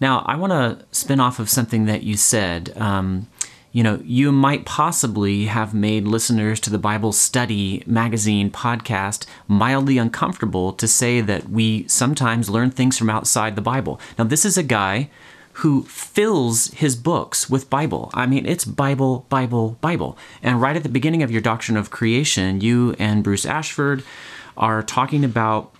Now, 0.00 0.24
I 0.26 0.36
want 0.36 0.52
to 0.52 0.86
spin 0.90 1.20
off 1.20 1.38
of 1.38 1.50
something 1.50 1.84
that 1.84 2.02
you 2.02 2.16
said. 2.16 2.72
Um, 2.78 3.26
you 3.70 3.82
know, 3.82 4.00
you 4.02 4.32
might 4.32 4.64
possibly 4.64 5.44
have 5.46 5.74
made 5.74 6.04
listeners 6.04 6.60
to 6.60 6.70
the 6.70 6.78
Bible 6.78 7.12
Study 7.12 7.82
magazine 7.86 8.50
podcast 8.50 9.26
mildly 9.46 9.98
uncomfortable 9.98 10.72
to 10.72 10.88
say 10.88 11.20
that 11.20 11.50
we 11.50 11.86
sometimes 11.88 12.48
learn 12.48 12.70
things 12.70 12.96
from 12.96 13.10
outside 13.10 13.54
the 13.54 13.60
Bible. 13.60 14.00
Now, 14.18 14.24
this 14.24 14.46
is 14.46 14.56
a 14.56 14.62
guy 14.62 15.10
who 15.58 15.82
fills 15.82 16.68
his 16.68 16.94
books 16.94 17.50
with 17.50 17.68
Bible. 17.68 18.10
I 18.14 18.26
mean, 18.26 18.46
it's 18.46 18.64
Bible, 18.64 19.26
Bible, 19.28 19.76
Bible. 19.80 20.16
And 20.40 20.60
right 20.60 20.76
at 20.76 20.84
the 20.84 20.88
beginning 20.88 21.24
of 21.24 21.32
your 21.32 21.40
doctrine 21.40 21.76
of 21.76 21.90
creation, 21.90 22.60
you 22.60 22.94
and 22.96 23.24
Bruce 23.24 23.44
Ashford 23.44 24.04
are 24.56 24.84
talking 24.84 25.24
about 25.24 25.74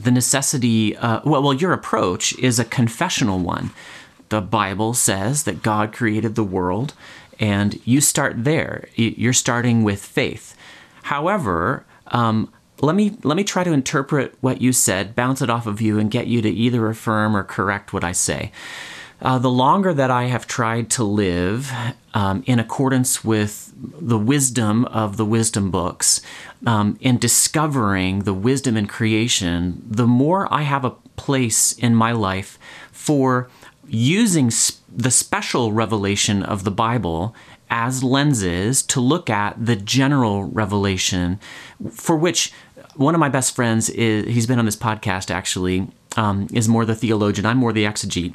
the 0.00 0.10
necessity. 0.10 0.96
Uh, 0.96 1.20
well, 1.26 1.42
well, 1.42 1.52
your 1.52 1.74
approach 1.74 2.32
is 2.38 2.58
a 2.58 2.64
confessional 2.64 3.38
one. 3.38 3.70
The 4.30 4.40
Bible 4.40 4.94
says 4.94 5.44
that 5.44 5.62
God 5.62 5.92
created 5.92 6.34
the 6.34 6.42
world, 6.42 6.94
and 7.38 7.78
you 7.86 8.00
start 8.00 8.44
there. 8.44 8.88
You're 8.94 9.34
starting 9.34 9.84
with 9.84 10.02
faith. 10.02 10.56
However, 11.02 11.84
um, 12.06 12.50
let 12.80 12.96
me 12.96 13.18
let 13.22 13.36
me 13.36 13.44
try 13.44 13.62
to 13.62 13.72
interpret 13.72 14.34
what 14.40 14.62
you 14.62 14.72
said, 14.72 15.14
bounce 15.14 15.42
it 15.42 15.50
off 15.50 15.66
of 15.66 15.82
you, 15.82 15.98
and 15.98 16.10
get 16.10 16.28
you 16.28 16.40
to 16.40 16.48
either 16.48 16.88
affirm 16.88 17.36
or 17.36 17.44
correct 17.44 17.92
what 17.92 18.04
I 18.04 18.12
say. 18.12 18.52
Uh, 19.22 19.38
the 19.38 19.50
longer 19.50 19.94
that 19.94 20.10
I 20.10 20.24
have 20.24 20.48
tried 20.48 20.90
to 20.90 21.04
live 21.04 21.70
um, 22.12 22.42
in 22.44 22.58
accordance 22.58 23.24
with 23.24 23.72
the 23.76 24.18
wisdom 24.18 24.84
of 24.86 25.16
the 25.16 25.24
wisdom 25.24 25.70
books 25.70 26.20
um, 26.66 26.98
and 27.02 27.20
discovering 27.20 28.24
the 28.24 28.34
wisdom 28.34 28.76
in 28.76 28.86
creation, 28.86 29.80
the 29.88 30.08
more 30.08 30.52
I 30.52 30.62
have 30.62 30.84
a 30.84 30.96
place 31.14 31.72
in 31.72 31.94
my 31.94 32.10
life 32.10 32.58
for 32.90 33.48
using 33.86 34.50
sp- 34.50 34.82
the 34.94 35.10
special 35.12 35.72
revelation 35.72 36.42
of 36.42 36.64
the 36.64 36.72
Bible 36.72 37.32
as 37.70 38.02
lenses 38.02 38.82
to 38.82 39.00
look 39.00 39.30
at 39.30 39.64
the 39.64 39.76
general 39.76 40.44
revelation, 40.44 41.38
for 41.92 42.16
which 42.16 42.52
one 42.96 43.14
of 43.14 43.20
my 43.20 43.28
best 43.28 43.54
friends 43.54 43.88
is, 43.88 44.26
he's 44.26 44.46
been 44.48 44.58
on 44.58 44.66
this 44.66 44.76
podcast 44.76 45.30
actually, 45.30 45.86
um, 46.16 46.48
is 46.52 46.68
more 46.68 46.84
the 46.84 46.94
theologian. 46.96 47.46
I'm 47.46 47.56
more 47.56 47.72
the 47.72 47.84
exegete. 47.84 48.34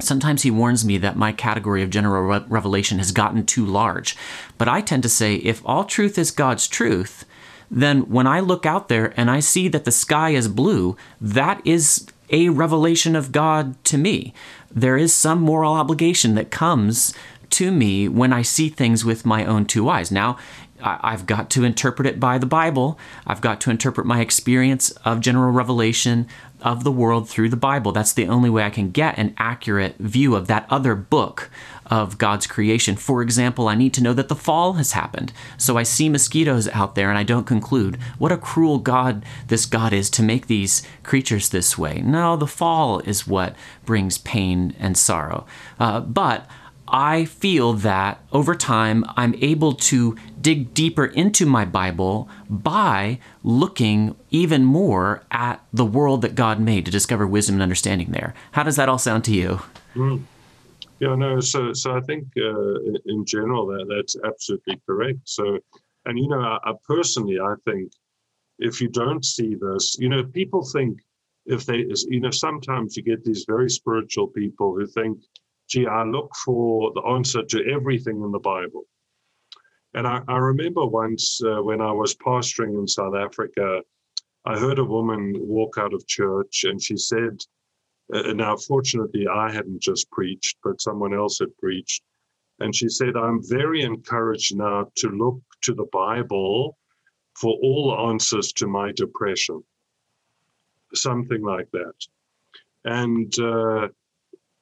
Sometimes 0.00 0.42
he 0.42 0.50
warns 0.50 0.84
me 0.84 0.98
that 0.98 1.16
my 1.16 1.32
category 1.32 1.82
of 1.82 1.90
general 1.90 2.22
re- 2.22 2.44
revelation 2.48 2.98
has 2.98 3.12
gotten 3.12 3.44
too 3.44 3.64
large. 3.64 4.16
But 4.58 4.68
I 4.68 4.80
tend 4.80 5.02
to 5.04 5.08
say 5.08 5.36
if 5.36 5.62
all 5.64 5.84
truth 5.84 6.18
is 6.18 6.30
God's 6.30 6.66
truth, 6.66 7.24
then 7.70 8.02
when 8.02 8.26
I 8.26 8.40
look 8.40 8.66
out 8.66 8.88
there 8.88 9.14
and 9.16 9.30
I 9.30 9.40
see 9.40 9.68
that 9.68 9.84
the 9.84 9.92
sky 9.92 10.30
is 10.30 10.48
blue, 10.48 10.96
that 11.20 11.60
is 11.64 12.06
a 12.30 12.48
revelation 12.48 13.14
of 13.14 13.32
God 13.32 13.82
to 13.84 13.98
me. 13.98 14.34
There 14.70 14.96
is 14.96 15.14
some 15.14 15.40
moral 15.40 15.74
obligation 15.74 16.34
that 16.34 16.50
comes 16.50 17.14
to 17.50 17.70
me 17.70 18.08
when 18.08 18.32
I 18.32 18.42
see 18.42 18.68
things 18.68 19.04
with 19.04 19.26
my 19.26 19.44
own 19.44 19.66
two 19.66 19.88
eyes. 19.88 20.10
Now, 20.10 20.38
I've 20.82 21.26
got 21.26 21.48
to 21.50 21.64
interpret 21.64 22.06
it 22.06 22.18
by 22.20 22.38
the 22.38 22.46
Bible. 22.46 22.98
I've 23.26 23.40
got 23.40 23.60
to 23.62 23.70
interpret 23.70 24.06
my 24.06 24.20
experience 24.20 24.90
of 25.04 25.20
general 25.20 25.52
revelation 25.52 26.26
of 26.60 26.84
the 26.84 26.92
world 26.92 27.28
through 27.28 27.48
the 27.48 27.56
Bible. 27.56 27.92
That's 27.92 28.12
the 28.12 28.28
only 28.28 28.48
way 28.48 28.62
I 28.62 28.70
can 28.70 28.90
get 28.90 29.18
an 29.18 29.34
accurate 29.36 29.96
view 29.98 30.36
of 30.36 30.46
that 30.46 30.66
other 30.70 30.94
book 30.94 31.50
of 31.86 32.18
God's 32.18 32.46
creation. 32.46 32.96
For 32.96 33.20
example, 33.20 33.68
I 33.68 33.74
need 33.74 33.92
to 33.94 34.02
know 34.02 34.14
that 34.14 34.28
the 34.28 34.36
fall 34.36 34.74
has 34.74 34.92
happened. 34.92 35.32
So 35.58 35.76
I 35.76 35.82
see 35.82 36.08
mosquitoes 36.08 36.68
out 36.68 36.94
there 36.94 37.10
and 37.10 37.18
I 37.18 37.24
don't 37.24 37.46
conclude, 37.46 37.96
what 38.18 38.32
a 38.32 38.36
cruel 38.36 38.78
God 38.78 39.24
this 39.48 39.66
God 39.66 39.92
is 39.92 40.08
to 40.10 40.22
make 40.22 40.46
these 40.46 40.82
creatures 41.02 41.48
this 41.48 41.76
way. 41.76 42.00
No, 42.00 42.36
the 42.36 42.46
fall 42.46 43.00
is 43.00 43.26
what 43.26 43.56
brings 43.84 44.18
pain 44.18 44.74
and 44.78 44.96
sorrow. 44.96 45.46
Uh, 45.78 46.00
but 46.00 46.48
I 46.92 47.24
feel 47.24 47.72
that 47.72 48.20
over 48.32 48.54
time 48.54 49.04
I'm 49.16 49.34
able 49.40 49.72
to 49.72 50.14
dig 50.40 50.74
deeper 50.74 51.06
into 51.06 51.46
my 51.46 51.64
Bible 51.64 52.28
by 52.50 53.18
looking 53.42 54.14
even 54.30 54.64
more 54.64 55.22
at 55.30 55.64
the 55.72 55.86
world 55.86 56.20
that 56.22 56.34
God 56.34 56.60
made 56.60 56.84
to 56.84 56.90
discover 56.90 57.26
wisdom 57.26 57.54
and 57.56 57.62
understanding 57.62 58.10
there. 58.10 58.34
How 58.52 58.62
does 58.62 58.76
that 58.76 58.90
all 58.90 58.98
sound 58.98 59.24
to 59.24 59.32
you? 59.32 59.60
Mm. 59.94 60.24
Yeah, 61.00 61.14
no. 61.14 61.40
So, 61.40 61.72
so 61.72 61.96
I 61.96 62.00
think 62.00 62.26
uh, 62.36 62.74
in 63.06 63.24
general 63.24 63.66
that 63.68 63.86
that's 63.88 64.14
absolutely 64.24 64.80
correct. 64.86 65.20
So, 65.24 65.58
and 66.04 66.18
you 66.18 66.28
know, 66.28 66.40
I, 66.40 66.58
I 66.62 66.72
personally, 66.86 67.40
I 67.40 67.54
think 67.64 67.90
if 68.58 68.80
you 68.80 68.88
don't 68.88 69.24
see 69.24 69.54
this, 69.54 69.96
you 69.98 70.08
know, 70.08 70.22
people 70.24 70.62
think 70.64 71.00
if 71.46 71.66
they, 71.66 71.86
you 72.08 72.20
know, 72.20 72.30
sometimes 72.30 72.96
you 72.96 73.02
get 73.02 73.24
these 73.24 73.44
very 73.48 73.68
spiritual 73.70 74.28
people 74.28 74.74
who 74.76 74.86
think 74.86 75.18
gee, 75.72 75.86
I 75.86 76.04
look 76.04 76.30
for 76.44 76.92
the 76.94 77.00
answer 77.00 77.42
to 77.42 77.64
everything 77.72 78.22
in 78.22 78.30
the 78.30 78.38
Bible. 78.38 78.84
And 79.94 80.06
I, 80.06 80.20
I 80.28 80.36
remember 80.36 80.84
once 80.86 81.40
uh, 81.44 81.62
when 81.62 81.80
I 81.80 81.92
was 81.92 82.14
pastoring 82.14 82.78
in 82.78 82.86
South 82.86 83.14
Africa, 83.14 83.80
I 84.44 84.58
heard 84.58 84.78
a 84.78 84.84
woman 84.84 85.34
walk 85.38 85.78
out 85.78 85.94
of 85.94 86.06
church 86.06 86.64
and 86.64 86.82
she 86.82 86.96
said, 86.96 87.38
uh, 88.12 88.32
now, 88.32 88.56
fortunately, 88.56 89.26
I 89.26 89.50
hadn't 89.50 89.80
just 89.80 90.10
preached, 90.10 90.58
but 90.62 90.80
someone 90.80 91.14
else 91.14 91.38
had 91.38 91.56
preached. 91.58 92.02
And 92.60 92.74
she 92.74 92.88
said, 92.88 93.16
I'm 93.16 93.40
very 93.42 93.82
encouraged 93.82 94.56
now 94.56 94.88
to 94.96 95.08
look 95.08 95.40
to 95.62 95.74
the 95.74 95.86
Bible 95.92 96.76
for 97.34 97.56
all 97.62 98.10
answers 98.10 98.52
to 98.54 98.66
my 98.66 98.92
depression. 98.92 99.62
Something 100.94 101.42
like 101.42 101.70
that. 101.72 101.94
And 102.84 103.32
uh, 103.38 103.88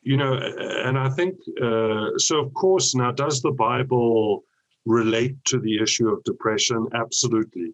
you 0.03 0.17
know, 0.17 0.35
and 0.35 0.99
I 0.99 1.11
think 1.11 1.37
uh, 1.63 2.17
so. 2.17 2.41
Of 2.41 2.55
course, 2.55 2.95
now 2.95 3.11
does 3.11 3.43
the 3.43 3.53
Bible 3.53 4.45
relate 4.87 5.37
to 5.47 5.59
the 5.59 5.83
issue 5.83 6.09
of 6.09 6.25
depression? 6.25 6.87
Absolutely. 6.95 7.73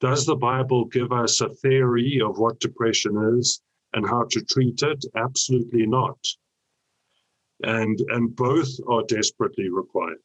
Does 0.00 0.24
the 0.24 0.36
Bible 0.36 0.86
give 0.86 1.12
us 1.12 1.40
a 1.40 1.48
theory 1.48 2.20
of 2.24 2.38
what 2.38 2.60
depression 2.60 3.36
is 3.38 3.60
and 3.92 4.08
how 4.08 4.24
to 4.30 4.40
treat 4.44 4.80
it? 4.82 5.04
Absolutely 5.16 5.86
not. 5.86 6.18
And 7.64 7.98
and 8.08 8.34
both 8.34 8.70
are 8.88 9.02
desperately 9.02 9.68
required. 9.68 10.22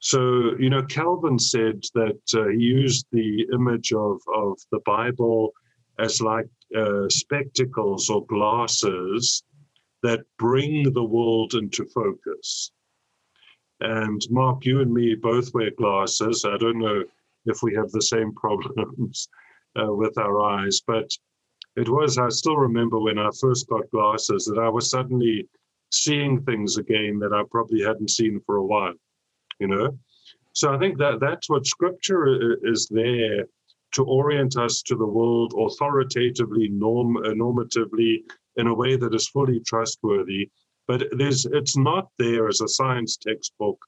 So 0.00 0.56
you 0.58 0.68
know, 0.68 0.82
Calvin 0.82 1.38
said 1.38 1.82
that 1.94 2.20
uh, 2.34 2.48
he 2.48 2.58
used 2.58 3.06
the 3.12 3.46
image 3.54 3.92
of 3.92 4.20
of 4.34 4.58
the 4.72 4.80
Bible 4.84 5.52
as 5.98 6.20
like 6.20 6.48
uh, 6.76 7.08
spectacles 7.08 8.10
or 8.10 8.26
glasses 8.26 9.42
that 10.02 10.20
bring 10.38 10.92
the 10.92 11.04
world 11.04 11.54
into 11.54 11.84
focus. 11.86 12.72
And 13.80 14.20
Mark, 14.30 14.66
you 14.66 14.80
and 14.80 14.92
me 14.92 15.14
both 15.14 15.52
wear 15.54 15.70
glasses. 15.70 16.44
I 16.46 16.56
don't 16.58 16.78
know 16.78 17.04
if 17.46 17.62
we 17.62 17.74
have 17.74 17.90
the 17.90 18.02
same 18.02 18.34
problems 18.36 19.28
uh, 19.80 19.92
with 19.92 20.18
our 20.18 20.40
eyes, 20.42 20.80
but 20.86 21.10
it 21.76 21.88
was, 21.88 22.18
I 22.18 22.28
still 22.28 22.56
remember 22.56 22.98
when 22.98 23.18
I 23.18 23.30
first 23.40 23.68
got 23.68 23.90
glasses 23.90 24.44
that 24.46 24.60
I 24.60 24.68
was 24.68 24.90
suddenly 24.90 25.48
seeing 25.90 26.42
things 26.42 26.76
again 26.76 27.18
that 27.20 27.32
I 27.32 27.42
probably 27.50 27.82
hadn't 27.82 28.10
seen 28.10 28.40
for 28.44 28.56
a 28.56 28.64
while, 28.64 28.94
you 29.58 29.68
know? 29.68 29.98
So 30.52 30.74
I 30.74 30.78
think 30.78 30.98
that 30.98 31.20
that's 31.20 31.48
what 31.48 31.66
scripture 31.66 32.58
is 32.66 32.88
there 32.88 33.46
to 33.92 34.04
orient 34.04 34.56
us 34.56 34.82
to 34.82 34.96
the 34.96 35.06
world 35.06 35.54
authoritatively, 35.56 36.68
norm, 36.68 37.16
uh, 37.16 37.30
normatively, 37.30 38.22
in 38.56 38.66
a 38.66 38.74
way 38.74 38.96
that 38.96 39.14
is 39.14 39.28
fully 39.28 39.60
trustworthy. 39.60 40.50
But 40.86 41.02
it's 41.12 41.76
not 41.76 42.08
there 42.18 42.48
as 42.48 42.60
a 42.60 42.68
science 42.68 43.16
textbook 43.16 43.78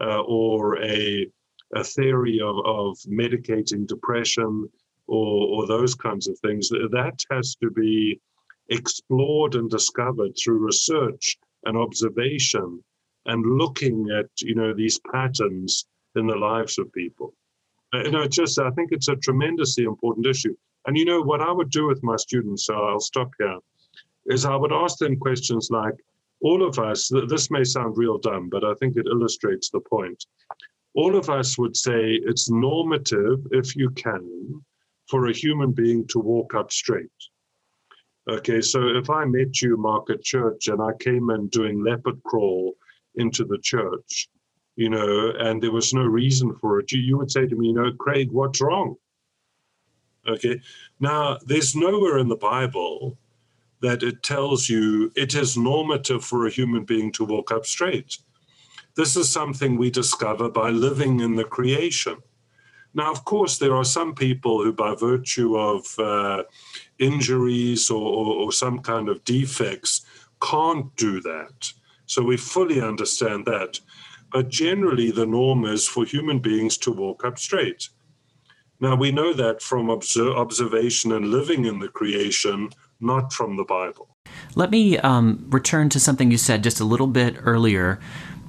uh, 0.00 0.20
or 0.22 0.82
a, 0.82 1.26
a 1.74 1.84
theory 1.84 2.40
of, 2.40 2.56
of 2.64 2.98
medicating 3.08 3.86
depression 3.86 4.68
or, 5.06 5.48
or 5.48 5.66
those 5.66 5.94
kinds 5.94 6.28
of 6.28 6.38
things. 6.40 6.68
That 6.68 7.24
has 7.30 7.56
to 7.56 7.70
be 7.70 8.20
explored 8.68 9.54
and 9.54 9.70
discovered 9.70 10.32
through 10.36 10.58
research 10.58 11.38
and 11.64 11.76
observation 11.76 12.82
and 13.26 13.58
looking 13.58 14.08
at 14.10 14.26
you 14.40 14.54
know 14.54 14.74
these 14.74 14.98
patterns 15.12 15.86
in 16.16 16.26
the 16.26 16.36
lives 16.36 16.78
of 16.78 16.92
people. 16.92 17.34
Uh, 17.94 18.02
you 18.04 18.10
know, 18.10 18.26
just 18.26 18.58
I 18.58 18.70
think 18.70 18.90
it's 18.92 19.08
a 19.08 19.16
tremendously 19.16 19.84
important 19.84 20.26
issue. 20.26 20.56
And 20.86 20.96
you 20.96 21.04
know 21.04 21.22
what 21.22 21.40
I 21.40 21.52
would 21.52 21.70
do 21.70 21.86
with 21.86 22.02
my 22.02 22.16
students, 22.16 22.66
so 22.66 22.74
I'll 22.74 23.00
stop 23.00 23.30
here, 23.38 23.58
is 24.26 24.44
I 24.44 24.56
would 24.56 24.72
ask 24.72 24.98
them 24.98 25.16
questions 25.16 25.68
like, 25.70 25.94
all 26.42 26.66
of 26.66 26.78
us, 26.78 27.10
this 27.28 27.50
may 27.50 27.62
sound 27.62 27.96
real 27.96 28.18
dumb, 28.18 28.48
but 28.48 28.64
I 28.64 28.74
think 28.74 28.96
it 28.96 29.06
illustrates 29.06 29.70
the 29.70 29.80
point. 29.80 30.24
All 30.94 31.16
of 31.16 31.30
us 31.30 31.56
would 31.56 31.76
say 31.76 32.14
it's 32.14 32.50
normative, 32.50 33.46
if 33.52 33.76
you 33.76 33.90
can, 33.90 34.62
for 35.08 35.26
a 35.26 35.32
human 35.32 35.72
being 35.72 36.06
to 36.08 36.18
walk 36.18 36.54
up 36.54 36.72
straight. 36.72 37.10
Okay, 38.28 38.60
so 38.60 38.88
if 38.88 39.08
I 39.08 39.24
met 39.24 39.62
you, 39.62 39.76
Mark, 39.76 40.10
at 40.10 40.22
church, 40.22 40.68
and 40.68 40.80
I 40.82 40.92
came 41.00 41.30
in 41.30 41.48
doing 41.48 41.82
leopard 41.82 42.22
crawl 42.24 42.74
into 43.16 43.44
the 43.44 43.58
church, 43.58 44.28
you 44.76 44.88
know, 44.88 45.32
and 45.38 45.62
there 45.62 45.72
was 45.72 45.92
no 45.92 46.04
reason 46.04 46.54
for 46.56 46.80
it, 46.80 46.92
you, 46.92 47.00
you 47.00 47.18
would 47.18 47.30
say 47.30 47.46
to 47.46 47.56
me, 47.56 47.68
you 47.68 47.74
know, 47.74 47.92
Craig, 47.98 48.30
what's 48.30 48.60
wrong? 48.60 48.96
Okay, 50.26 50.60
now 51.00 51.38
there's 51.46 51.74
nowhere 51.74 52.18
in 52.18 52.28
the 52.28 52.36
Bible 52.36 53.18
that 53.82 54.02
it 54.02 54.22
tells 54.22 54.68
you 54.68 55.12
it 55.14 55.34
is 55.34 55.56
normative 55.56 56.24
for 56.24 56.46
a 56.46 56.50
human 56.50 56.84
being 56.84 57.12
to 57.12 57.24
walk 57.24 57.50
up 57.52 57.66
straight. 57.66 58.18
This 58.94 59.16
is 59.16 59.28
something 59.28 59.76
we 59.76 59.90
discover 59.90 60.48
by 60.48 60.70
living 60.70 61.20
in 61.20 61.34
the 61.34 61.44
creation. 61.44 62.16
Now, 62.94 63.10
of 63.10 63.24
course, 63.24 63.58
there 63.58 63.74
are 63.74 63.84
some 63.84 64.14
people 64.14 64.62
who, 64.62 64.72
by 64.72 64.94
virtue 64.94 65.58
of 65.58 65.98
uh, 65.98 66.42
injuries 66.98 67.90
or, 67.90 68.02
or, 68.02 68.34
or 68.44 68.52
some 68.52 68.80
kind 68.80 69.08
of 69.08 69.24
defects, 69.24 70.04
can't 70.40 70.94
do 70.96 71.20
that. 71.22 71.72
So 72.06 72.22
we 72.22 72.36
fully 72.36 72.80
understand 72.80 73.46
that. 73.46 73.80
But 74.30 74.48
generally, 74.48 75.10
the 75.10 75.26
norm 75.26 75.64
is 75.64 75.88
for 75.88 76.04
human 76.04 76.38
beings 76.38 76.76
to 76.78 76.92
walk 76.92 77.24
up 77.24 77.38
straight. 77.38 77.88
Now, 78.80 78.94
we 78.94 79.10
know 79.10 79.32
that 79.32 79.62
from 79.62 79.90
observation 79.90 81.12
and 81.12 81.28
living 81.28 81.64
in 81.64 81.78
the 81.78 81.88
creation 81.88 82.70
not 83.02 83.32
from 83.32 83.56
the 83.56 83.64
Bible. 83.64 84.08
Let 84.54 84.70
me 84.70 84.98
um, 84.98 85.46
return 85.48 85.88
to 85.90 86.00
something 86.00 86.30
you 86.30 86.38
said 86.38 86.62
just 86.62 86.80
a 86.80 86.84
little 86.84 87.06
bit 87.06 87.36
earlier 87.40 87.98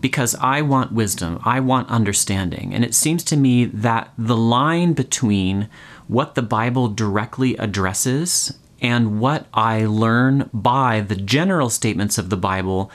because 0.02 0.36
I 0.36 0.62
want 0.62 0.92
wisdom, 0.92 1.40
I 1.46 1.62
want 1.62 1.90
understanding. 1.90 2.74
And 2.74 2.84
it 2.84 2.94
seems 2.94 3.24
to 3.26 3.38
me 3.38 3.66
that 3.66 4.12
the 4.18 4.36
line 4.36 4.92
between 4.94 5.70
what 6.08 6.36
the 6.36 6.42
Bible 6.42 6.90
directly 6.90 7.56
addresses 7.56 8.58
and 8.82 9.22
what 9.22 9.48
I 9.54 9.86
learn 9.86 10.50
by 10.54 11.00
the 11.00 11.16
general 11.16 11.70
statements 11.70 12.18
of 12.18 12.30
the 12.30 12.38
Bible 12.38 12.92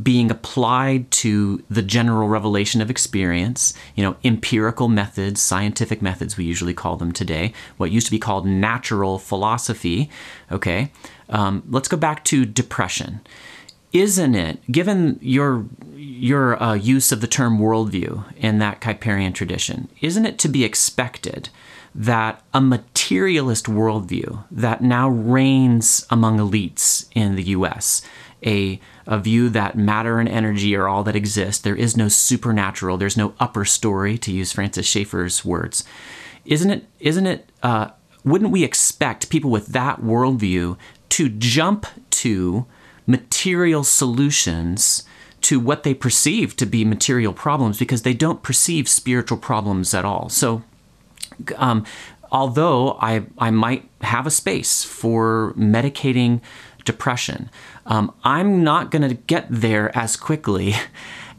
being 0.00 0.30
applied 0.30 1.10
to 1.10 1.62
the 1.68 1.82
general 1.82 2.28
revelation 2.28 2.80
of 2.80 2.90
experience, 2.90 3.74
you 3.96 4.04
know, 4.04 4.16
empirical 4.24 4.88
methods, 4.88 5.40
scientific 5.40 6.00
methods, 6.00 6.36
we 6.36 6.44
usually 6.44 6.74
call 6.74 6.96
them 6.96 7.12
today, 7.12 7.52
what 7.76 7.90
used 7.90 8.06
to 8.06 8.10
be 8.10 8.18
called 8.18 8.46
natural 8.46 9.18
philosophy. 9.18 10.10
Okay, 10.52 10.92
um, 11.28 11.64
let's 11.68 11.88
go 11.88 11.96
back 11.96 12.24
to 12.26 12.44
depression. 12.44 13.20
Isn't 13.92 14.34
it, 14.34 14.60
given 14.70 15.18
your 15.20 15.66
your 15.94 16.60
uh, 16.62 16.74
use 16.74 17.12
of 17.12 17.20
the 17.20 17.26
term 17.26 17.58
worldview 17.58 18.24
in 18.36 18.58
that 18.58 18.80
Kuyperian 18.80 19.34
tradition, 19.34 19.88
isn't 20.00 20.26
it 20.26 20.38
to 20.40 20.48
be 20.48 20.64
expected 20.64 21.48
that 21.94 22.42
a 22.52 22.60
materialist 22.60 23.66
worldview 23.66 24.44
that 24.50 24.82
now 24.82 25.08
reigns 25.08 26.04
among 26.10 26.38
elites 26.38 27.06
in 27.14 27.36
the 27.36 27.44
U.S 27.44 28.02
a, 28.44 28.80
a 29.06 29.18
view 29.18 29.48
that 29.50 29.76
matter 29.76 30.18
and 30.18 30.28
energy 30.28 30.74
are 30.74 30.88
all 30.88 31.04
that 31.04 31.16
exist. 31.16 31.64
There 31.64 31.76
is 31.76 31.96
no 31.96 32.08
supernatural. 32.08 32.96
There's 32.96 33.16
no 33.16 33.34
upper 33.38 33.64
story, 33.64 34.16
to 34.18 34.32
use 34.32 34.52
Francis 34.52 34.86
Schaeffer's 34.86 35.44
words. 35.44 35.84
Isn't 36.44 36.70
it? 36.70 36.86
Isn't 37.00 37.26
it? 37.26 37.48
Uh, 37.62 37.90
wouldn't 38.24 38.50
we 38.50 38.64
expect 38.64 39.28
people 39.28 39.50
with 39.50 39.68
that 39.68 40.00
worldview 40.00 40.78
to 41.10 41.28
jump 41.28 41.86
to 42.10 42.66
material 43.06 43.84
solutions 43.84 45.04
to 45.42 45.60
what 45.60 45.82
they 45.82 45.92
perceive 45.92 46.56
to 46.56 46.64
be 46.64 46.84
material 46.84 47.32
problems 47.32 47.78
because 47.78 48.02
they 48.02 48.14
don't 48.14 48.42
perceive 48.42 48.88
spiritual 48.88 49.36
problems 49.36 49.92
at 49.92 50.04
all. 50.04 50.30
So, 50.30 50.62
um, 51.56 51.84
although 52.32 52.92
I, 53.00 53.24
I 53.38 53.50
might 53.50 53.88
have 54.00 54.26
a 54.26 54.30
space 54.30 54.84
for 54.84 55.52
medicating 55.56 56.40
depression, 56.84 57.50
um, 57.86 58.12
I'm 58.24 58.62
not 58.62 58.90
going 58.90 59.08
to 59.08 59.14
get 59.14 59.46
there 59.50 59.96
as 59.96 60.16
quickly 60.16 60.74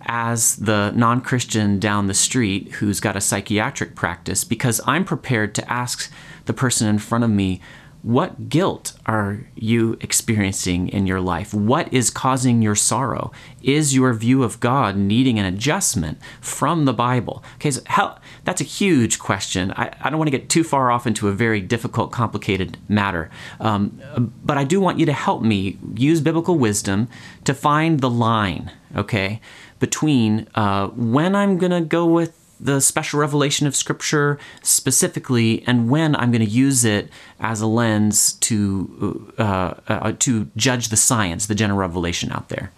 as 0.06 0.56
the 0.58 0.92
non 0.92 1.22
Christian 1.22 1.80
down 1.80 2.08
the 2.08 2.14
street 2.14 2.74
who's 2.74 3.00
got 3.00 3.16
a 3.16 3.22
psychiatric 3.22 3.96
practice 3.96 4.44
because 4.44 4.82
I'm 4.86 5.04
prepared 5.04 5.56
to 5.56 5.72
ask 5.72 6.12
the 6.46 6.54
person 6.54 6.88
in 6.88 7.00
front 7.00 7.24
of 7.24 7.30
me 7.30 7.62
what 8.06 8.50
guilt 8.50 8.94
are 9.08 9.40
you 9.56 9.98
experiencing 10.00 10.90
in 10.90 11.08
your 11.08 11.20
life? 11.20 11.56
What 11.56 11.92
is 11.92 12.12
causing 12.12 12.62
your 12.62 12.76
sorrow? 12.76 13.32
Is 13.64 13.96
your 13.96 14.14
view 14.14 14.44
of 14.44 14.60
God 14.60 14.96
needing 14.96 15.40
an 15.40 15.46
adjustment 15.46 16.20
from 16.40 16.86
the 16.86 16.94
Bible? 16.94 17.44
Okay, 17.56 17.72
so 17.72 17.82
how, 17.88 18.20
that's 18.44 18.62
a 18.62 18.64
huge 18.64 19.18
question. 19.18 19.72
I, 19.72 19.92
I 20.00 20.12
don't 20.12 20.20
want 20.20 20.28
to 20.28 20.38
get 20.38 20.50
too 20.50 20.64
far 20.64 20.92
off 20.92 21.08
into 21.08 21.30
a 21.30 21.32
very 21.32 21.62
difficult, 21.62 22.12
complicated 22.12 22.78
matter. 22.88 23.32
Um, 23.60 24.00
but 24.44 24.56
I 24.56 24.66
do 24.66 24.80
want 24.80 25.00
you 25.00 25.08
to 25.08 25.14
help 25.14 25.42
me 25.42 25.80
use 25.96 26.22
biblical 26.22 26.60
wisdom 26.60 27.08
to 27.46 27.56
find 27.56 28.02
the 28.02 28.10
line, 28.12 28.72
okay, 28.96 29.42
between 29.80 30.48
uh, 30.54 30.90
when 30.90 31.36
I'm 31.36 31.58
going 31.58 31.72
to 31.72 31.82
go 31.82 32.06
with 32.06 32.45
the 32.60 32.80
special 32.80 33.20
revelation 33.20 33.68
of 33.68 33.76
Scripture 33.76 34.40
specifically, 34.64 35.64
and 35.68 35.90
when 35.90 36.16
I'm 36.16 36.32
going 36.32 36.46
to 36.46 36.52
use 36.52 36.86
it 36.86 37.10
as 37.40 37.62
a 37.62 37.68
lens 37.68 38.34
to 38.34 39.34
uh, 39.38 39.74
uh, 39.88 40.14
to 40.20 40.50
judge 40.56 40.90
the 40.90 40.98
science, 40.98 41.48
the 41.48 41.56
general 41.56 41.80
revelation 41.80 42.32
out 42.32 42.50
there. 42.50 42.72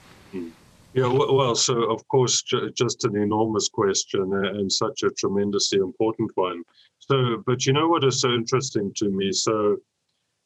Yeah, 0.93 1.07
well, 1.07 1.53
so 1.53 1.91
of 1.91 2.07
course, 2.07 2.41
just 2.73 3.05
an 3.05 3.15
enormous 3.15 3.69
question 3.69 4.33
and 4.33 4.71
such 4.71 5.03
a 5.03 5.11
tremendously 5.11 5.77
important 5.77 6.31
one. 6.33 6.63
So, 6.97 7.43
but 7.45 7.67
you 7.67 7.73
know 7.73 7.87
what 7.87 8.03
is 8.03 8.21
so 8.21 8.33
interesting 8.33 8.91
to 8.95 9.09
me? 9.09 9.31
So, 9.31 9.77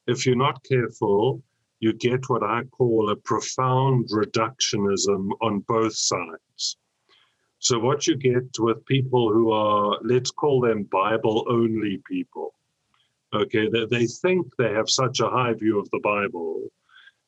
if 0.07 0.25
you're 0.25 0.35
not 0.35 0.61
careful, 0.63 1.41
you 1.79 1.93
get 1.93 2.29
what 2.29 2.43
I 2.43 2.63
call 2.65 3.09
a 3.09 3.15
profound 3.15 4.09
reductionism 4.09 5.29
on 5.41 5.59
both 5.67 5.95
sides. 5.95 6.77
So, 7.61 7.77
what 7.77 8.07
you 8.07 8.15
get 8.15 8.57
with 8.57 8.83
people 8.87 9.31
who 9.31 9.51
are, 9.51 9.99
let's 10.01 10.31
call 10.31 10.61
them 10.61 10.89
Bible 10.91 11.45
only 11.47 12.01
people, 12.07 12.55
okay, 13.35 13.69
they, 13.69 13.85
they 13.85 14.07
think 14.07 14.47
they 14.57 14.73
have 14.73 14.89
such 14.89 15.19
a 15.19 15.29
high 15.29 15.53
view 15.53 15.79
of 15.79 15.87
the 15.91 15.99
Bible 15.99 16.63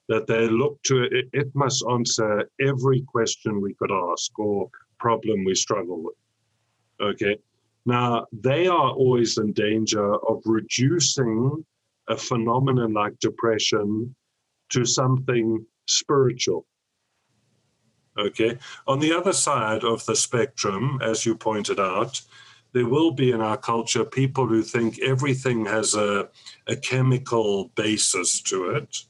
that 0.10 0.26
they 0.26 0.48
look 0.50 0.82
to 0.84 1.04
it, 1.04 1.30
it 1.34 1.54
must 1.54 1.86
answer 1.88 2.50
every 2.60 3.02
question 3.02 3.62
we 3.62 3.76
could 3.76 3.92
ask 3.92 4.38
or 4.40 4.70
problem 4.98 5.46
we 5.46 5.54
struggle 5.54 6.02
with. 6.02 6.16
Okay. 7.00 7.38
Now, 7.86 8.26
they 8.32 8.66
are 8.66 8.90
always 8.92 9.38
in 9.38 9.54
danger 9.54 10.16
of 10.16 10.42
reducing 10.46 11.64
a 12.08 12.18
phenomenon 12.18 12.94
like 12.94 13.20
depression 13.20 14.16
to 14.70 14.84
something 14.84 15.64
spiritual. 15.86 16.66
Okay. 18.18 18.58
On 18.88 19.00
the 19.00 19.12
other 19.12 19.34
side 19.34 19.84
of 19.84 20.06
the 20.06 20.16
spectrum, 20.16 21.00
as 21.02 21.26
you 21.26 21.36
pointed 21.36 21.80
out, 21.80 22.22
there 22.74 22.88
will 22.88 23.12
be 23.12 23.32
in 23.32 23.42
our 23.42 23.58
culture 23.58 24.04
people 24.04 24.48
who 24.48 24.62
think 24.62 25.00
everything 25.00 25.66
has 25.66 25.96
a, 25.96 26.28
a 26.68 26.76
chemical 26.76 27.72
basis 27.76 28.42
to 28.42 28.72
it. 28.72 29.04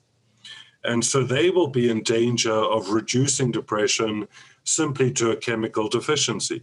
And 0.84 1.04
so 1.04 1.24
they 1.24 1.49
will 1.49 1.70
be 1.70 1.89
in 1.89 2.04
danger 2.04 2.54
of 2.54 2.89
reducing 2.89 3.51
depression 3.51 4.28
simply 4.66 5.12
to 5.14 5.32
a 5.32 5.38
chemical 5.38 5.88
deficiency. 5.88 6.62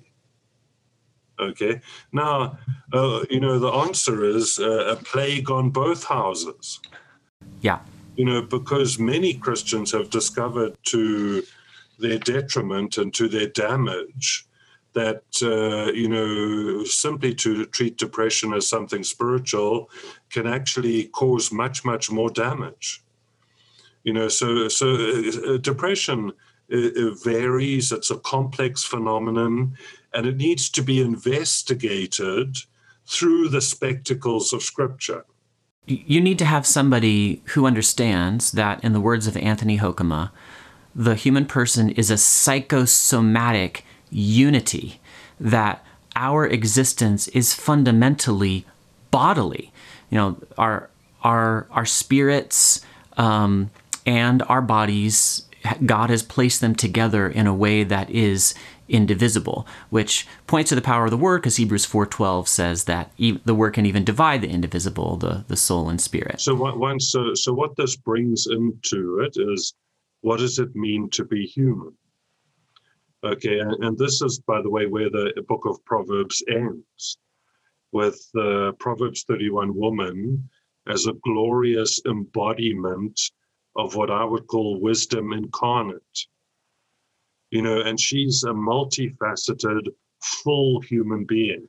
Okay. 1.38 1.80
Now, 2.12 2.58
uh, 2.92 3.24
you 3.30 3.40
know, 3.40 3.58
the 3.58 3.68
answer 3.70 4.24
is 4.24 4.58
uh, 4.58 4.94
a 4.94 4.96
plague 4.96 5.50
on 5.50 5.70
both 5.70 6.04
houses. 6.04 6.80
Yeah. 7.62 7.80
You 8.16 8.26
know, 8.26 8.42
because 8.42 8.98
many 8.98 9.32
Christians 9.34 9.92
have 9.92 10.10
discovered 10.10 10.76
to 10.88 11.42
their 12.00 12.18
detriment 12.18 12.98
and 12.98 13.12
to 13.14 13.28
their 13.28 13.48
damage 13.48 14.46
that 14.92 15.22
uh, 15.42 15.92
you 15.92 16.08
know 16.08 16.84
simply 16.84 17.34
to 17.34 17.64
treat 17.66 17.96
depression 17.96 18.52
as 18.52 18.66
something 18.66 19.04
spiritual 19.04 19.88
can 20.30 20.46
actually 20.46 21.04
cause 21.04 21.52
much 21.52 21.84
much 21.84 22.10
more 22.10 22.30
damage. 22.30 23.02
You 24.02 24.12
know 24.12 24.28
so 24.28 24.68
so 24.68 24.94
uh, 24.94 25.58
depression 25.58 26.32
uh, 26.72 27.14
varies. 27.22 27.92
It's 27.92 28.10
a 28.10 28.18
complex 28.18 28.82
phenomenon 28.82 29.76
and 30.12 30.26
it 30.26 30.36
needs 30.36 30.68
to 30.70 30.82
be 30.82 31.00
investigated 31.00 32.56
through 33.06 33.48
the 33.48 33.60
spectacles 33.60 34.52
of 34.52 34.62
scripture. 34.62 35.24
You 35.86 36.20
need 36.20 36.38
to 36.38 36.44
have 36.44 36.66
somebody 36.66 37.42
who 37.46 37.66
understands 37.66 38.52
that 38.52 38.82
in 38.84 38.92
the 38.92 39.00
words 39.00 39.26
of 39.26 39.36
anthony 39.36 39.78
hoekema 39.78 40.30
the 40.94 41.14
human 41.14 41.46
person 41.46 41.90
is 41.90 42.10
a 42.10 42.18
psychosomatic 42.18 43.84
unity, 44.10 45.00
that 45.38 45.84
our 46.16 46.46
existence 46.46 47.28
is 47.28 47.54
fundamentally 47.54 48.66
bodily. 49.10 49.72
You 50.10 50.18
know, 50.18 50.36
our 50.58 50.90
our 51.22 51.66
our 51.70 51.86
spirits 51.86 52.84
um, 53.16 53.70
and 54.06 54.42
our 54.48 54.62
bodies, 54.62 55.46
God 55.84 56.10
has 56.10 56.22
placed 56.22 56.60
them 56.60 56.74
together 56.74 57.28
in 57.28 57.46
a 57.46 57.54
way 57.54 57.84
that 57.84 58.10
is 58.10 58.54
indivisible, 58.88 59.66
which 59.88 60.26
points 60.46 60.70
to 60.70 60.74
the 60.74 60.82
power 60.82 61.04
of 61.04 61.10
the 61.10 61.16
word, 61.16 61.42
because 61.42 61.56
Hebrews 61.56 61.86
4.12 61.86 62.48
says 62.48 62.84
that 62.84 63.12
the 63.16 63.54
word 63.54 63.74
can 63.74 63.86
even 63.86 64.04
divide 64.04 64.42
the 64.42 64.50
indivisible, 64.50 65.16
the, 65.16 65.44
the 65.46 65.56
soul 65.56 65.88
and 65.88 66.00
spirit. 66.00 66.40
So, 66.40 66.54
one, 66.56 66.98
so, 66.98 67.34
so 67.34 67.52
what 67.52 67.76
this 67.76 67.96
brings 67.96 68.48
into 68.48 69.20
it 69.20 69.36
is 69.36 69.74
what 70.22 70.38
does 70.38 70.58
it 70.58 70.74
mean 70.74 71.08
to 71.10 71.24
be 71.24 71.46
human? 71.46 71.94
Okay, 73.22 73.58
and, 73.58 73.84
and 73.84 73.98
this 73.98 74.22
is, 74.22 74.38
by 74.40 74.62
the 74.62 74.70
way, 74.70 74.86
where 74.86 75.10
the 75.10 75.32
book 75.46 75.66
of 75.66 75.84
Proverbs 75.84 76.42
ends 76.48 77.18
with 77.92 78.18
the 78.32 78.72
Proverbs 78.78 79.24
31 79.24 79.74
woman 79.74 80.48
as 80.88 81.06
a 81.06 81.12
glorious 81.24 82.00
embodiment 82.06 83.20
of 83.76 83.94
what 83.94 84.10
I 84.10 84.24
would 84.24 84.46
call 84.46 84.80
wisdom 84.80 85.32
incarnate. 85.32 86.26
You 87.50 87.62
know, 87.62 87.80
and 87.80 87.98
she's 87.98 88.44
a 88.44 88.52
multifaceted, 88.52 89.88
full 90.22 90.80
human 90.80 91.24
being. 91.24 91.68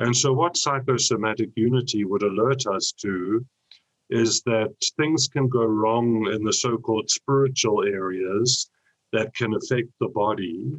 And 0.00 0.16
so, 0.16 0.32
what 0.32 0.56
psychosomatic 0.56 1.50
unity 1.56 2.04
would 2.04 2.22
alert 2.22 2.66
us 2.66 2.92
to 3.00 3.44
is 4.10 4.42
that 4.42 4.74
things 4.96 5.28
can 5.28 5.48
go 5.48 5.64
wrong 5.64 6.30
in 6.32 6.42
the 6.42 6.52
so 6.52 6.78
called 6.78 7.10
spiritual 7.10 7.84
areas 7.84 8.70
that 9.12 9.34
can 9.34 9.54
affect 9.54 9.88
the 10.00 10.08
body, 10.08 10.72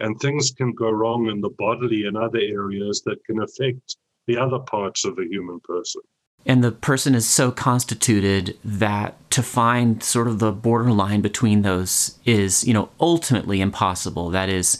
and 0.00 0.18
things 0.18 0.50
can 0.50 0.72
go 0.72 0.90
wrong 0.90 1.28
in 1.28 1.40
the 1.40 1.50
bodily 1.50 2.06
and 2.06 2.16
other 2.16 2.40
areas 2.40 3.02
that 3.04 3.22
can 3.24 3.40
affect 3.42 3.96
the 4.26 4.36
other 4.36 4.58
parts 4.58 5.04
of 5.04 5.16
the 5.16 5.26
human 5.28 5.60
person. 5.60 6.02
And 6.46 6.64
the 6.64 6.72
person 6.72 7.14
is 7.14 7.28
so 7.28 7.50
constituted 7.50 8.56
that 8.64 9.30
to 9.30 9.42
find 9.42 10.02
sort 10.02 10.26
of 10.26 10.38
the 10.38 10.52
borderline 10.52 11.20
between 11.20 11.62
those 11.62 12.18
is, 12.24 12.66
you 12.66 12.72
know, 12.72 12.88
ultimately 12.98 13.60
impossible. 13.60 14.30
That 14.30 14.48
is, 14.48 14.78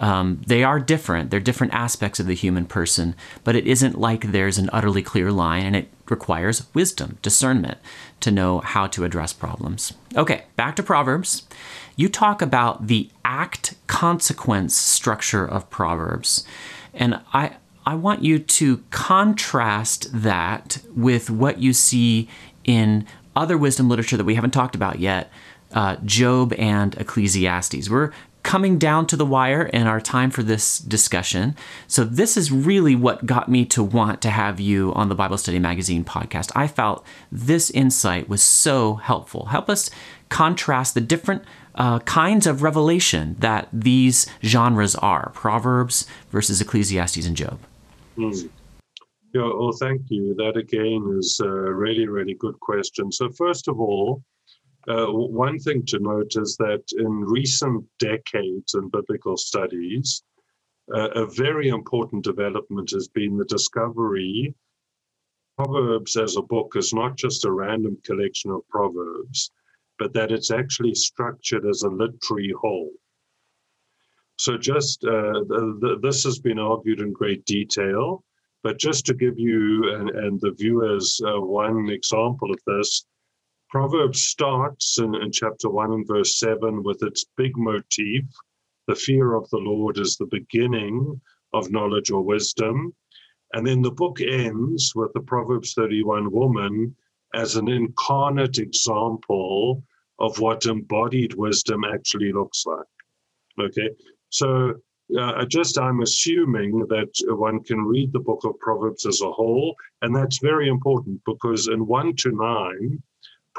um, 0.00 0.40
they 0.46 0.64
are 0.64 0.80
different. 0.80 1.30
They're 1.30 1.40
different 1.40 1.74
aspects 1.74 2.18
of 2.18 2.26
the 2.26 2.34
human 2.34 2.64
person, 2.64 3.14
but 3.44 3.54
it 3.54 3.66
isn't 3.66 4.00
like 4.00 4.32
there's 4.32 4.56
an 4.56 4.70
utterly 4.72 5.02
clear 5.02 5.30
line, 5.30 5.64
and 5.66 5.76
it 5.76 5.88
requires 6.08 6.66
wisdom, 6.74 7.18
discernment 7.20 7.78
to 8.20 8.30
know 8.30 8.60
how 8.60 8.86
to 8.88 9.04
address 9.04 9.34
problems. 9.34 9.92
Okay, 10.16 10.44
back 10.56 10.74
to 10.76 10.82
Proverbs. 10.82 11.46
You 11.96 12.08
talk 12.08 12.40
about 12.40 12.86
the 12.86 13.10
act 13.26 13.74
consequence 13.86 14.74
structure 14.74 15.46
of 15.46 15.68
Proverbs, 15.68 16.44
and 16.94 17.20
I, 17.34 17.56
I 17.84 17.94
want 17.94 18.24
you 18.24 18.38
to 18.38 18.78
contrast 18.90 20.08
that 20.22 20.78
with 20.96 21.28
what 21.28 21.60
you 21.60 21.74
see 21.74 22.26
in 22.64 23.06
other 23.36 23.58
wisdom 23.58 23.88
literature 23.88 24.16
that 24.16 24.24
we 24.24 24.34
haven't 24.34 24.52
talked 24.52 24.74
about 24.74 24.98
yet. 24.98 25.30
Uh, 25.72 25.96
Job 26.04 26.52
and 26.54 26.96
Ecclesiastes. 26.96 27.88
We're 27.88 28.10
coming 28.50 28.78
down 28.78 29.06
to 29.06 29.14
the 29.14 29.24
wire 29.24 29.62
in 29.62 29.86
our 29.86 30.00
time 30.00 30.28
for 30.28 30.42
this 30.42 30.80
discussion. 30.80 31.54
So, 31.86 32.02
this 32.02 32.36
is 32.36 32.50
really 32.50 32.96
what 32.96 33.24
got 33.24 33.48
me 33.48 33.64
to 33.66 33.80
want 33.80 34.20
to 34.22 34.30
have 34.30 34.58
you 34.58 34.92
on 34.94 35.08
the 35.08 35.14
Bible 35.14 35.38
Study 35.38 35.60
Magazine 35.60 36.02
podcast. 36.02 36.50
I 36.56 36.66
felt 36.66 37.06
this 37.30 37.70
insight 37.70 38.28
was 38.28 38.42
so 38.42 38.96
helpful. 38.96 39.44
Help 39.46 39.70
us 39.70 39.88
contrast 40.30 40.94
the 40.94 41.00
different 41.00 41.44
uh, 41.76 42.00
kinds 42.00 42.44
of 42.48 42.64
revelation 42.64 43.36
that 43.38 43.68
these 43.72 44.26
genres 44.42 44.96
are 44.96 45.30
Proverbs 45.32 46.08
versus 46.32 46.60
Ecclesiastes 46.60 47.24
and 47.24 47.36
Job. 47.36 47.60
Mm. 48.18 48.48
Yeah, 49.32 49.42
well, 49.42 49.70
thank 49.78 50.02
you. 50.08 50.34
That 50.34 50.56
again 50.56 51.16
is 51.20 51.38
a 51.38 51.48
really, 51.48 52.08
really 52.08 52.34
good 52.34 52.58
question. 52.58 53.12
So, 53.12 53.30
first 53.30 53.68
of 53.68 53.78
all, 53.78 54.24
Uh, 54.88 55.06
one 55.06 55.58
thing 55.58 55.84
to 55.86 55.98
note 55.98 56.32
is 56.36 56.56
that 56.56 56.82
in 56.96 57.24
recent 57.24 57.84
decades 57.98 58.74
in 58.74 58.88
biblical 58.88 59.36
studies, 59.36 60.22
uh, 60.94 61.10
a 61.10 61.26
very 61.26 61.68
important 61.68 62.24
development 62.24 62.90
has 62.90 63.08
been 63.08 63.36
the 63.36 63.44
discovery 63.44 64.54
Proverbs 65.62 66.16
as 66.16 66.36
a 66.36 66.42
book 66.42 66.72
is 66.74 66.94
not 66.94 67.18
just 67.18 67.44
a 67.44 67.52
random 67.52 67.98
collection 68.02 68.50
of 68.50 68.66
proverbs, 68.70 69.50
but 69.98 70.14
that 70.14 70.32
it's 70.32 70.50
actually 70.50 70.94
structured 70.94 71.66
as 71.66 71.82
a 71.82 71.88
literary 71.90 72.54
whole. 72.58 72.90
So, 74.36 74.56
just 74.56 75.04
uh, 75.04 75.44
the, 75.50 75.76
the, 75.82 75.98
this 76.00 76.24
has 76.24 76.38
been 76.38 76.58
argued 76.58 77.00
in 77.00 77.12
great 77.12 77.44
detail, 77.44 78.24
but 78.62 78.78
just 78.78 79.04
to 79.06 79.14
give 79.14 79.38
you 79.38 79.92
and, 79.92 80.08
and 80.08 80.40
the 80.40 80.52
viewers 80.52 81.20
uh, 81.26 81.38
one 81.38 81.90
example 81.90 82.50
of 82.50 82.58
this, 82.66 83.04
Proverbs 83.70 84.22
starts 84.24 84.98
in, 84.98 85.14
in 85.14 85.30
chapter 85.30 85.70
1 85.70 85.92
and 85.92 86.06
verse 86.06 86.38
7 86.38 86.82
with 86.82 87.02
its 87.02 87.24
big 87.36 87.56
motif 87.56 88.24
the 88.90 88.96
fear 88.96 89.34
of 89.34 89.48
the 89.50 89.58
Lord 89.58 89.98
is 89.98 90.16
the 90.16 90.26
beginning 90.26 91.20
of 91.52 91.70
knowledge 91.70 92.10
or 92.10 92.22
wisdom. 92.22 92.92
And 93.52 93.64
then 93.64 93.82
the 93.82 93.92
book 93.92 94.20
ends 94.20 94.94
with 94.96 95.12
the 95.12 95.20
Proverbs 95.20 95.74
31 95.74 96.32
woman 96.32 96.96
as 97.32 97.54
an 97.54 97.68
incarnate 97.68 98.58
example 98.58 99.84
of 100.18 100.40
what 100.40 100.66
embodied 100.66 101.34
wisdom 101.34 101.84
actually 101.84 102.32
looks 102.32 102.64
like. 102.66 102.92
Okay, 103.60 103.90
so 104.30 104.74
uh, 105.16 105.44
just 105.44 105.78
I'm 105.78 106.00
assuming 106.00 106.80
that 106.88 107.12
one 107.28 107.62
can 107.62 107.84
read 107.84 108.12
the 108.12 108.18
book 108.18 108.44
of 108.44 108.58
Proverbs 108.58 109.06
as 109.06 109.20
a 109.20 109.30
whole, 109.30 109.76
and 110.02 110.14
that's 110.16 110.38
very 110.38 110.68
important 110.68 111.20
because 111.24 111.68
in 111.68 111.86
1 111.86 112.16
to 112.16 112.32
9, 112.32 113.02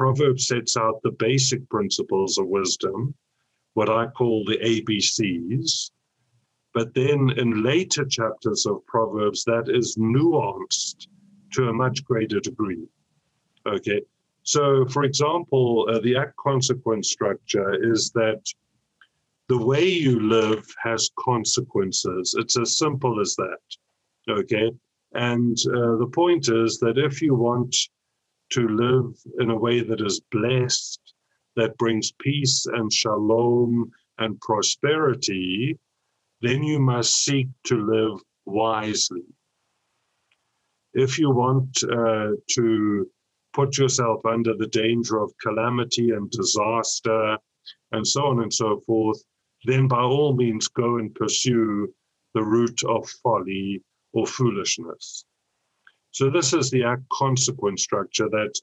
Proverbs 0.02 0.48
sets 0.48 0.78
out 0.78 1.00
the 1.04 1.12
basic 1.12 1.70
principles 1.70 2.40
of 2.40 2.48
wisdom, 2.48 3.14
what 3.76 3.88
I 3.88 4.08
call 4.08 4.44
the 4.44 4.58
ABCs. 4.58 5.92
But 6.74 6.96
then 6.96 7.30
in 7.38 7.62
later 7.62 8.06
chapters 8.06 8.66
of 8.66 8.84
Proverbs, 8.88 9.44
that 9.44 9.66
is 9.70 9.98
nuanced 9.98 11.06
to 11.54 11.70
a 11.70 11.74
much 11.74 12.04
greater 12.04 12.40
degree. 12.40 12.88
Okay. 13.68 14.02
So, 14.42 14.88
for 14.88 15.04
example, 15.04 15.88
uh, 15.88 16.00
the 16.00 16.18
act 16.18 16.36
consequence 16.38 17.12
structure 17.12 17.72
is 17.94 18.10
that 18.14 18.42
the 19.50 19.64
way 19.64 19.88
you 19.88 20.20
live 20.20 20.66
has 20.84 21.12
consequences. 21.20 22.34
It's 22.40 22.58
as 22.58 22.80
simple 22.80 23.22
as 23.22 23.36
that. 23.36 23.64
Okay. 24.28 24.72
And 25.14 25.56
uh, 25.68 25.98
the 25.98 26.10
point 26.12 26.50
is 26.50 26.80
that 26.80 26.98
if 26.98 27.22
you 27.22 27.36
want 27.36 27.76
to 28.52 28.68
live 28.68 29.14
in 29.40 29.50
a 29.50 29.58
way 29.58 29.82
that 29.82 30.02
is 30.02 30.22
blessed, 30.32 31.00
that 31.56 31.78
brings 31.78 32.12
peace 32.20 32.66
and 32.66 32.92
shalom 32.92 33.92
and 34.18 34.40
prosperity, 34.42 35.78
then 36.42 36.64
you 36.64 36.80
must 36.80 37.24
seek 37.24 37.48
to 37.66 37.76
live 37.76 38.20
wisely. 38.46 39.24
If 40.94 41.18
you 41.18 41.32
want 41.32 41.84
uh, 41.84 42.32
to 42.52 43.10
put 43.54 43.78
yourself 43.78 44.26
under 44.26 44.56
the 44.56 44.68
danger 44.68 45.22
of 45.22 45.34
calamity 45.42 46.12
and 46.12 46.30
disaster 46.32 47.38
and 47.92 48.06
so 48.06 48.26
on 48.26 48.42
and 48.42 48.54
so 48.54 48.82
forth, 48.86 49.22
then 49.66 49.88
by 49.88 50.02
all 50.02 50.36
means 50.36 50.68
go 50.68 50.98
and 50.98 51.14
pursue 51.14 51.94
the 52.34 52.44
route 52.44 52.84
of 52.88 53.08
folly 53.24 53.82
or 54.14 54.26
foolishness. 54.26 55.26
So 56.12 56.30
this 56.30 56.54
is 56.54 56.70
the 56.70 56.84
act 56.84 57.04
consequence 57.10 57.84
structure 57.84 58.30
that 58.30 58.54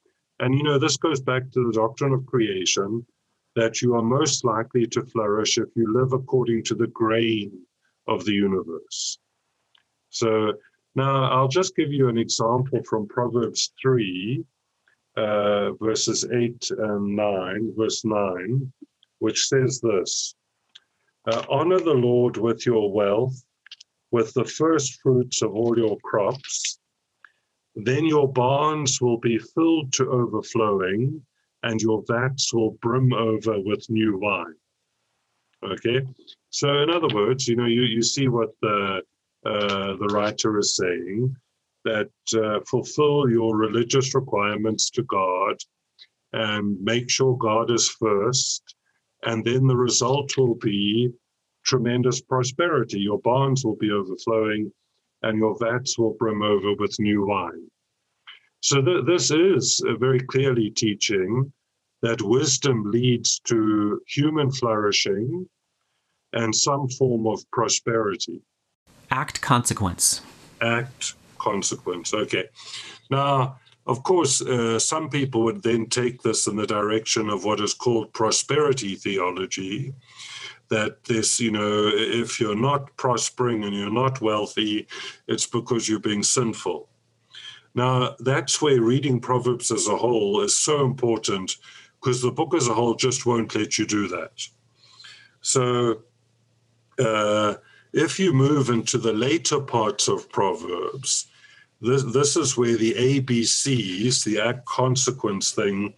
and 0.41 0.55
you 0.55 0.63
know, 0.63 0.79
this 0.79 0.97
goes 0.97 1.21
back 1.21 1.51
to 1.51 1.67
the 1.67 1.73
doctrine 1.73 2.13
of 2.13 2.27
creation 2.27 3.05
that 3.57 3.83
you 3.83 3.95
are 3.95 4.03
most 4.03 4.45
likely 4.45 4.87
to 4.87 5.03
flourish 5.03 5.59
if 5.59 5.69
you 5.75 5.93
live 5.93 6.13
according 6.13 6.63
to 6.65 6.75
the 6.75 6.87
grain 6.89 7.51
of 8.07 8.25
the 8.25 8.33
universe. 8.33 9.19
So 10.11 10.53
now 10.95 11.25
I'll 11.25 11.49
just 11.49 11.75
give 11.75 11.93
you 11.93 12.09
an 12.09 12.19
example 12.19 12.81
from 12.89 13.09
Proverbs 13.09 13.73
3, 13.83 14.45
uh, 15.17 15.73
verses 15.73 16.25
8 16.25 16.71
and 16.71 17.17
9, 17.17 17.73
verse 17.77 18.05
9, 18.05 18.73
which 19.19 19.47
says 19.47 19.81
this 19.81 20.35
uh, 21.31 21.43
Honor 21.51 21.81
the 21.81 21.93
Lord 21.93 22.37
with 22.37 22.65
your 22.65 22.93
wealth, 22.93 23.35
with 24.13 24.33
the 24.35 24.45
first 24.45 25.01
fruits 25.03 25.43
of 25.43 25.53
all 25.53 25.77
your 25.77 25.99
crops 26.05 26.79
then 27.87 28.05
your 28.05 28.31
barns 28.33 29.01
will 29.01 29.19
be 29.19 29.39
filled 29.39 29.93
to 29.95 30.11
overflowing, 30.11 31.23
and 31.63 31.81
your 31.81 32.03
vats 32.07 32.53
will 32.53 32.73
brim 32.83 33.13
over 33.13 33.61
with 33.61 33.89
new 33.89 34.19
wine. 34.19 34.55
Okay, 35.63 36.01
so 36.51 36.83
in 36.83 36.91
other 36.91 37.13
words, 37.15 37.49
you 37.49 37.57
know, 37.57 37.67
you, 37.67 37.83
you 37.83 38.03
see 38.03 38.29
what 38.29 38.51
the 38.63 39.03
uh, 39.45 39.97
the 39.97 40.09
writer 40.13 40.59
is 40.59 40.77
saying 40.77 41.35
that 41.85 42.11
uh, 42.37 42.61
fulfill 42.69 43.31
your 43.31 43.57
religious 43.57 44.15
requirements 44.15 44.91
to 44.91 45.03
God 45.05 45.57
and 46.33 46.81
make 46.83 47.09
sure 47.09 47.37
God 47.37 47.71
is 47.71 47.89
first, 47.89 48.63
and 49.25 49.45
then 49.45 49.67
the 49.67 49.77
result 49.77 50.37
will 50.37 50.57
be 50.57 51.11
tremendous 51.65 52.21
prosperity. 52.21 53.01
Your 53.01 53.21
barns 53.21 53.65
will 53.65 53.77
be 53.77 53.91
overflowing, 53.91 54.73
and 55.23 55.39
your 55.39 55.57
vats 55.59 55.99
will 55.99 56.17
brim 56.19 56.43
over 56.43 56.75
with 56.75 56.97
new 56.99 57.27
wine. 57.27 57.69
So 58.61 58.83
th- 58.83 59.05
this 59.07 59.31
is 59.31 59.83
very 59.99 60.21
clearly 60.21 60.71
teaching 60.71 61.53
that 62.03 62.23
wisdom 62.23 62.91
leads 62.91 63.41
to 63.41 64.01
human 64.07 64.51
flourishing 64.51 65.49
and 66.33 66.55
some 66.55 66.89
form 66.89 67.27
of 67.27 67.41
prosperity. 67.51 68.41
Act 69.11 69.41
consequence. 69.41 70.21
Act 70.61 71.15
consequence. 71.39 72.13
Okay. 72.13 72.45
Now, 73.11 73.59
of 73.87 74.03
course, 74.03 74.43
uh, 74.43 74.79
some 74.79 75.09
people 75.09 75.43
would 75.45 75.63
then 75.63 75.87
take 75.87 76.21
this 76.23 76.47
in 76.47 76.57
the 76.57 76.67
direction 76.67 77.31
of 77.31 77.45
what 77.45 77.61
is 77.61 77.73
called 77.73 78.13
prosperity 78.13 78.95
theology, 78.95 79.95
that 80.71 81.05
this, 81.05 81.41
you 81.41 81.51
know, 81.51 81.91
if 81.95 82.41
you're 82.41 82.57
not 82.57 82.95
prospering 82.97 83.65
and 83.65 83.75
you're 83.75 83.93
not 83.93 84.21
wealthy, 84.21 84.87
it's 85.27 85.47
because 85.47 85.89
you're 85.89 85.99
being 85.99 86.23
sinful. 86.23 86.89
Now, 87.75 88.17
that's 88.21 88.61
where 88.61 88.81
reading 88.81 89.21
Proverbs 89.21 89.71
as 89.71 89.87
a 89.89 89.97
whole 89.97 90.41
is 90.41 90.57
so 90.57 90.85
important 90.85 91.57
because 92.01 92.23
the 92.23 92.31
book 92.31 92.55
as 92.55 92.69
a 92.69 92.75
whole 92.75 92.95
just 92.95 93.27
won't 93.27 93.55
let 93.55 93.79
you 93.79 93.87
do 93.87 94.09
that. 94.09 94.47
So, 95.41 96.03
uh, 96.99 97.55
if 97.93 98.19
you 98.19 98.33
move 98.33 98.69
into 98.69 98.99
the 98.99 99.13
later 99.13 99.61
parts 99.61 100.09
of 100.09 100.29
Proverbs, 100.29 101.27
this, 101.81 102.03
this 102.03 102.37
is 102.37 102.57
where 102.57 102.77
the 102.77 102.95
ABCs, 102.95 104.25
the 104.25 104.41
act 104.41 104.67
consequence 104.67 105.53
thing, 105.53 105.95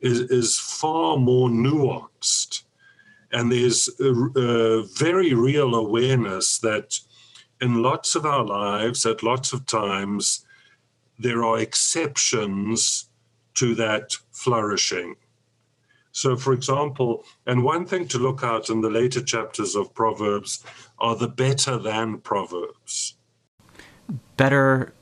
is, 0.00 0.20
is 0.20 0.58
far 0.58 1.16
more 1.16 1.48
nuanced 1.48 2.62
and 3.32 3.50
there's 3.50 3.88
a, 4.00 4.12
a 4.38 4.82
very 4.82 5.34
real 5.34 5.74
awareness 5.74 6.58
that 6.58 7.00
in 7.60 7.82
lots 7.82 8.14
of 8.14 8.24
our 8.24 8.44
lives, 8.44 9.04
at 9.06 9.22
lots 9.22 9.52
of 9.52 9.66
times, 9.66 10.44
there 11.18 11.44
are 11.44 11.58
exceptions 11.58 13.08
to 13.54 13.74
that 13.74 14.16
flourishing. 14.32 15.16
So, 16.12 16.36
for 16.36 16.52
example, 16.52 17.24
and 17.46 17.62
one 17.62 17.86
thing 17.86 18.08
to 18.08 18.18
look 18.18 18.42
out 18.42 18.68
in 18.68 18.80
the 18.80 18.90
later 18.90 19.22
chapters 19.22 19.76
of 19.76 19.94
Proverbs 19.94 20.64
are 20.98 21.14
the 21.14 21.28
better 21.28 21.78
than 21.78 22.18
Proverbs. 22.18 23.14
Better 24.36 24.92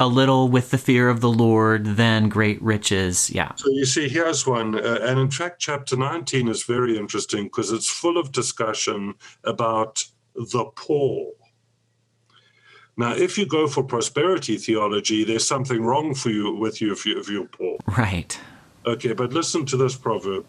a 0.00 0.06
little 0.06 0.48
with 0.48 0.70
the 0.70 0.78
fear 0.78 1.10
of 1.10 1.20
the 1.20 1.30
Lord 1.30 1.84
than 1.84 2.30
great 2.30 2.60
riches. 2.62 3.30
Yeah. 3.30 3.54
So 3.56 3.68
you 3.70 3.84
see, 3.84 4.08
here's 4.08 4.46
one. 4.46 4.74
Uh, 4.74 4.98
and 5.02 5.20
in 5.20 5.30
fact, 5.30 5.60
chapter 5.60 5.94
19 5.94 6.48
is 6.48 6.62
very 6.62 6.96
interesting 6.96 7.44
because 7.44 7.70
it's 7.70 7.88
full 7.88 8.16
of 8.16 8.32
discussion 8.32 9.14
about 9.44 10.04
the 10.34 10.64
poor. 10.74 11.32
Now, 12.96 13.14
if 13.14 13.36
you 13.36 13.46
go 13.46 13.68
for 13.68 13.84
prosperity 13.84 14.56
theology, 14.56 15.22
there's 15.22 15.46
something 15.46 15.82
wrong 15.82 16.14
for 16.14 16.30
you 16.30 16.54
with 16.56 16.80
you 16.80 16.92
if, 16.92 17.04
you 17.04 17.20
if 17.20 17.28
you're 17.28 17.46
poor. 17.46 17.76
Right. 17.86 18.38
Okay, 18.86 19.12
but 19.12 19.32
listen 19.34 19.66
to 19.66 19.76
this 19.76 19.94
proverb 19.96 20.46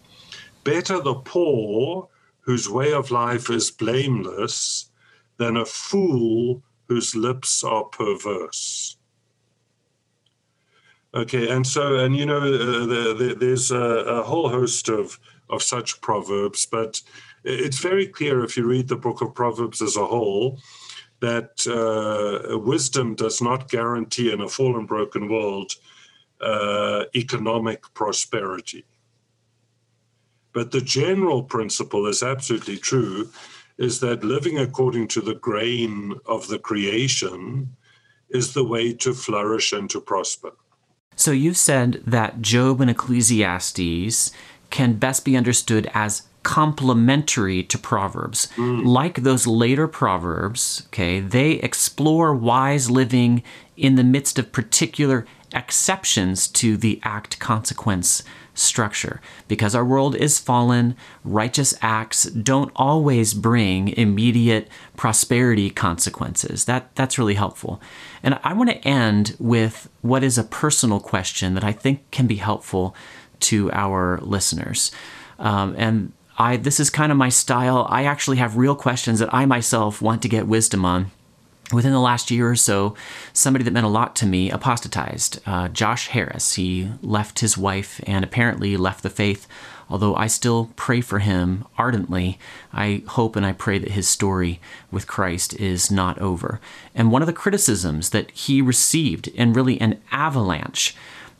Better 0.64 1.00
the 1.00 1.14
poor 1.14 2.08
whose 2.40 2.68
way 2.68 2.92
of 2.92 3.10
life 3.10 3.50
is 3.50 3.70
blameless 3.70 4.90
than 5.36 5.56
a 5.56 5.64
fool 5.64 6.62
whose 6.88 7.14
lips 7.14 7.64
are 7.64 7.84
perverse. 7.84 8.96
Okay, 11.14 11.50
and 11.50 11.66
so, 11.66 11.98
and 11.98 12.16
you 12.16 12.24
know, 12.24 12.38
uh, 12.38 12.86
the, 12.86 13.14
the, 13.18 13.36
there's 13.38 13.70
a, 13.70 13.76
a, 13.76 14.22
whole 14.22 14.48
host 14.48 14.88
of, 14.88 15.20
of 15.50 15.62
such 15.62 16.00
proverbs, 16.00 16.64
but 16.64 17.02
it's 17.44 17.78
very 17.78 18.06
clear 18.06 18.42
if 18.42 18.56
you 18.56 18.66
read 18.66 18.88
the 18.88 18.96
book 18.96 19.20
of 19.20 19.34
Proverbs 19.34 19.82
as 19.82 19.96
a 19.96 20.06
whole 20.06 20.58
that 21.20 21.66
uh, 21.68 22.58
wisdom 22.58 23.14
does 23.14 23.42
not 23.42 23.68
guarantee 23.68 24.32
in 24.32 24.40
a 24.40 24.48
fallen, 24.48 24.86
broken 24.86 25.28
world 25.28 25.72
uh, 26.40 27.04
economic 27.14 27.82
prosperity. 27.94 28.84
But 30.52 30.70
the 30.70 30.80
general 30.80 31.42
principle 31.42 32.06
is 32.06 32.22
absolutely 32.22 32.78
true 32.78 33.30
is 33.78 34.00
that 34.00 34.24
living 34.24 34.58
according 34.58 35.08
to 35.08 35.20
the 35.20 35.34
grain 35.34 36.14
of 36.26 36.48
the 36.48 36.58
creation 36.58 37.76
is 38.30 38.52
the 38.52 38.64
way 38.64 38.92
to 38.94 39.14
flourish 39.14 39.72
and 39.72 39.88
to 39.90 40.00
prosper. 40.00 40.52
So 41.16 41.30
you've 41.30 41.56
said 41.56 42.02
that 42.06 42.42
Job 42.42 42.80
and 42.80 42.90
Ecclesiastes 42.90 44.32
can 44.70 44.94
best 44.94 45.24
be 45.24 45.36
understood 45.36 45.88
as 45.94 46.22
complementary 46.42 47.62
to 47.62 47.78
Proverbs. 47.78 48.48
Mm. 48.56 48.84
Like 48.84 49.22
those 49.22 49.46
later 49.46 49.86
Proverbs, 49.86 50.82
okay, 50.86 51.20
they 51.20 51.52
explore 51.52 52.34
wise 52.34 52.90
living 52.90 53.42
in 53.76 53.94
the 53.94 54.04
midst 54.04 54.38
of 54.38 54.52
particular 54.52 55.26
exceptions 55.54 56.48
to 56.48 56.76
the 56.76 57.00
act 57.02 57.38
consequence 57.38 58.22
structure. 58.54 59.20
Because 59.48 59.74
our 59.74 59.84
world 59.84 60.14
is 60.14 60.38
fallen, 60.38 60.96
righteous 61.24 61.74
acts 61.80 62.24
don't 62.24 62.70
always 62.76 63.34
bring 63.34 63.88
immediate 63.88 64.68
prosperity 64.96 65.70
consequences. 65.70 66.66
That, 66.66 66.94
that's 66.94 67.18
really 67.18 67.34
helpful. 67.34 67.80
And 68.22 68.38
I 68.42 68.52
want 68.52 68.70
to 68.70 68.88
end 68.88 69.36
with 69.38 69.88
what 70.02 70.22
is 70.22 70.38
a 70.38 70.44
personal 70.44 71.00
question 71.00 71.54
that 71.54 71.64
I 71.64 71.72
think 71.72 72.10
can 72.10 72.26
be 72.26 72.36
helpful 72.36 72.94
to 73.40 73.70
our 73.72 74.18
listeners. 74.22 74.92
Um, 75.38 75.74
and 75.78 76.12
I, 76.38 76.56
this 76.56 76.78
is 76.78 76.90
kind 76.90 77.10
of 77.10 77.18
my 77.18 77.28
style. 77.28 77.86
I 77.90 78.04
actually 78.04 78.36
have 78.38 78.56
real 78.56 78.74
questions 78.74 79.18
that 79.18 79.32
I 79.32 79.46
myself 79.46 80.00
want 80.00 80.22
to 80.22 80.28
get 80.28 80.46
wisdom 80.46 80.84
on 80.84 81.10
within 81.72 81.92
the 81.92 82.00
last 82.00 82.30
year 82.30 82.50
or 82.50 82.56
so, 82.56 82.94
somebody 83.32 83.64
that 83.64 83.72
meant 83.72 83.86
a 83.86 83.90
lot 83.90 84.14
to 84.16 84.26
me 84.26 84.50
apostatized. 84.50 85.40
Uh, 85.46 85.68
Josh 85.68 86.08
Harris. 86.08 86.54
He 86.54 86.90
left 87.02 87.40
his 87.40 87.56
wife 87.58 88.00
and 88.06 88.24
apparently 88.24 88.76
left 88.76 89.02
the 89.02 89.10
faith. 89.10 89.46
Although 89.90 90.14
I 90.14 90.26
still 90.26 90.70
pray 90.74 91.02
for 91.02 91.18
him 91.18 91.66
ardently, 91.76 92.38
I 92.72 93.02
hope 93.08 93.36
and 93.36 93.44
I 93.44 93.52
pray 93.52 93.78
that 93.78 93.90
his 93.90 94.08
story 94.08 94.58
with 94.90 95.06
Christ 95.06 95.52
is 95.60 95.90
not 95.90 96.18
over. 96.18 96.60
And 96.94 97.12
one 97.12 97.20
of 97.20 97.26
the 97.26 97.32
criticisms 97.34 98.10
that 98.10 98.30
he 98.30 98.62
received, 98.62 99.28
and 99.36 99.54
really 99.54 99.78
an 99.80 100.00
avalanche 100.10 100.96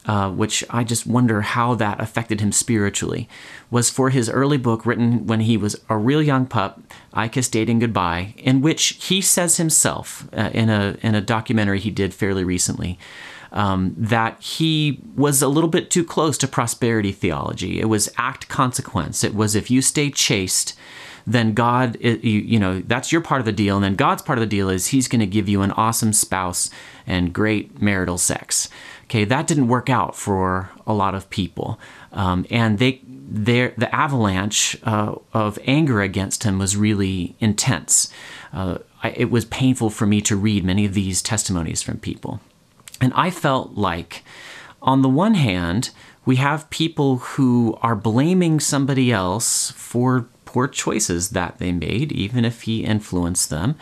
uh, 0.06 0.30
which 0.30 0.64
I 0.68 0.82
just 0.84 1.06
wonder 1.06 1.42
how 1.42 1.74
that 1.76 2.00
affected 2.00 2.40
him 2.40 2.52
spiritually, 2.52 3.28
was 3.70 3.88
for 3.88 4.10
his 4.10 4.28
early 4.28 4.58
book 4.58 4.84
written 4.84 5.26
when 5.26 5.40
he 5.40 5.56
was 5.56 5.80
a 5.88 5.96
real 5.96 6.22
young 6.22 6.46
pup, 6.46 6.80
I 7.12 7.28
Kissed 7.28 7.52
Dating 7.52 7.78
Goodbye, 7.78 8.34
in 8.36 8.62
which 8.62 8.98
he 9.00 9.20
says 9.20 9.58
himself 9.58 10.28
uh, 10.36 10.50
in, 10.52 10.68
a, 10.68 10.96
in 11.02 11.14
a 11.14 11.20
documentary 11.20 11.78
he 11.78 11.90
did 11.90 12.12
fairly 12.14 12.44
recently. 12.44 12.98
Um, 13.52 13.94
that 13.98 14.40
he 14.40 14.98
was 15.14 15.42
a 15.42 15.48
little 15.48 15.68
bit 15.68 15.90
too 15.90 16.04
close 16.04 16.38
to 16.38 16.48
prosperity 16.48 17.12
theology. 17.12 17.80
It 17.80 17.84
was 17.84 18.10
act 18.16 18.48
consequence. 18.48 19.22
It 19.22 19.34
was 19.34 19.54
if 19.54 19.70
you 19.70 19.82
stay 19.82 20.10
chaste, 20.10 20.74
then 21.26 21.52
God, 21.52 21.96
you, 22.00 22.16
you 22.40 22.58
know, 22.58 22.80
that's 22.80 23.12
your 23.12 23.20
part 23.20 23.40
of 23.40 23.44
the 23.44 23.52
deal. 23.52 23.76
And 23.76 23.84
then 23.84 23.94
God's 23.94 24.22
part 24.22 24.38
of 24.38 24.40
the 24.40 24.46
deal 24.46 24.68
is 24.68 24.88
He's 24.88 25.06
going 25.06 25.20
to 25.20 25.26
give 25.26 25.48
you 25.48 25.62
an 25.62 25.70
awesome 25.72 26.12
spouse 26.12 26.70
and 27.06 27.32
great 27.32 27.80
marital 27.80 28.18
sex. 28.18 28.68
Okay, 29.12 29.26
that 29.26 29.46
didn't 29.46 29.68
work 29.68 29.90
out 29.90 30.16
for 30.16 30.70
a 30.86 30.94
lot 30.94 31.14
of 31.14 31.28
people, 31.28 31.78
um, 32.12 32.46
and 32.48 32.78
they 32.78 33.02
the 33.04 33.94
avalanche 33.94 34.74
uh, 34.84 35.16
of 35.34 35.58
anger 35.66 36.00
against 36.00 36.44
him 36.44 36.58
was 36.58 36.78
really 36.78 37.36
intense. 37.38 38.10
Uh, 38.54 38.78
I, 39.02 39.10
it 39.10 39.30
was 39.30 39.44
painful 39.44 39.90
for 39.90 40.06
me 40.06 40.22
to 40.22 40.34
read 40.34 40.64
many 40.64 40.86
of 40.86 40.94
these 40.94 41.20
testimonies 41.20 41.82
from 41.82 41.98
people, 41.98 42.40
and 43.02 43.12
I 43.14 43.28
felt 43.28 43.74
like, 43.74 44.24
on 44.80 45.02
the 45.02 45.10
one 45.10 45.34
hand, 45.34 45.90
we 46.24 46.36
have 46.36 46.70
people 46.70 47.18
who 47.18 47.78
are 47.82 47.94
blaming 47.94 48.60
somebody 48.60 49.12
else 49.12 49.72
for 49.72 50.26
poor 50.46 50.68
choices 50.68 51.28
that 51.30 51.58
they 51.58 51.70
made, 51.70 52.12
even 52.12 52.46
if 52.46 52.62
he 52.62 52.82
influenced 52.82 53.50
them. 53.50 53.76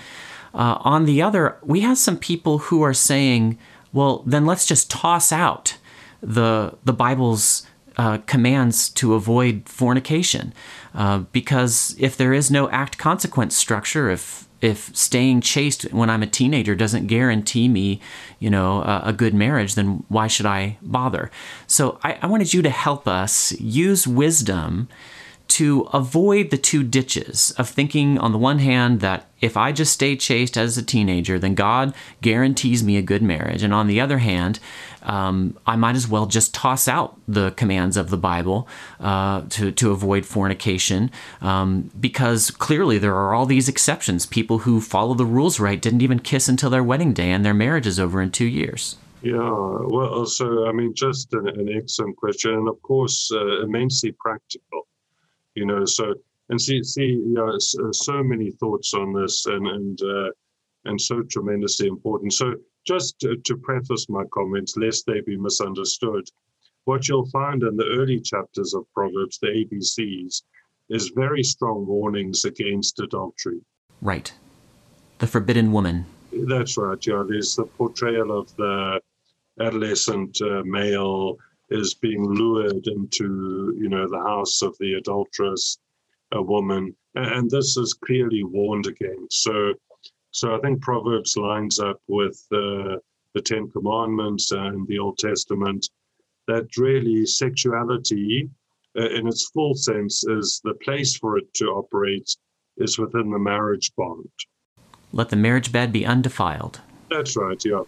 Uh, 0.53 0.79
on 0.81 1.05
the 1.05 1.23
other, 1.23 1.57
we 1.63 1.83
have 1.83 1.99
some 1.99 2.19
people 2.19 2.59
who 2.59 2.83
are 2.83 2.95
saying 2.95 3.57
well, 3.93 4.23
then 4.27 4.47
let's 4.47 4.67
just 4.67 4.91
toss 4.91 5.33
out 5.33 5.77
the 6.23 6.77
the 6.85 6.93
Bible's 6.93 7.67
uh, 7.97 8.19
commands 8.27 8.89
to 8.89 9.15
avoid 9.15 9.69
fornication, 9.69 10.53
uh, 10.95 11.19
because 11.33 11.95
if 11.99 12.17
there 12.17 12.33
is 12.33 12.51
no 12.51 12.71
act 12.71 12.99
consequence 12.99 13.57
structure, 13.57 14.11
if 14.11 14.49
if 14.61 14.95
staying 14.95 15.41
chaste 15.41 15.85
when 15.93 16.11
I'm 16.11 16.23
a 16.23 16.27
teenager 16.27 16.75
doesn't 16.75 17.07
guarantee 17.07 17.69
me, 17.69 18.01
you 18.39 18.51
know, 18.51 18.83
a, 18.83 19.03
a 19.07 19.13
good 19.13 19.35
marriage, 19.35 19.75
then 19.75 20.05
why 20.09 20.27
should 20.27 20.47
I 20.47 20.77
bother? 20.83 21.31
So 21.67 21.99
I, 22.03 22.19
I 22.21 22.27
wanted 22.27 22.53
you 22.53 22.63
to 22.63 22.71
help 22.71 23.09
us 23.09 23.53
use 23.59 24.07
wisdom 24.07 24.89
to 25.51 25.83
avoid 25.93 26.51
the 26.51 26.59
two 26.59 26.83
ditches 26.83 27.53
of 27.59 27.69
thinking, 27.69 28.19
on 28.19 28.33
the 28.33 28.39
one 28.39 28.61
hand, 28.61 29.01
that 29.01 29.29
if 29.41 29.57
I 29.57 29.73
just 29.73 29.93
stay 29.93 30.17
chaste 30.17 30.57
as 30.57 30.79
a 30.79 30.83
teenager, 30.83 31.39
then 31.39 31.55
God 31.55 31.95
guarantees 32.21 32.85
me 32.85 32.97
a 32.97 33.03
good 33.03 33.23
marriage. 33.23 33.63
And 33.63 33.75
on 33.75 33.87
the 33.87 34.01
other 34.01 34.19
hand, 34.19 34.61
um, 35.03 35.57
I 35.67 35.77
might 35.77 35.97
as 35.97 36.07
well 36.07 36.27
just 36.27 36.55
toss 36.55 36.87
out 36.89 37.19
the 37.27 37.51
commands 37.53 37.97
of 37.97 38.11
the 38.11 38.17
Bible 38.17 38.69
uh, 39.01 39.43
to, 39.51 39.73
to 39.73 39.91
avoid 39.91 40.27
fornication 40.27 41.11
um, 41.41 41.91
because 41.99 42.51
clearly 42.51 42.99
there 42.99 43.15
are 43.15 43.35
all 43.35 43.47
these 43.47 43.69
exceptions. 43.69 44.27
People 44.27 44.59
who 44.59 44.81
follow 44.81 45.15
the 45.15 45.27
rules 45.27 45.59
right 45.59 45.81
didn't 45.81 46.03
even 46.03 46.21
kiss 46.21 46.49
until 46.49 46.71
their 46.71 46.85
wedding 46.85 47.13
day, 47.13 47.31
and 47.31 47.45
their 47.45 47.55
marriage 47.55 47.87
is 47.87 47.99
over 47.99 48.21
in 48.21 48.31
two 48.31 48.47
years. 48.47 48.97
Yeah, 49.23 49.37
well, 49.37 50.25
so 50.25 50.67
I 50.67 50.73
mean, 50.73 50.95
just 50.95 51.33
an, 51.35 51.47
an 51.49 51.69
excellent 51.69 52.17
question, 52.17 52.55
and 52.55 52.69
of 52.69 52.81
course, 52.83 53.31
uh, 53.31 53.63
immensely 53.63 54.13
practical 54.13 54.87
you 55.61 55.67
know. 55.67 55.85
So 55.85 56.15
and 56.49 56.61
see, 56.61 56.83
see, 56.83 57.07
you 57.07 57.35
know, 57.35 57.49
uh, 57.49 57.93
so 57.93 58.23
many 58.25 58.51
thoughts 58.51 58.93
on 58.95 59.13
this, 59.13 59.47
and 59.47 59.67
and 59.67 60.03
uh, 60.03 60.31
and 60.87 61.01
so 61.01 61.23
tremendously 61.23 61.87
important. 61.87 62.33
So 62.33 62.55
just 62.87 63.21
to, 63.21 63.37
to 63.37 63.57
preface 63.57 64.07
my 64.09 64.25
comments, 64.33 64.77
lest 64.77 65.07
they 65.07 65.21
be 65.21 65.37
misunderstood, 65.37 66.25
what 66.85 67.09
you'll 67.09 67.27
find 67.27 67.63
in 67.63 67.77
the 67.77 67.89
early 67.99 68.21
chapters 68.21 68.75
of 68.75 68.85
Proverbs, 68.95 69.39
the 69.39 69.49
ABCs, 69.49 70.43
is 70.89 71.13
very 71.15 71.43
strong 71.43 71.87
warnings 71.87 72.45
against 72.45 72.99
adultery. 73.01 73.61
Right. 74.01 74.33
The 75.19 75.27
forbidden 75.27 75.71
woman. 75.73 76.07
That's 76.33 76.79
right. 76.79 76.99
Yeah, 77.07 77.25
there's 77.29 77.55
the 77.55 77.65
portrayal 77.65 78.37
of 78.37 78.55
the 78.57 79.01
adolescent 79.61 80.41
uh, 80.41 80.63
male 80.65 81.37
is 81.71 81.95
being 81.95 82.25
lured 82.25 82.87
into, 82.87 83.75
you 83.79 83.89
know, 83.89 84.09
the 84.09 84.19
house 84.19 84.63
of 84.63 84.77
the 84.79 84.95
adulteress, 84.95 85.79
a 86.33 86.43
woman, 86.43 86.95
and 87.15 87.51
this 87.51 87.77
is 87.77 87.93
clearly 87.95 88.45
warned 88.45 88.87
against. 88.87 89.43
So, 89.43 89.75
so 90.31 90.55
I 90.55 90.61
think 90.61 90.83
Proverbs 90.83 91.37
lines 91.37 91.79
up 91.79 92.01
with 92.09 92.41
uh, 92.53 92.97
the 93.35 93.43
Ten 93.43 93.71
Commandments 93.71 94.53
and 94.53 94.87
the 94.87 94.99
Old 94.99 95.19
Testament. 95.19 95.89
That 96.49 96.77
really 96.77 97.27
sexuality, 97.27 98.49
uh, 98.99 99.09
in 99.11 99.29
its 99.29 99.51
full 99.51 99.75
sense, 99.75 100.25
is 100.27 100.61
the 100.65 100.75
place 100.75 101.17
for 101.17 101.39
it 101.39 101.53
to 101.55 101.67
operate 101.67 102.29
is 102.77 102.99
within 102.99 103.31
the 103.31 103.39
marriage 103.39 103.93
bond. 103.97 104.29
Let 105.13 105.29
the 105.29 105.37
marriage 105.37 105.71
bed 105.71 105.93
be 105.93 106.07
undefiled. 106.07 106.81
That's 107.11 107.37
right. 107.37 107.63
Yeah. 107.65 107.83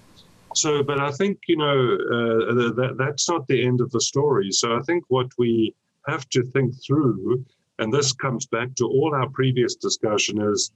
So, 0.55 0.82
but 0.82 1.00
I 1.00 1.11
think 1.11 1.38
you 1.48 1.57
know 1.57 1.94
uh, 1.94 2.55
that 2.74 2.94
that's 2.98 3.28
not 3.28 3.46
the 3.46 3.64
end 3.64 3.80
of 3.80 3.90
the 3.90 4.00
story. 4.00 4.50
So, 4.50 4.76
I 4.76 4.80
think 4.82 5.05
what 5.09 5.28
we 5.38 5.74
have 6.07 6.28
to 6.30 6.42
think 6.42 6.74
through, 6.84 7.44
and 7.78 7.92
this 7.92 8.12
comes 8.12 8.46
back 8.46 8.74
to 8.76 8.84
all 8.84 9.14
our 9.14 9.28
previous 9.30 9.74
discussion, 9.76 10.40
is 10.40 10.72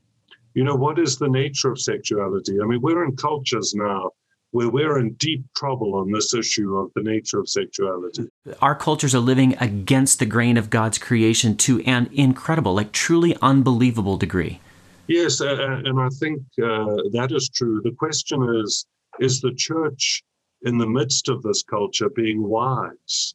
you 0.54 0.64
know 0.64 0.74
what 0.74 0.98
is 0.98 1.18
the 1.18 1.28
nature 1.28 1.70
of 1.70 1.80
sexuality? 1.80 2.60
I 2.60 2.66
mean, 2.66 2.80
we're 2.80 3.04
in 3.04 3.16
cultures 3.16 3.74
now 3.74 4.10
where 4.52 4.70
we're 4.70 4.98
in 4.98 5.12
deep 5.14 5.44
trouble 5.54 5.94
on 5.96 6.10
this 6.10 6.32
issue 6.32 6.78
of 6.78 6.90
the 6.94 7.02
nature 7.02 7.38
of 7.38 7.48
sexuality. 7.48 8.26
Our 8.62 8.74
cultures 8.74 9.14
are 9.14 9.20
living 9.20 9.54
against 9.60 10.18
the 10.18 10.26
grain 10.26 10.56
of 10.56 10.70
God's 10.70 10.98
creation 10.98 11.56
to 11.58 11.82
an 11.82 12.08
incredible, 12.12 12.74
like 12.74 12.92
truly 12.92 13.36
unbelievable 13.42 14.16
degree. 14.16 14.60
Yes, 15.08 15.40
uh, 15.40 15.80
and 15.84 16.00
I 16.00 16.08
think 16.08 16.40
uh, 16.62 16.96
that 17.12 17.28
is 17.32 17.48
true. 17.48 17.80
The 17.82 17.92
question 17.92 18.42
is 18.64 18.86
is 19.20 19.40
the 19.40 19.54
church 19.54 20.24
in 20.62 20.78
the 20.78 20.86
midst 20.86 21.28
of 21.28 21.42
this 21.42 21.62
culture 21.62 22.10
being 22.10 22.42
wise? 22.42 23.34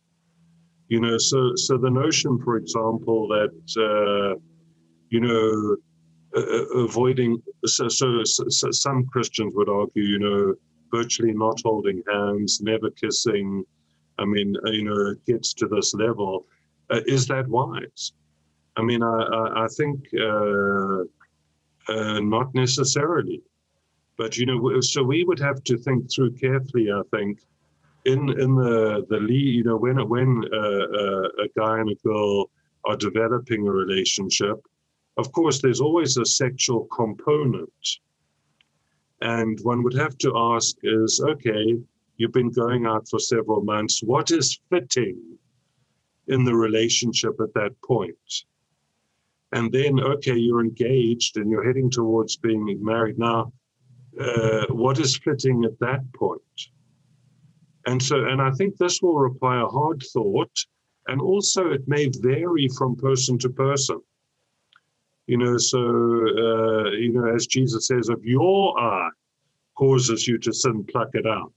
You 0.88 1.00
know, 1.00 1.18
so 1.18 1.56
so 1.56 1.78
the 1.78 1.90
notion, 1.90 2.40
for 2.44 2.58
example, 2.58 3.28
that 3.30 3.56
uh, 3.78 4.40
you 5.10 5.20
know, 5.20 5.78
uh, 6.36 6.66
avoiding 6.80 7.42
so, 7.66 7.88
so, 7.88 8.24
so 8.24 8.72
some 8.72 9.06
Christians 9.08 9.54
would 9.56 9.70
argue, 9.70 10.04
you 10.04 10.20
know, 10.20 10.56
virtually 10.92 11.34
not 11.34 11.60
holding 11.64 12.02
hands, 12.10 12.62
never 12.62 12.90
kissing. 12.92 13.64
I 14.18 14.26
mean, 14.26 14.56
uh, 14.66 14.72
you 14.72 14.84
know, 14.84 15.12
it 15.12 15.26
gets 15.26 15.54
to 15.56 15.68
this 15.68 15.94
level. 15.94 16.46
Uh, 16.90 17.02
is 17.06 17.28
that 17.28 17.48
wise? 17.48 18.14
I 18.78 18.82
mean, 18.82 19.04
I, 19.04 19.08
I, 19.08 19.66
I 19.66 19.68
think 19.78 20.00
uh, 20.20 21.04
uh, 21.90 22.20
not 22.20 22.54
necessarily. 22.54 23.42
But 24.18 24.38
you 24.38 24.46
know, 24.46 24.82
so 24.82 25.04
we 25.04 25.24
would 25.24 25.40
have 25.40 25.64
to 25.64 25.78
think 25.78 26.12
through 26.12 26.34
carefully. 26.34 26.92
I 26.92 27.02
think 27.16 27.40
in 28.06 28.30
in 28.40 28.56
the 28.56 29.06
the 29.10 29.18
lead, 29.18 29.56
you 29.56 29.64
know, 29.64 29.78
when 29.78 29.98
when 30.10 30.44
uh, 30.54 30.58
uh, 30.58 31.28
a 31.46 31.48
guy 31.58 31.80
and 31.80 31.90
a 31.90 31.96
girl 32.04 32.50
are 32.86 32.98
developing 32.98 33.68
a 33.68 33.72
relationship, 33.72 34.58
of 35.18 35.32
course, 35.32 35.62
there's 35.62 35.82
always 35.82 36.18
a 36.18 36.26
sexual 36.26 36.86
component. 36.86 37.70
And 39.22 39.60
one 39.62 39.84
would 39.84 39.94
have 39.94 40.18
to 40.20 40.34
ask 40.36 40.76
is 40.84 41.22
okay, 41.24 41.78
you've 42.18 42.32
been 42.32 42.52
going 42.52 42.86
out 42.86 43.08
for 43.08 43.20
several 43.20 43.62
months. 43.62 44.02
What 44.02 44.32
is 44.32 44.60
fitting 44.70 45.20
in 46.28 46.44
the 46.44 46.56
relationship 46.56 47.40
at 47.40 47.54
that 47.54 47.80
point? 47.84 48.46
And 49.54 49.72
then, 49.72 50.00
okay, 50.00 50.36
you're 50.36 50.62
engaged 50.62 51.38
and 51.38 51.52
you're 51.52 51.66
heading 51.66 51.90
towards 51.90 52.38
being 52.38 52.78
married. 52.82 53.20
Now, 53.20 53.52
uh, 54.20 54.66
what 54.70 55.00
is 55.00 55.18
fitting 55.18 55.64
at 55.66 55.80
that 55.80 56.02
point? 56.14 56.42
And 57.86 58.02
so, 58.02 58.26
and 58.26 58.42
I 58.42 58.52
think 58.52 58.78
this 58.78 59.02
will 59.02 59.18
require 59.18 59.66
hard 59.66 60.04
thought, 60.14 60.56
and 61.08 61.22
also 61.22 61.72
it 61.72 61.88
may 61.88 62.12
vary 62.20 62.68
from 62.78 62.96
person 62.96 63.38
to 63.40 63.50
person. 63.50 64.00
You 65.28 65.38
know, 65.38 65.58
so, 65.58 65.80
uh, 65.80 66.92
you 66.92 67.12
know, 67.14 67.34
as 67.34 67.48
Jesus 67.48 67.88
says, 67.88 68.10
if 68.10 68.24
your 68.24 68.80
eye 68.80 69.10
causes 69.76 70.28
you 70.28 70.38
to 70.40 70.54
sin, 70.54 70.84
pluck 70.84 71.10
it 71.14 71.26
out. 71.26 71.54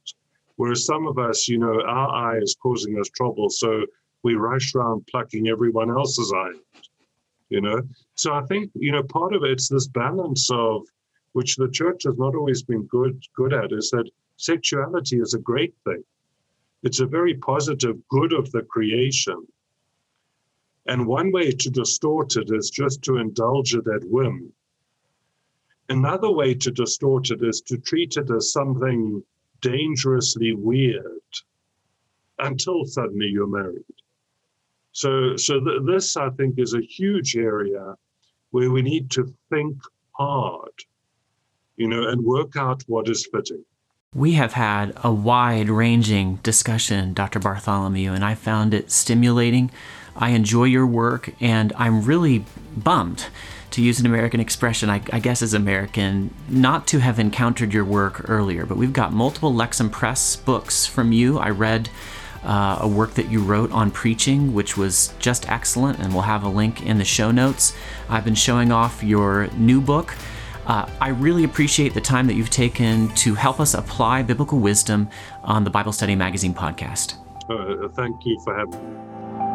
Whereas 0.56 0.86
some 0.86 1.06
of 1.06 1.18
us, 1.18 1.48
you 1.48 1.58
know, 1.58 1.82
our 1.82 2.36
eye 2.36 2.38
is 2.38 2.56
causing 2.62 2.98
us 2.98 3.08
trouble, 3.08 3.50
so 3.50 3.84
we 4.22 4.34
rush 4.34 4.74
around 4.74 5.06
plucking 5.08 5.48
everyone 5.48 5.90
else's 5.90 6.32
eye 6.34 6.80
you 7.54 7.60
know 7.60 7.80
so 8.14 8.34
i 8.34 8.42
think 8.46 8.70
you 8.74 8.90
know 8.90 9.02
part 9.02 9.34
of 9.34 9.44
it's 9.44 9.68
this 9.68 9.86
balance 9.86 10.50
of 10.50 10.82
which 11.34 11.56
the 11.56 11.68
church 11.68 12.04
has 12.04 12.16
not 12.16 12.34
always 12.34 12.62
been 12.62 12.84
good 12.84 13.22
good 13.36 13.52
at 13.52 13.72
is 13.72 13.90
that 13.90 14.10
sexuality 14.36 15.18
is 15.20 15.34
a 15.34 15.46
great 15.50 15.74
thing. 15.84 16.02
It's 16.82 17.00
a 17.00 17.06
very 17.06 17.34
positive 17.34 17.96
good 18.08 18.32
of 18.32 18.50
the 18.52 18.62
creation. 18.62 19.46
And 20.86 21.06
one 21.06 21.32
way 21.32 21.50
to 21.50 21.70
distort 21.70 22.36
it 22.36 22.50
is 22.50 22.70
just 22.70 23.02
to 23.02 23.16
indulge 23.16 23.74
it 23.74 23.86
at 23.88 24.04
whim. 24.04 24.52
Another 25.88 26.30
way 26.30 26.54
to 26.54 26.70
distort 26.70 27.30
it 27.30 27.42
is 27.42 27.60
to 27.62 27.78
treat 27.78 28.16
it 28.16 28.30
as 28.30 28.52
something 28.52 29.22
dangerously 29.60 30.52
weird 30.54 31.30
until 32.38 32.84
suddenly 32.84 33.26
you're 33.26 33.46
married. 33.46 33.84
So, 34.92 35.36
so 35.36 35.58
th- 35.58 35.82
this 35.84 36.16
I 36.16 36.30
think 36.30 36.58
is 36.58 36.74
a 36.74 36.80
huge 36.80 37.36
area 37.36 37.96
where 38.50 38.70
we 38.70 38.82
need 38.82 39.10
to 39.12 39.34
think 39.50 39.76
hard, 40.12 40.72
you 41.76 41.88
know, 41.88 42.08
and 42.08 42.24
work 42.24 42.56
out 42.56 42.82
what 42.86 43.08
is 43.08 43.26
fitting. 43.26 43.64
We 44.14 44.34
have 44.34 44.52
had 44.52 44.92
a 45.02 45.12
wide 45.12 45.68
ranging 45.68 46.36
discussion, 46.36 47.14
Dr. 47.14 47.40
Bartholomew, 47.40 48.12
and 48.12 48.24
I 48.24 48.34
found 48.36 48.72
it 48.72 48.92
stimulating. 48.92 49.70
I 50.16 50.30
enjoy 50.30 50.64
your 50.64 50.86
work, 50.86 51.30
and 51.40 51.72
I'm 51.76 52.04
really 52.04 52.44
bummed, 52.76 53.26
to 53.72 53.82
use 53.82 53.98
an 53.98 54.06
American 54.06 54.38
expression, 54.38 54.88
I, 54.88 55.02
I, 55.12 55.18
guess 55.18 55.42
as 55.42 55.52
American, 55.52 56.32
not 56.48 56.86
to 56.88 57.00
have 57.00 57.18
encountered 57.18 57.74
your 57.74 57.84
work 57.84 58.30
earlier. 58.30 58.64
But 58.66 58.76
we've 58.76 58.92
got 58.92 59.12
multiple 59.12 59.52
Lexham 59.52 59.90
Press 59.90 60.36
books 60.36 60.86
from 60.86 61.10
you. 61.10 61.40
I 61.40 61.50
read 61.50 61.90
uh, 62.44 62.78
a 62.82 62.86
work 62.86 63.14
that 63.14 63.32
you 63.32 63.42
wrote 63.42 63.72
on 63.72 63.90
preaching, 63.90 64.54
which 64.54 64.76
was 64.76 65.12
just 65.18 65.50
excellent, 65.50 65.98
and 65.98 66.12
we'll 66.12 66.22
have 66.22 66.44
a 66.44 66.48
link 66.48 66.86
in 66.86 66.98
the 66.98 67.04
show 67.04 67.32
notes. 67.32 67.74
I've 68.08 68.24
been 68.24 68.36
showing 68.36 68.70
off 68.70 69.02
your 69.02 69.48
new 69.56 69.80
book. 69.80 70.14
Uh, 70.66 70.88
I 71.00 71.08
really 71.08 71.44
appreciate 71.44 71.94
the 71.94 72.00
time 72.00 72.26
that 72.26 72.34
you've 72.34 72.50
taken 72.50 73.08
to 73.16 73.34
help 73.34 73.60
us 73.60 73.74
apply 73.74 74.22
biblical 74.22 74.58
wisdom 74.58 75.08
on 75.42 75.64
the 75.64 75.70
Bible 75.70 75.92
Study 75.92 76.14
Magazine 76.14 76.54
podcast. 76.54 77.16
Uh, 77.50 77.88
thank 77.88 78.24
you 78.24 78.40
for 78.44 78.56
having 78.56 78.94
me. 78.94 79.53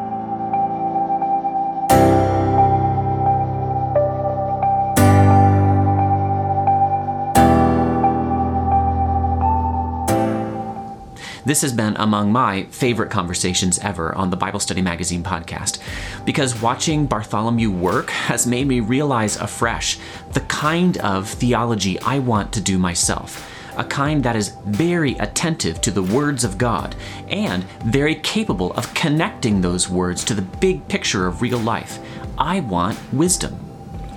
This 11.50 11.64
has 11.64 11.74
been 11.74 11.96
among 11.98 12.32
my 12.32 12.66
favorite 12.66 13.10
conversations 13.10 13.80
ever 13.80 14.14
on 14.14 14.30
the 14.30 14.38
Bible 14.38 14.60
Study 14.60 14.84
Magazine 14.84 15.24
podcast 15.24 15.80
because 16.24 16.62
watching 16.62 17.08
Bartholomew 17.08 17.72
work 17.72 18.12
has 18.12 18.46
made 18.46 18.68
me 18.68 18.82
realize 18.82 19.36
afresh 19.36 19.98
the 20.34 20.42
kind 20.42 21.00
of 21.00 21.28
theology 21.28 22.00
I 22.02 22.20
want 22.20 22.54
to 22.54 22.62
do 22.62 22.78
myself 22.78 23.52
a 23.78 23.84
kind 23.84 24.24
that 24.26 24.36
is 24.36 24.58
very 24.68 25.14
attentive 25.14 25.82
to 25.82 25.90
the 25.90 26.04
words 26.04 26.44
of 26.44 26.60
God 26.60 26.96
and 27.30 27.64
very 27.84 28.14
capable 28.14 28.72
of 28.74 28.94
connecting 28.94 29.60
those 29.60 29.90
words 29.90 30.24
to 30.26 30.36
the 30.36 30.44
big 30.44 30.88
picture 30.88 31.26
of 31.26 31.42
real 31.42 31.58
life. 31.58 31.98
I 32.38 32.60
want 32.60 33.00
wisdom. 33.12 33.58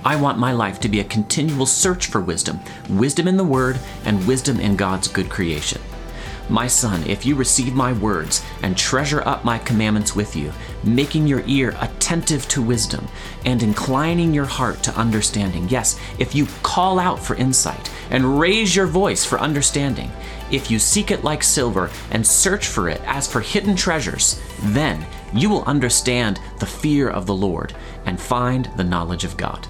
I 0.05 0.17
want 0.17 0.37
my 0.37 0.51
life 0.51 0.79
to 0.81 0.87
be 0.87 0.99
a 0.99 1.05
continual 1.05 1.65
search 1.65 2.05
for 2.05 2.21
wisdom, 2.21 2.59
wisdom 2.89 3.27
in 3.27 3.37
the 3.37 3.43
Word, 3.43 3.79
and 4.05 4.27
wisdom 4.27 4.59
in 4.59 4.75
God's 4.75 5.07
good 5.07 5.31
creation. 5.31 5.81
My 6.49 6.67
son, 6.67 7.03
if 7.07 7.25
you 7.25 7.35
receive 7.35 7.73
my 7.73 7.93
words 7.93 8.43
and 8.61 8.77
treasure 8.77 9.25
up 9.25 9.45
my 9.45 9.59
commandments 9.59 10.15
with 10.15 10.35
you, 10.35 10.51
making 10.83 11.25
your 11.25 11.41
ear 11.47 11.75
attentive 11.79 12.47
to 12.49 12.61
wisdom 12.61 13.07
and 13.45 13.63
inclining 13.63 14.33
your 14.33 14.45
heart 14.45 14.83
to 14.83 14.95
understanding, 14.95 15.69
yes, 15.69 15.97
if 16.19 16.35
you 16.35 16.47
call 16.61 16.99
out 16.99 17.17
for 17.19 17.35
insight 17.35 17.89
and 18.09 18.39
raise 18.39 18.75
your 18.75 18.87
voice 18.87 19.23
for 19.23 19.39
understanding, 19.39 20.11
if 20.51 20.69
you 20.69 20.79
seek 20.79 21.11
it 21.11 21.23
like 21.23 21.43
silver 21.43 21.89
and 22.11 22.27
search 22.27 22.67
for 22.67 22.89
it 22.89 23.01
as 23.05 23.25
for 23.25 23.39
hidden 23.39 23.75
treasures, 23.75 24.41
then 24.63 25.05
you 25.33 25.49
will 25.49 25.63
understand 25.63 26.39
the 26.59 26.65
fear 26.65 27.09
of 27.09 27.25
the 27.25 27.33
Lord 27.33 27.73
and 28.05 28.19
find 28.19 28.69
the 28.75 28.83
knowledge 28.83 29.23
of 29.23 29.37
God. 29.37 29.65